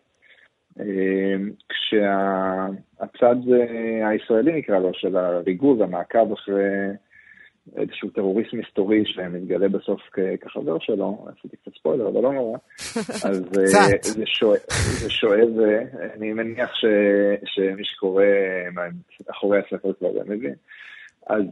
אה, 0.80 1.36
כשהצד 1.68 3.36
אה, 3.52 4.08
הישראלי 4.08 4.52
נקרא 4.58 4.78
לו, 4.78 4.90
של 4.94 5.16
הריגול 5.16 5.80
והמעקב 5.80 6.32
אחרי 6.32 6.62
איזשהו 7.76 8.10
טרוריסט 8.10 8.52
מסתורי 8.52 9.02
שמתגלה 9.06 9.68
בסוף 9.68 10.00
כחבר 10.40 10.78
שלו, 10.78 11.26
עשיתי 11.38 11.56
קצת 11.56 11.74
ספוילר, 11.78 12.08
אבל 12.08 12.22
לא 12.22 12.32
נורא, 12.32 12.58
אז 13.28 13.42
אה. 13.58 13.98
זה 14.02 15.10
שואב, 15.10 15.48
אני 16.14 16.32
מניח 16.32 16.74
ש, 16.74 16.84
שמי 17.44 17.84
שקורא 17.84 18.24
אחורי 19.30 19.58
הספר 19.58 19.92
כבר 19.92 20.08
מבין. 20.26 20.54
אז 21.26 21.44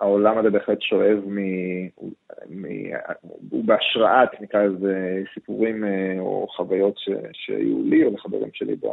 העולם 0.00 0.38
הזה 0.38 0.50
בהחלט 0.50 0.82
שואב 0.82 1.18
מ... 1.26 1.38
הוא 3.50 3.64
בהשראת, 3.64 4.40
נקרא 4.40 4.62
לזה, 4.62 5.22
סיפורים 5.34 5.84
אה, 5.84 6.20
או 6.20 6.46
חוויות 6.56 6.94
ש... 6.98 7.08
שהיו 7.32 7.82
לי 7.84 8.04
או 8.04 8.14
לחברים 8.14 8.50
שלי 8.52 8.76
ב... 8.76 8.86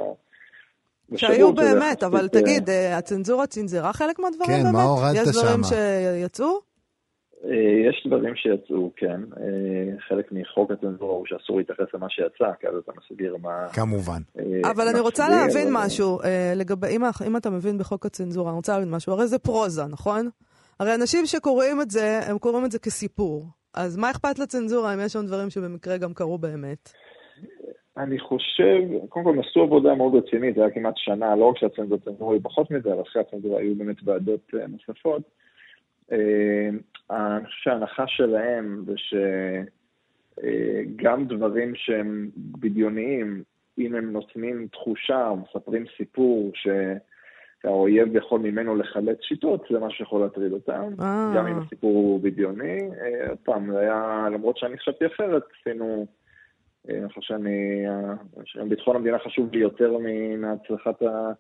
שהיו 1.16 1.54
באמת, 1.54 2.04
אבל 2.04 2.24
אה, 2.24 2.42
תגיד, 2.42 2.70
אה, 2.70 2.98
הצנזורה 2.98 3.48
צנזרה 3.48 3.94
חלק 3.94 4.20
מהדברים 4.20 4.50
כן, 4.50 4.64
באמת? 4.64 4.74
מה 4.74 4.84
הורדת 4.84 5.28
יש 5.28 5.38
דברים 5.38 5.64
שמה? 5.64 5.78
שיצאו? 5.78 6.68
יש 7.90 8.08
דברים 8.08 8.36
שיצאו, 8.36 8.92
כן. 8.96 9.22
חלק 10.10 10.32
מחוק 10.32 10.72
הצנזורה 10.72 11.14
הוא 11.14 11.26
שאסור 11.26 11.58
להתייחס 11.58 11.86
למה 11.94 12.10
שיצא, 12.10 12.52
כי 12.60 12.68
אז 12.68 12.74
אתה 12.84 12.92
מסביר 12.98 13.38
מה... 13.42 13.68
כמובן. 13.74 14.22
אבל 14.72 14.88
אני 14.88 15.00
רוצה 15.00 15.30
להבין 15.30 15.68
משהו, 15.72 16.20
לגבי, 16.56 16.88
אם 17.28 17.38
אתה 17.38 17.50
מבין 17.50 17.78
בחוק 17.78 18.06
הצנזורה, 18.06 18.50
אני 18.50 18.56
רוצה 18.56 18.74
להבין 18.74 18.96
משהו, 18.96 19.14
הרי 19.14 19.28
זה 19.28 19.40
פרוזה, 19.40 19.86
נכון? 19.86 20.30
הרי 20.80 20.96
אנשים 20.96 21.26
שקוראים 21.26 21.82
את 21.82 21.90
זה, 21.90 22.20
הם 22.30 22.38
קוראים 22.38 22.66
את 22.66 22.72
זה 22.72 22.80
כסיפור. 22.80 23.46
אז 23.74 23.98
מה 23.98 24.12
אכפת 24.12 24.40
לצנזורה 24.40 24.94
אם 24.94 25.00
יש 25.06 25.14
שם 25.14 25.26
דברים 25.26 25.50
שבמקרה 25.50 25.98
גם 25.98 26.14
קרו 26.14 26.38
באמת? 26.38 26.90
אני 27.98 28.20
חושב, 28.20 28.82
קודם 29.10 29.26
כל 29.26 29.32
הם 29.32 29.40
עשו 29.40 29.62
עבודה 29.62 29.96
מאוד 29.96 30.16
רצינית, 30.16 30.56
זה 30.56 30.62
היה 30.62 30.72
כמעט 30.72 30.94
שנה, 30.98 31.36
לא 31.36 31.46
רק 31.46 31.58
שהצנזורה 31.58 32.00
הצנזורה 32.02 32.34
היו 32.34 32.44
פחות 32.44 32.72
מזה, 32.72 32.94
אבל 32.94 33.02
אחרי 33.02 33.22
הצנזורה 33.22 33.62
היו 33.62 33.76
באמת 33.76 33.96
ועדות 34.04 34.52
אה, 34.54 34.68
נוספות. 34.68 35.22
אה, 36.12 36.70
אני 37.12 37.46
חושב 37.46 37.58
שההנחה 37.64 38.04
שלהם 38.08 38.84
זה 38.86 38.94
שגם 40.38 41.28
דברים 41.28 41.74
שהם 41.76 42.30
בדיוניים, 42.36 43.44
אם 43.78 43.96
הם 43.96 44.12
נותנים 44.12 44.68
תחושה 44.72 45.28
או 45.28 45.38
מספרים 45.38 45.86
סיפור 45.98 46.52
שהאויב 47.62 48.16
יכול 48.16 48.40
ממנו 48.40 48.76
לחלץ 48.76 49.18
שיטות, 49.22 49.66
זה 49.72 49.80
מה 49.80 49.90
שיכול 49.90 50.22
להטריד 50.22 50.52
אותם. 50.52 50.94
אה. 51.02 51.34
גם 51.36 51.48
אם 51.48 51.60
הסיפור 51.60 51.94
הוא 51.96 52.22
בדיוני. 52.24 52.78
אה, 53.02 53.30
עוד 53.30 53.38
פעם, 53.44 53.72
זה 53.72 53.80
היה, 53.80 54.28
למרות 54.32 54.58
שאני 54.58 54.78
חשבתי 54.78 55.06
אחרת, 55.06 55.44
עשינו... 55.62 56.06
אה, 56.90 56.98
אני 56.98 57.08
חושב 57.10 57.22
שאני, 57.22 57.86
שביטחון 58.46 58.96
המדינה 58.96 59.20
חשוב 59.20 59.54
לי 59.54 59.60
יותר 59.60 59.98
מהצלחת 60.38 61.02
ה- 61.02 61.32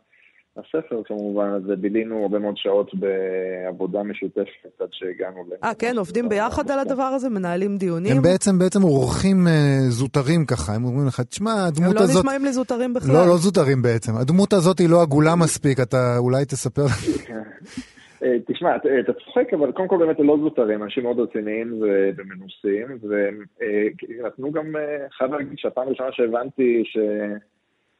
הספר 0.59 1.01
כמובן, 1.05 1.49
אז 1.55 1.79
בילינו 1.79 2.21
הרבה 2.21 2.39
מאוד 2.39 2.57
שעות 2.57 2.91
בעבודה 2.93 4.03
משותפת 4.03 4.81
עד 4.81 4.87
שהגענו 4.91 5.43
ל... 5.49 5.53
אה, 5.63 5.73
כן, 5.79 5.95
עובדים 5.97 6.29
ביחד 6.29 6.71
על 6.71 6.79
הדבר 6.79 7.03
הזה? 7.03 7.29
מנהלים 7.29 7.77
דיונים? 7.77 8.17
הם 8.17 8.23
בעצם, 8.23 8.59
בעצם 8.59 8.83
אורחים 8.83 9.47
אה, 9.47 9.79
זוטרים 9.89 10.45
ככה, 10.45 10.73
הם 10.75 10.85
אומרים 10.85 11.07
לך, 11.07 11.21
תשמע, 11.21 11.51
הדמות 11.67 11.89
הם 11.89 11.95
לא 11.95 11.99
הזאת... 11.99 12.23
נשמעים 12.25 12.45
לי 12.45 12.53
זוטרים 12.53 12.93
בכלל. 12.93 13.13
לא, 13.13 13.27
לא 13.27 13.37
זוטרים 13.37 13.81
בעצם. 13.81 14.11
הדמות 14.15 14.53
הזאת 14.53 14.79
היא 14.79 14.89
לא 14.89 15.01
עגולה 15.01 15.35
מספיק, 15.35 15.79
אתה 15.79 16.17
אולי 16.17 16.45
תספר. 16.45 16.85
אה, 18.23 18.35
תשמע, 18.47 18.75
אתה- 18.75 19.13
צוחק, 19.25 19.53
אבל 19.53 19.71
קודם 19.71 19.87
כל 19.87 19.97
באמת 19.97 20.19
הם 20.19 20.27
לא 20.27 20.37
זוטרים, 20.43 20.83
אנשים 20.83 21.03
מאוד 21.03 21.19
רציניים 21.19 21.81
ומנוסים, 22.17 22.87
ונתנו 23.03 24.51
גם, 24.51 24.75
אה, 24.75 25.05
חייב 25.17 25.31
להגיד 25.33 25.57
שהפעם 25.57 25.87
הראשונה 25.87 26.09
שהבנתי 26.11 26.83
ש... 26.85 26.97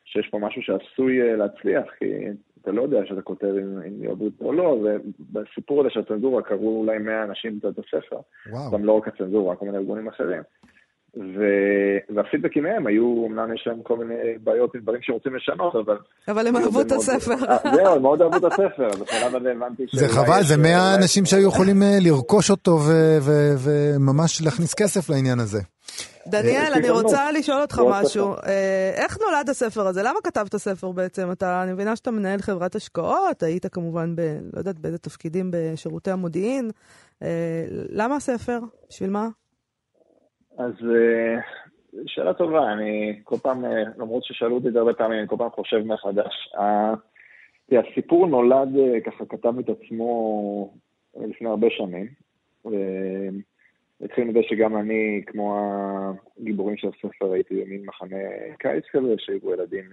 שיש 0.07 0.27
פה 0.31 0.39
משהו 0.39 0.61
שעשוי 0.61 1.21
אה, 1.21 1.35
להצליח, 1.35 1.85
כי 1.99 2.05
אתה 2.67 2.75
לא 2.75 2.81
יודע 2.81 2.97
שאתה 3.05 3.21
כותב 3.21 3.47
אם 3.47 3.81
אם 3.87 4.03
יאהבו 4.03 4.25
אותו 4.25 4.45
או 4.45 4.53
לא, 4.53 4.77
ובסיפור 4.83 5.81
הזה 5.81 5.89
של 5.89 5.99
הצנזורה 5.99 6.41
קראו 6.41 6.79
אולי 6.79 6.97
100 6.97 7.23
אנשים 7.23 7.59
את 7.59 7.79
הספר, 7.79 8.19
וואו. 8.51 8.71
גם 8.71 8.85
לא 8.85 8.91
רק 8.91 9.07
הצנזורה, 9.07 9.55
כל 9.55 9.65
מיני 9.65 9.77
ארגונים 9.77 10.07
אחרים. 10.07 10.41
ו... 11.17 11.39
והפידבקים 12.15 12.63
מהם 12.63 12.87
היו, 12.87 13.25
אמנם 13.27 13.53
יש 13.53 13.63
להם 13.67 13.81
כל 13.83 13.97
מיני 13.97 14.13
בעיות 14.43 14.75
עם 14.75 14.81
דברים 14.81 15.01
שהם 15.01 15.15
רוצים 15.15 15.35
לשנות, 15.35 15.75
אבל... 15.75 15.97
אבל 16.27 16.47
הם 16.47 16.55
אהבו 16.57 16.81
את 16.81 16.91
הספר. 16.91 17.33
אה, 17.49 17.57
זהו, 17.75 17.95
הם 17.95 18.01
מאוד 18.01 18.21
אהבו 18.21 18.37
את 18.37 18.43
הספר, 18.43 18.85
אז 18.85 18.99
בשלב 19.01 19.35
הזה 19.35 19.51
הבנתי 19.51 19.83
זה 19.93 19.99
שאולי 19.99 20.25
חבל, 20.25 20.41
זה 20.43 20.57
100 20.57 20.69
אולי- 20.69 20.95
אנשים 21.01 21.25
שהיו 21.25 21.47
יכולים 21.47 21.83
אה, 21.83 21.97
לרכוש 22.01 22.51
אותו 22.51 22.77
וממש 23.63 24.41
להכניס 24.45 24.73
כסף 24.73 25.09
לעניין 25.09 25.39
הזה. 25.39 25.59
דניאל, 26.31 26.71
אני 26.73 26.79
הזדמנות. 26.79 27.03
רוצה 27.03 27.31
לשאול 27.31 27.61
אותך 27.61 27.81
משהו. 27.91 28.33
אה, 28.33 28.91
איך 28.95 29.17
נולד 29.21 29.49
הספר 29.49 29.87
הזה? 29.87 30.01
למה 30.03 30.19
כתבת 30.23 30.55
ספר 30.55 30.91
בעצם? 30.91 31.31
אתה, 31.31 31.63
אני 31.63 31.73
מבינה 31.73 31.95
שאתה 31.95 32.11
מנהל 32.11 32.39
חברת 32.39 32.75
השקעות, 32.75 33.43
היית 33.43 33.65
כמובן 33.65 34.15
ב... 34.15 34.19
לא 34.53 34.59
יודעת 34.59 34.79
באיזה 34.79 34.97
תפקידים 34.97 35.51
בשירותי 35.53 36.11
המודיעין. 36.11 36.69
אה, 37.23 37.65
למה 37.69 38.15
הספר? 38.15 38.59
בשביל 38.89 39.09
מה? 39.09 39.27
אז 40.57 40.73
אה, 40.95 41.39
שאלה 42.07 42.33
טובה, 42.33 42.73
אני 42.73 43.19
כל 43.23 43.37
פעם, 43.37 43.65
אה, 43.65 43.83
למרות 43.97 44.23
ששאלו 44.23 44.55
אותי 44.55 44.67
את 44.67 44.73
זה 44.73 44.79
הרבה 44.79 44.93
פעמים, 44.93 45.19
אני 45.19 45.27
כל 45.27 45.35
פעם 45.37 45.49
חושב 45.49 45.77
מחדש. 45.77 46.53
הסיפור 47.71 48.27
נולד, 48.27 48.69
אה, 48.77 49.01
ככה 49.05 49.25
כתב 49.25 49.53
את 49.59 49.69
עצמו 49.69 50.73
לפני 51.15 51.49
הרבה 51.49 51.67
שנים. 51.69 52.07
התחיל 54.01 54.23
מזה 54.23 54.39
שגם 54.49 54.77
אני, 54.77 55.21
כמו 55.27 55.57
הגיבורים 56.39 56.77
של 56.77 56.87
הספר, 56.87 57.31
הייתי 57.31 57.63
במין 57.63 57.85
מחנה 57.85 58.17
קיץ 58.59 58.83
כזה, 58.91 59.15
שהיו 59.17 59.53
ילדים 59.53 59.85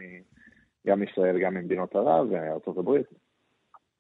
גם 0.87 1.01
מישראל, 1.01 1.39
גם 1.39 1.55
ממדינות 1.55 1.97
ערב 1.97 2.27
וארצות 2.31 2.79
הברית. 2.79 3.07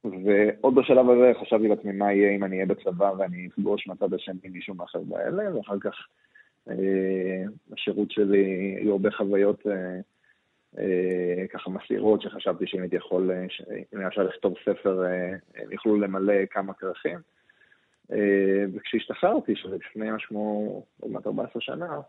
ועוד 0.05 0.75
בשלב 0.75 1.11
הזה 1.11 1.33
חשבתי 1.41 1.69
לעצמי 1.69 1.93
מה 1.93 2.13
יהיה 2.13 2.37
אם 2.37 2.45
אני 2.45 2.57
אהיה 2.57 2.67
בצבא 2.67 3.13
ואני 3.19 3.47
אפגוש 3.47 3.87
מהצד 3.87 4.15
השני 4.15 4.49
מישהו 4.49 4.75
מהחבר'ה 4.75 5.21
האלה, 5.21 5.57
ואחר 5.57 5.79
כך 5.81 5.95
אה, 6.71 7.45
השירות 7.73 8.11
שלי, 8.11 8.77
היו 8.81 8.93
הרבה 8.93 9.11
חוויות 9.11 9.67
אה, 9.67 10.01
אה, 10.79 11.47
ככה 11.49 11.71
מסעירות, 11.71 12.23
שחשבתי 12.23 12.67
שאם 12.67 12.81
הייתי 12.81 12.97
יכול, 12.97 13.31
אם 13.95 14.01
אפשר 14.01 14.23
לכתוב 14.23 14.55
ספר, 14.65 15.05
הם 15.55 15.73
יוכלו 15.73 15.97
למלא 15.97 16.47
כמה 16.51 16.75
כרכים. 16.75 17.19
אה, 18.13 18.65
וכשהשתחררתי, 18.75 19.53
שזה 19.57 19.77
לפני 19.77 20.11
משהו, 20.11 20.87
עוד 21.01 21.13
מעט 21.13 21.27
14 21.27 21.63
שנה, 21.63 22.01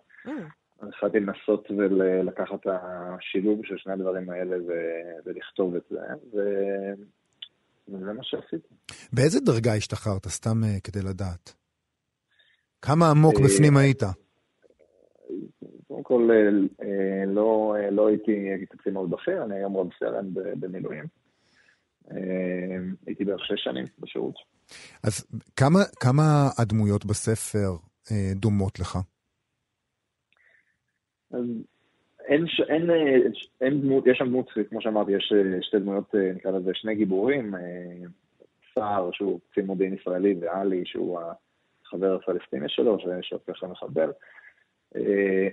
אז 0.80 0.90
החלטתי 0.90 1.20
לנסות 1.20 1.72
ולקחת 1.72 2.56
את 2.62 2.68
השילוב 2.68 3.60
של 3.66 3.78
שני 3.78 3.94
הדברים 3.94 4.30
האלה 4.30 4.58
ו- 4.58 5.20
ולכתוב 5.26 5.76
את 5.76 5.84
זה, 5.90 6.00
ו- 6.34 7.04
וזה 7.88 8.14
מה 8.14 8.24
שעשיתי. 8.24 8.76
באיזה 9.14 9.40
דרגה 9.40 9.74
השתחררת, 9.74 10.28
סתם 10.28 10.64
אה, 10.64 10.80
כדי 10.84 11.00
לדעת? 11.02 11.54
כמה 12.82 13.10
עמוק 13.10 13.36
אה, 13.36 13.46
בפנים 13.46 13.78
היית? 13.78 14.04
קודם 15.88 16.04
כל, 16.04 16.30
לא, 17.28 17.76
לא 17.92 18.08
הייתי 18.08 18.66
קצין 18.70 18.94
מאוד 18.94 19.10
בכיר, 19.10 19.44
אני 19.44 19.56
היום 19.56 19.78
רב 19.78 19.90
סרן 20.00 20.26
במילואים. 20.34 21.04
הייתי 23.08 23.26
בערך 23.26 23.46
שש 23.46 23.64
שנים 23.64 23.86
בשירות. 24.00 24.55
אז 25.04 25.26
כמה, 25.56 25.80
כמה 26.00 26.50
הדמויות 26.58 27.06
בספר 27.06 27.70
אה, 28.12 28.32
דומות 28.36 28.80
לך? 28.80 28.98
אז 31.32 31.46
אין, 32.28 32.48
ש- 32.48 32.62
אין, 32.70 32.90
אה, 32.90 33.16
אין 33.62 33.82
דמות, 33.82 34.08
יש 34.08 34.18
שם 34.18 34.26
דמות, 34.26 34.50
כמו 34.70 34.82
שאמרתי, 34.82 35.12
יש 35.12 35.34
אה, 35.36 35.62
שתי 35.62 35.80
דמויות, 35.80 36.16
אה, 36.16 36.32
נקרא 36.36 36.52
לזה 36.52 36.72
שני 36.74 36.96
גיבורים, 36.96 37.54
סער, 38.76 39.10
שהוא 39.14 39.40
קצין 39.52 39.66
מודיעין 39.66 39.94
ישראלי, 39.94 40.36
ועלי, 40.42 40.82
שהוא 40.86 41.20
החבר 41.86 42.16
הפלסטיני 42.16 42.70
שלו, 42.70 42.98
שהופך 43.22 43.64
למחבל. 43.64 44.12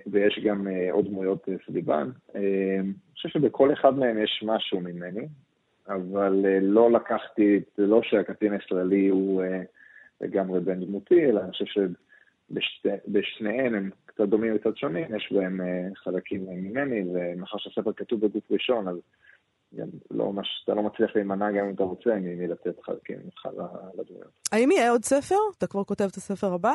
ויש 0.06 0.40
גם 0.44 0.66
עוד 0.90 1.06
דמויות 1.06 1.48
סביבן. 1.66 2.10
אני 2.34 2.92
חושב 3.14 3.28
שבכל 3.28 3.72
אחד 3.72 3.94
מהם 3.98 4.22
יש 4.22 4.44
משהו 4.46 4.80
ממני, 4.80 5.26
אבל 5.88 6.42
אה, 6.46 6.58
לא 6.60 6.92
לקחתי, 6.92 7.60
זה 7.76 7.86
לא 7.86 8.02
שהקצין 8.02 8.52
הישראלי 8.52 9.08
הוא 9.08 9.42
אה, 9.42 9.62
לגמרי 10.20 10.60
בן 10.60 10.84
דמותי, 10.84 11.24
אלא 11.24 11.40
אני 11.40 11.52
חושב 11.52 11.64
שבשניהם 12.50 13.74
הם 13.74 13.90
קצת 14.06 14.24
דומים 14.28 14.56
וקצת 14.56 14.76
שונים, 14.76 15.16
יש 15.16 15.32
בהם 15.32 15.60
אה, 15.60 15.88
חלקים 15.94 16.46
ממני, 16.48 17.02
ומאחר 17.14 17.58
שהספר 17.58 17.92
כתוב 17.92 18.20
בגוף 18.20 18.50
ראשון, 18.50 18.88
אז 18.88 18.96
גם 19.74 19.88
לא, 20.10 20.32
מש, 20.32 20.62
אתה 20.64 20.74
לא 20.74 20.82
מצליח 20.82 21.10
להימנע 21.14 21.50
גם 21.50 21.64
אם 21.64 21.74
אתה 21.74 21.82
רוצה 21.82 22.10
ממי 22.14 22.46
לתת 22.46 22.80
חלקים 22.82 23.18
ממך 23.24 23.46
ל- 23.46 24.00
לדמויות. 24.00 24.30
האם 24.52 24.70
יהיה 24.70 24.90
עוד 24.90 25.04
ספר? 25.04 25.36
אתה 25.58 25.66
כבר 25.66 25.84
כותב 25.84 26.04
את 26.04 26.14
הספר 26.14 26.52
הבא? 26.54 26.74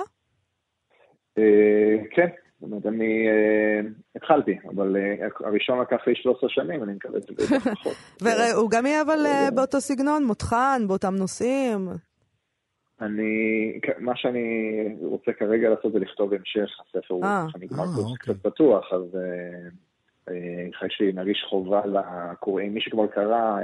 כן, 2.12 2.28
זאת 2.60 2.64
אומרת, 2.64 2.86
אני 2.86 3.28
אה, 3.28 3.80
התחלתי, 4.16 4.58
אבל 4.76 4.95
אה, 4.97 5.28
הראשון 5.45 5.80
לקח 5.82 6.08
לי 6.08 6.16
13 6.16 6.49
שנים, 6.49 6.84
אני 6.84 6.93
מקווה 6.93 7.20
שזה 7.22 7.55
ייקח 7.55 7.68
פחות. 7.74 7.93
והוא 8.24 8.70
גם 8.72 8.86
יהיה 8.86 9.01
אבל 9.01 9.26
אה, 9.26 9.51
באותו 9.55 9.82
סגנון, 9.82 10.24
מותחן, 10.24 10.82
באותם 10.88 11.16
נושאים. 11.16 11.89
אני, 13.01 13.34
מה 13.99 14.12
שאני 14.16 14.47
רוצה 15.01 15.34
כרגע 15.34 15.70
לעשות 15.70 15.93
זה 15.93 15.99
לכתוב 15.99 16.34
המשך, 16.34 16.70
הספר 16.88 17.14
הוא. 17.14 17.24
ככה 17.24 17.58
נגמר 17.60 17.84
קצת- 17.84 17.97
אוקיי. 17.97 18.34
קצת 18.36 18.43
פתוח, 18.43 18.93
אז 18.93 19.03
אחרי 20.76 20.88
שאני 20.89 21.12
מרגיש 21.12 21.45
חובה 21.49 21.82
לקוראים, 21.86 22.74
מי 22.74 22.82
שכבר 22.82 23.08
קרא, 23.08 23.58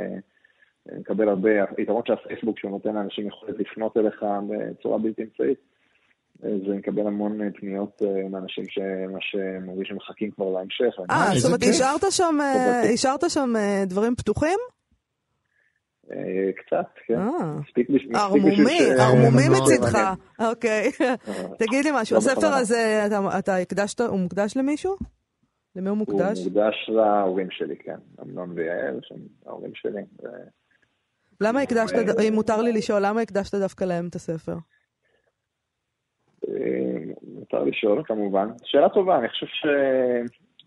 מקבל 1.00 1.30
הרבה, 1.30 1.50
היתרון 1.78 2.02
של 2.08 2.14
הפייסבוק 2.14 2.60
שהוא 2.60 2.72
נותן 2.72 2.96
לאנשים 2.96 3.28
יכולת 3.28 3.56
לפנות 3.60 3.98
אליך 3.98 4.26
בצורה 4.50 4.98
בלתי 4.98 5.24
אמצעית. 5.24 5.73
אני 6.46 6.78
מקבל 6.78 7.08
המון 7.08 7.42
אה, 7.42 7.48
פניות 7.60 8.02
אה, 8.06 8.30
מאנשים 8.30 8.64
שממש 8.68 9.36
מרגיש 9.66 9.90
שמחכים 9.90 10.32
כבר 10.32 10.50
להמשך. 10.50 10.94
אה, 11.12 11.30
זאת 11.40 11.46
אומרת. 11.46 11.64
השארת 11.70 12.02
שם, 12.12 12.38
אה, 12.42 12.82
השארת 12.94 13.30
שם 13.30 13.54
אה, 13.58 13.84
דברים 13.88 14.16
פתוחים? 14.16 14.60
אה, 16.12 16.18
קצת, 16.58 16.86
כן. 17.08 17.20
אה. 17.20 17.56
מספיק 17.68 17.90
בש- 17.90 17.96
מספיק 17.96 18.16
ערמומי, 18.16 18.52
בשביל 18.52 19.00
ערמומי 19.00 19.50
מאוד 19.50 19.62
מצידך. 19.64 20.00
אוקיי. 20.40 20.92
אה, 21.02 21.16
תגיד 21.60 21.86
לי 21.86 21.92
משהו, 21.94 22.14
לא 22.16 22.20
הספר. 22.20 22.48
הזה, 22.54 23.06
אתה- 23.40 23.58
הקדשת, 23.58 24.02
הוא 24.02 24.20
מוקדש 24.20 24.58
למישהו? 24.58 24.96
למי 25.76 25.90
הוא 25.90 25.98
הוא 25.98 25.98
מוקדש? 25.98 26.40
מוקדש 26.40 26.76
להורים 26.90 27.48
שלי, 27.52 27.76
כן. 27.86 27.98
אמנון 28.22 28.52
ויעל, 28.56 29.00
שהם 29.02 29.18
ההורים 29.46 29.72
שלי. 29.76 30.02
למה 31.42 31.62
הקדשת, 31.62 31.94
אה, 32.20 32.24
אם 32.28 32.34
מותר 32.34 32.62
לי 32.62 32.72
לשאול, 32.72 33.06
למה 33.06 33.22
הקדשת 33.22 33.56
דווקא 33.56 33.84
להם 33.84 34.08
את 34.08 34.16
הספר? 34.16 34.56
מותר 37.54 37.64
לשאול 37.64 38.04
כמובן. 38.04 38.48
שאלה 38.64 38.90
טובה, 38.90 39.20
אני 39.20 39.30
חושב 39.30 39.46
ש... 39.46 39.66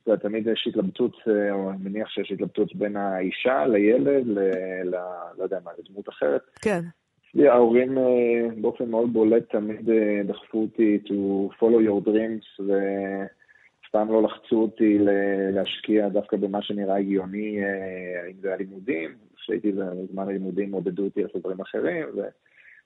אתה 0.02 0.12
יודע, 0.12 0.22
תמיד 0.22 0.46
יש 0.46 0.66
התלבטות, 0.68 1.16
אה, 1.28 1.52
או 1.52 1.70
אני 1.70 1.78
מניח 1.84 2.08
שיש 2.08 2.32
התלבטות 2.32 2.76
בין 2.76 2.96
האישה 2.96 3.66
לילד, 3.66 4.26
ל... 4.26 4.38
ל... 4.84 4.96
לא 5.38 5.42
יודע 5.42 5.58
מה, 5.64 5.70
לדמות 5.78 6.08
אחרת. 6.08 6.40
כן. 6.62 6.80
אצלי 7.30 7.48
ההורים 7.48 7.98
אה, 7.98 8.04
באופן 8.60 8.90
מאוד 8.90 9.12
בולט 9.12 9.50
תמיד 9.50 9.90
אה, 9.90 10.20
דחפו 10.24 10.58
אותי 10.58 10.98
to 11.06 11.12
follow 11.58 11.88
your 11.88 12.08
dreams, 12.08 12.62
פעם 13.92 14.12
לא 14.12 14.22
לחצו 14.22 14.62
אותי 14.62 14.98
להשקיע 15.52 16.08
דווקא 16.08 16.36
במה 16.36 16.62
שנראה 16.62 16.96
הגיוני, 16.96 17.58
אם 18.30 18.40
זה 18.40 18.54
הלימודים. 18.54 19.10
כשהייתי 19.36 19.72
בזמן 19.72 20.28
הלימודים 20.28 20.72
עודדו 20.72 21.04
אותי 21.04 21.22
לעשות 21.22 21.40
דברים 21.42 21.60
אחרים, 21.60 22.06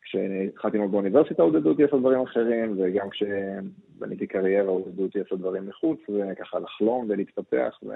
וכשהתחלתי 0.00 0.76
ללמוד 0.76 0.92
באוניברסיטה 0.92 1.42
עודדו 1.42 1.68
אותי 1.68 1.82
לעשות 1.82 2.00
דברים 2.00 2.20
אחרים, 2.20 2.76
וגם 2.78 3.06
כשבניתי 3.10 4.26
קריירה 4.26 4.68
עודדו 4.68 5.02
אותי 5.02 5.18
לעשות 5.18 5.38
דברים 5.38 5.68
מחוץ, 5.68 5.98
וככה 6.08 6.58
לחלום 6.58 7.06
ולהתפתח. 7.08 7.78
ו... 7.82 7.92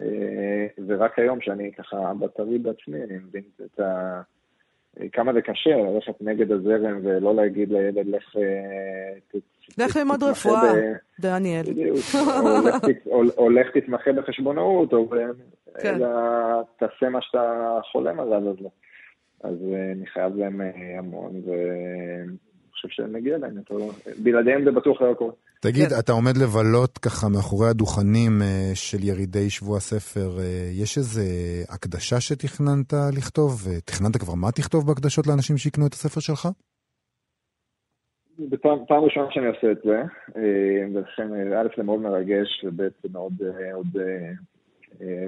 אה, 0.00 0.66
ורק 0.86 1.18
היום, 1.18 1.40
שאני 1.40 1.72
ככה 1.72 2.10
אבא 2.10 2.26
טרי 2.26 2.58
בעצמי, 2.58 3.02
אני 3.02 3.14
מבין 3.16 3.42
את 3.64 3.80
ה... 3.80 4.20
כמה 5.12 5.32
זה 5.32 5.42
קשה 5.42 5.70
ללכת 5.70 6.14
נגד 6.20 6.52
הזרם 6.52 7.00
ולא 7.02 7.34
להגיד 7.34 7.72
לילד 7.72 8.06
לך 8.06 8.36
אה, 8.36 9.40
לך 9.78 9.96
ללמוד 9.96 10.22
רפואה, 10.22 10.72
דניאל. 11.20 11.64
או 13.38 13.50
לך 13.50 13.66
תתמחה 13.74 14.12
בחשבונאות, 14.12 14.92
או 14.92 15.10
כן. 15.80 15.98
תעשה 16.78 17.08
מה 17.08 17.22
שאתה 17.22 17.78
חולם 17.92 18.20
עליו. 18.20 18.50
אז 18.50 18.56
אני 19.44 20.06
חייב 20.06 20.36
להם 20.36 20.60
המון, 20.98 21.32
ואני 21.46 22.36
חושב 22.72 22.88
שמגיע 22.88 23.38
להם. 23.38 23.54
בלעדיהם 24.22 24.64
זה 24.64 24.70
בטוח 24.70 25.02
לא 25.02 25.14
קורה. 25.14 25.32
תגיד, 25.62 25.88
כן. 25.88 25.98
אתה 26.00 26.12
עומד 26.12 26.36
לבלות 26.42 26.98
ככה 26.98 27.28
מאחורי 27.34 27.68
הדוכנים 27.68 28.32
אה, 28.42 28.70
של 28.74 28.98
ירידי 29.10 29.50
שבוע 29.50 29.76
הספר, 29.76 30.28
אה, 30.38 30.68
יש 30.82 30.98
איזה 30.98 31.22
הקדשה 31.74 32.20
שתכננת 32.20 32.92
לכתוב? 33.18 33.52
אה, 33.68 33.80
תכננת 33.80 34.16
כבר 34.16 34.34
מה 34.34 34.50
תכתוב 34.52 34.86
בהקדשות 34.86 35.26
לאנשים 35.26 35.56
שיקנו 35.56 35.86
את 35.86 35.92
הספר 35.92 36.20
שלך? 36.20 36.48
בפעם, 38.38 38.78
פעם 38.88 39.04
ראשונה 39.04 39.26
שאני 39.30 39.46
עושה 39.46 39.72
את 39.72 39.80
זה, 39.84 39.98
ולכן 40.94 41.28
א' 41.60 41.68
זה 41.76 41.82
מאוד 41.82 42.00
מרגש, 42.00 42.64
וב' 42.64 42.80
זה 43.02 43.08
מאוד 43.12 43.32
עוד 43.74 43.86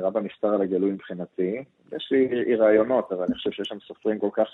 רב 0.02 0.16
המספר 0.16 0.48
על 0.48 0.62
הגלוי 0.62 0.90
מבחינתי. 0.92 1.64
יש 1.93 2.09
לי 2.11 2.57
רעיונות, 2.57 3.12
אבל 3.12 3.24
אני 3.24 3.35
חושב 3.35 3.51
שיש 3.51 3.68
שם 3.68 3.78
סופרים 3.87 4.18
כל 4.18 4.30
כך 4.32 4.49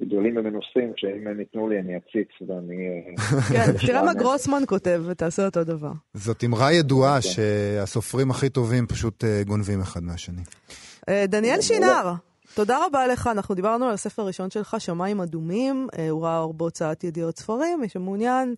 גדולים 0.00 0.36
ומנוסים, 0.36 0.92
שאם 0.96 1.26
הם 1.26 1.40
ייתנו 1.40 1.68
לי 1.68 1.78
אני 1.80 1.96
אציץ 1.96 2.28
ואני... 2.48 3.04
כן, 3.52 3.86
תראה 3.86 4.02
מה 4.02 4.14
גרוסמן 4.14 4.62
כותב 4.66 5.02
ותעשה 5.06 5.44
אותו 5.46 5.64
דבר. 5.64 5.92
זאת 6.14 6.44
אמרה 6.44 6.72
ידועה 6.72 7.16
אוקיי. 7.16 7.30
שהסופרים 7.30 8.30
הכי 8.30 8.48
טובים 8.48 8.86
פשוט 8.86 9.24
אה, 9.24 9.42
גונבים 9.46 9.80
אחד 9.80 10.02
מהשני. 10.02 10.42
אה, 11.08 11.24
דניאל 11.28 11.60
שינר, 11.60 12.12
תודה 12.54 12.78
רבה 12.86 13.06
לך. 13.06 13.26
אנחנו 13.26 13.54
דיברנו 13.54 13.86
על 13.86 13.94
הספר 13.94 14.22
הראשון 14.22 14.50
שלך, 14.50 14.76
שמיים 14.78 15.20
אדומים, 15.20 15.88
אה, 15.98 16.10
הוא 16.10 16.24
ראה 16.24 16.38
אור 16.38 16.54
בהוצאת 16.54 17.04
ידיעות 17.04 17.38
ספרים, 17.38 17.80
מי 17.80 17.88
שמעוניין. 17.88 18.54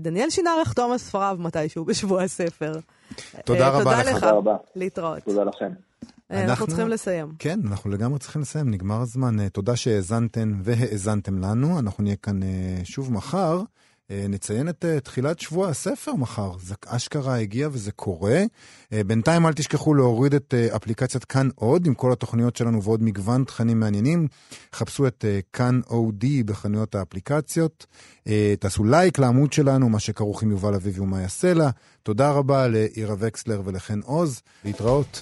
דניאל 0.00 0.30
שינר 0.30 0.58
יחתום 0.62 0.92
על 0.92 0.98
ספריו 0.98 1.36
מתישהו 1.40 1.84
בשבוע 1.84 2.22
הספר. 2.22 2.72
תודה 3.44 3.68
רבה 3.68 4.02
לך. 4.02 4.24
תודה 4.24 4.52
לך. 4.52 4.56
להתראות. 4.76 5.18
תודה 5.18 5.44
לכם. 5.44 5.70
אנחנו, 6.32 6.50
אנחנו 6.50 6.66
צריכים 6.66 6.88
לסיים. 6.88 7.32
כן, 7.38 7.60
אנחנו 7.66 7.90
לגמרי 7.90 8.18
צריכים 8.18 8.42
לסיים, 8.42 8.70
נגמר 8.70 9.00
הזמן. 9.00 9.40
אה, 9.40 9.48
תודה 9.48 9.76
שהאזנתן 9.76 10.52
והאזנתם 10.64 11.38
לנו. 11.38 11.78
אנחנו 11.78 12.04
נהיה 12.04 12.16
כאן 12.16 12.42
אה, 12.42 12.48
שוב 12.84 13.12
מחר. 13.12 13.62
אה, 14.10 14.26
נציין 14.28 14.68
את 14.68 14.84
תחילת 15.04 15.40
שבוע 15.40 15.68
הספר 15.68 16.14
מחר. 16.14 16.52
זה 16.60 16.74
אשכרה 16.86 17.38
הגיע 17.38 17.68
וזה 17.72 17.92
קורה. 17.92 18.42
בינתיים 19.06 19.46
אל 19.46 19.52
תשכחו 19.52 19.94
להוריד 19.94 20.34
את 20.34 20.54
אפליקציית 20.76 21.24
כאן 21.24 21.48
עוד, 21.54 21.86
עם 21.86 21.94
כל 21.94 22.12
התוכניות 22.12 22.56
שלנו 22.56 22.82
ועוד 22.82 23.02
מגוון 23.02 23.44
תכנים 23.44 23.80
מעניינים. 23.80 24.28
חפשו 24.74 25.06
את 25.06 25.24
כאן 25.52 25.80
אודי 25.90 26.42
בחנויות 26.42 26.94
האפליקציות. 26.94 27.86
תעשו 28.60 28.84
לייק 28.84 29.18
לעמוד 29.18 29.52
שלנו, 29.52 29.88
מה 29.88 30.00
שכרוך 30.00 30.42
עם 30.42 30.50
יובל 30.50 30.74
אביבי 30.74 31.00
ומאיה 31.00 31.28
סלע. 31.28 31.70
תודה 32.02 32.30
רבה 32.30 32.68
לעירה 32.68 33.14
וקסלר 33.18 33.62
ולחן 33.64 34.00
עוז. 34.00 34.42
להתראות. 34.64 35.20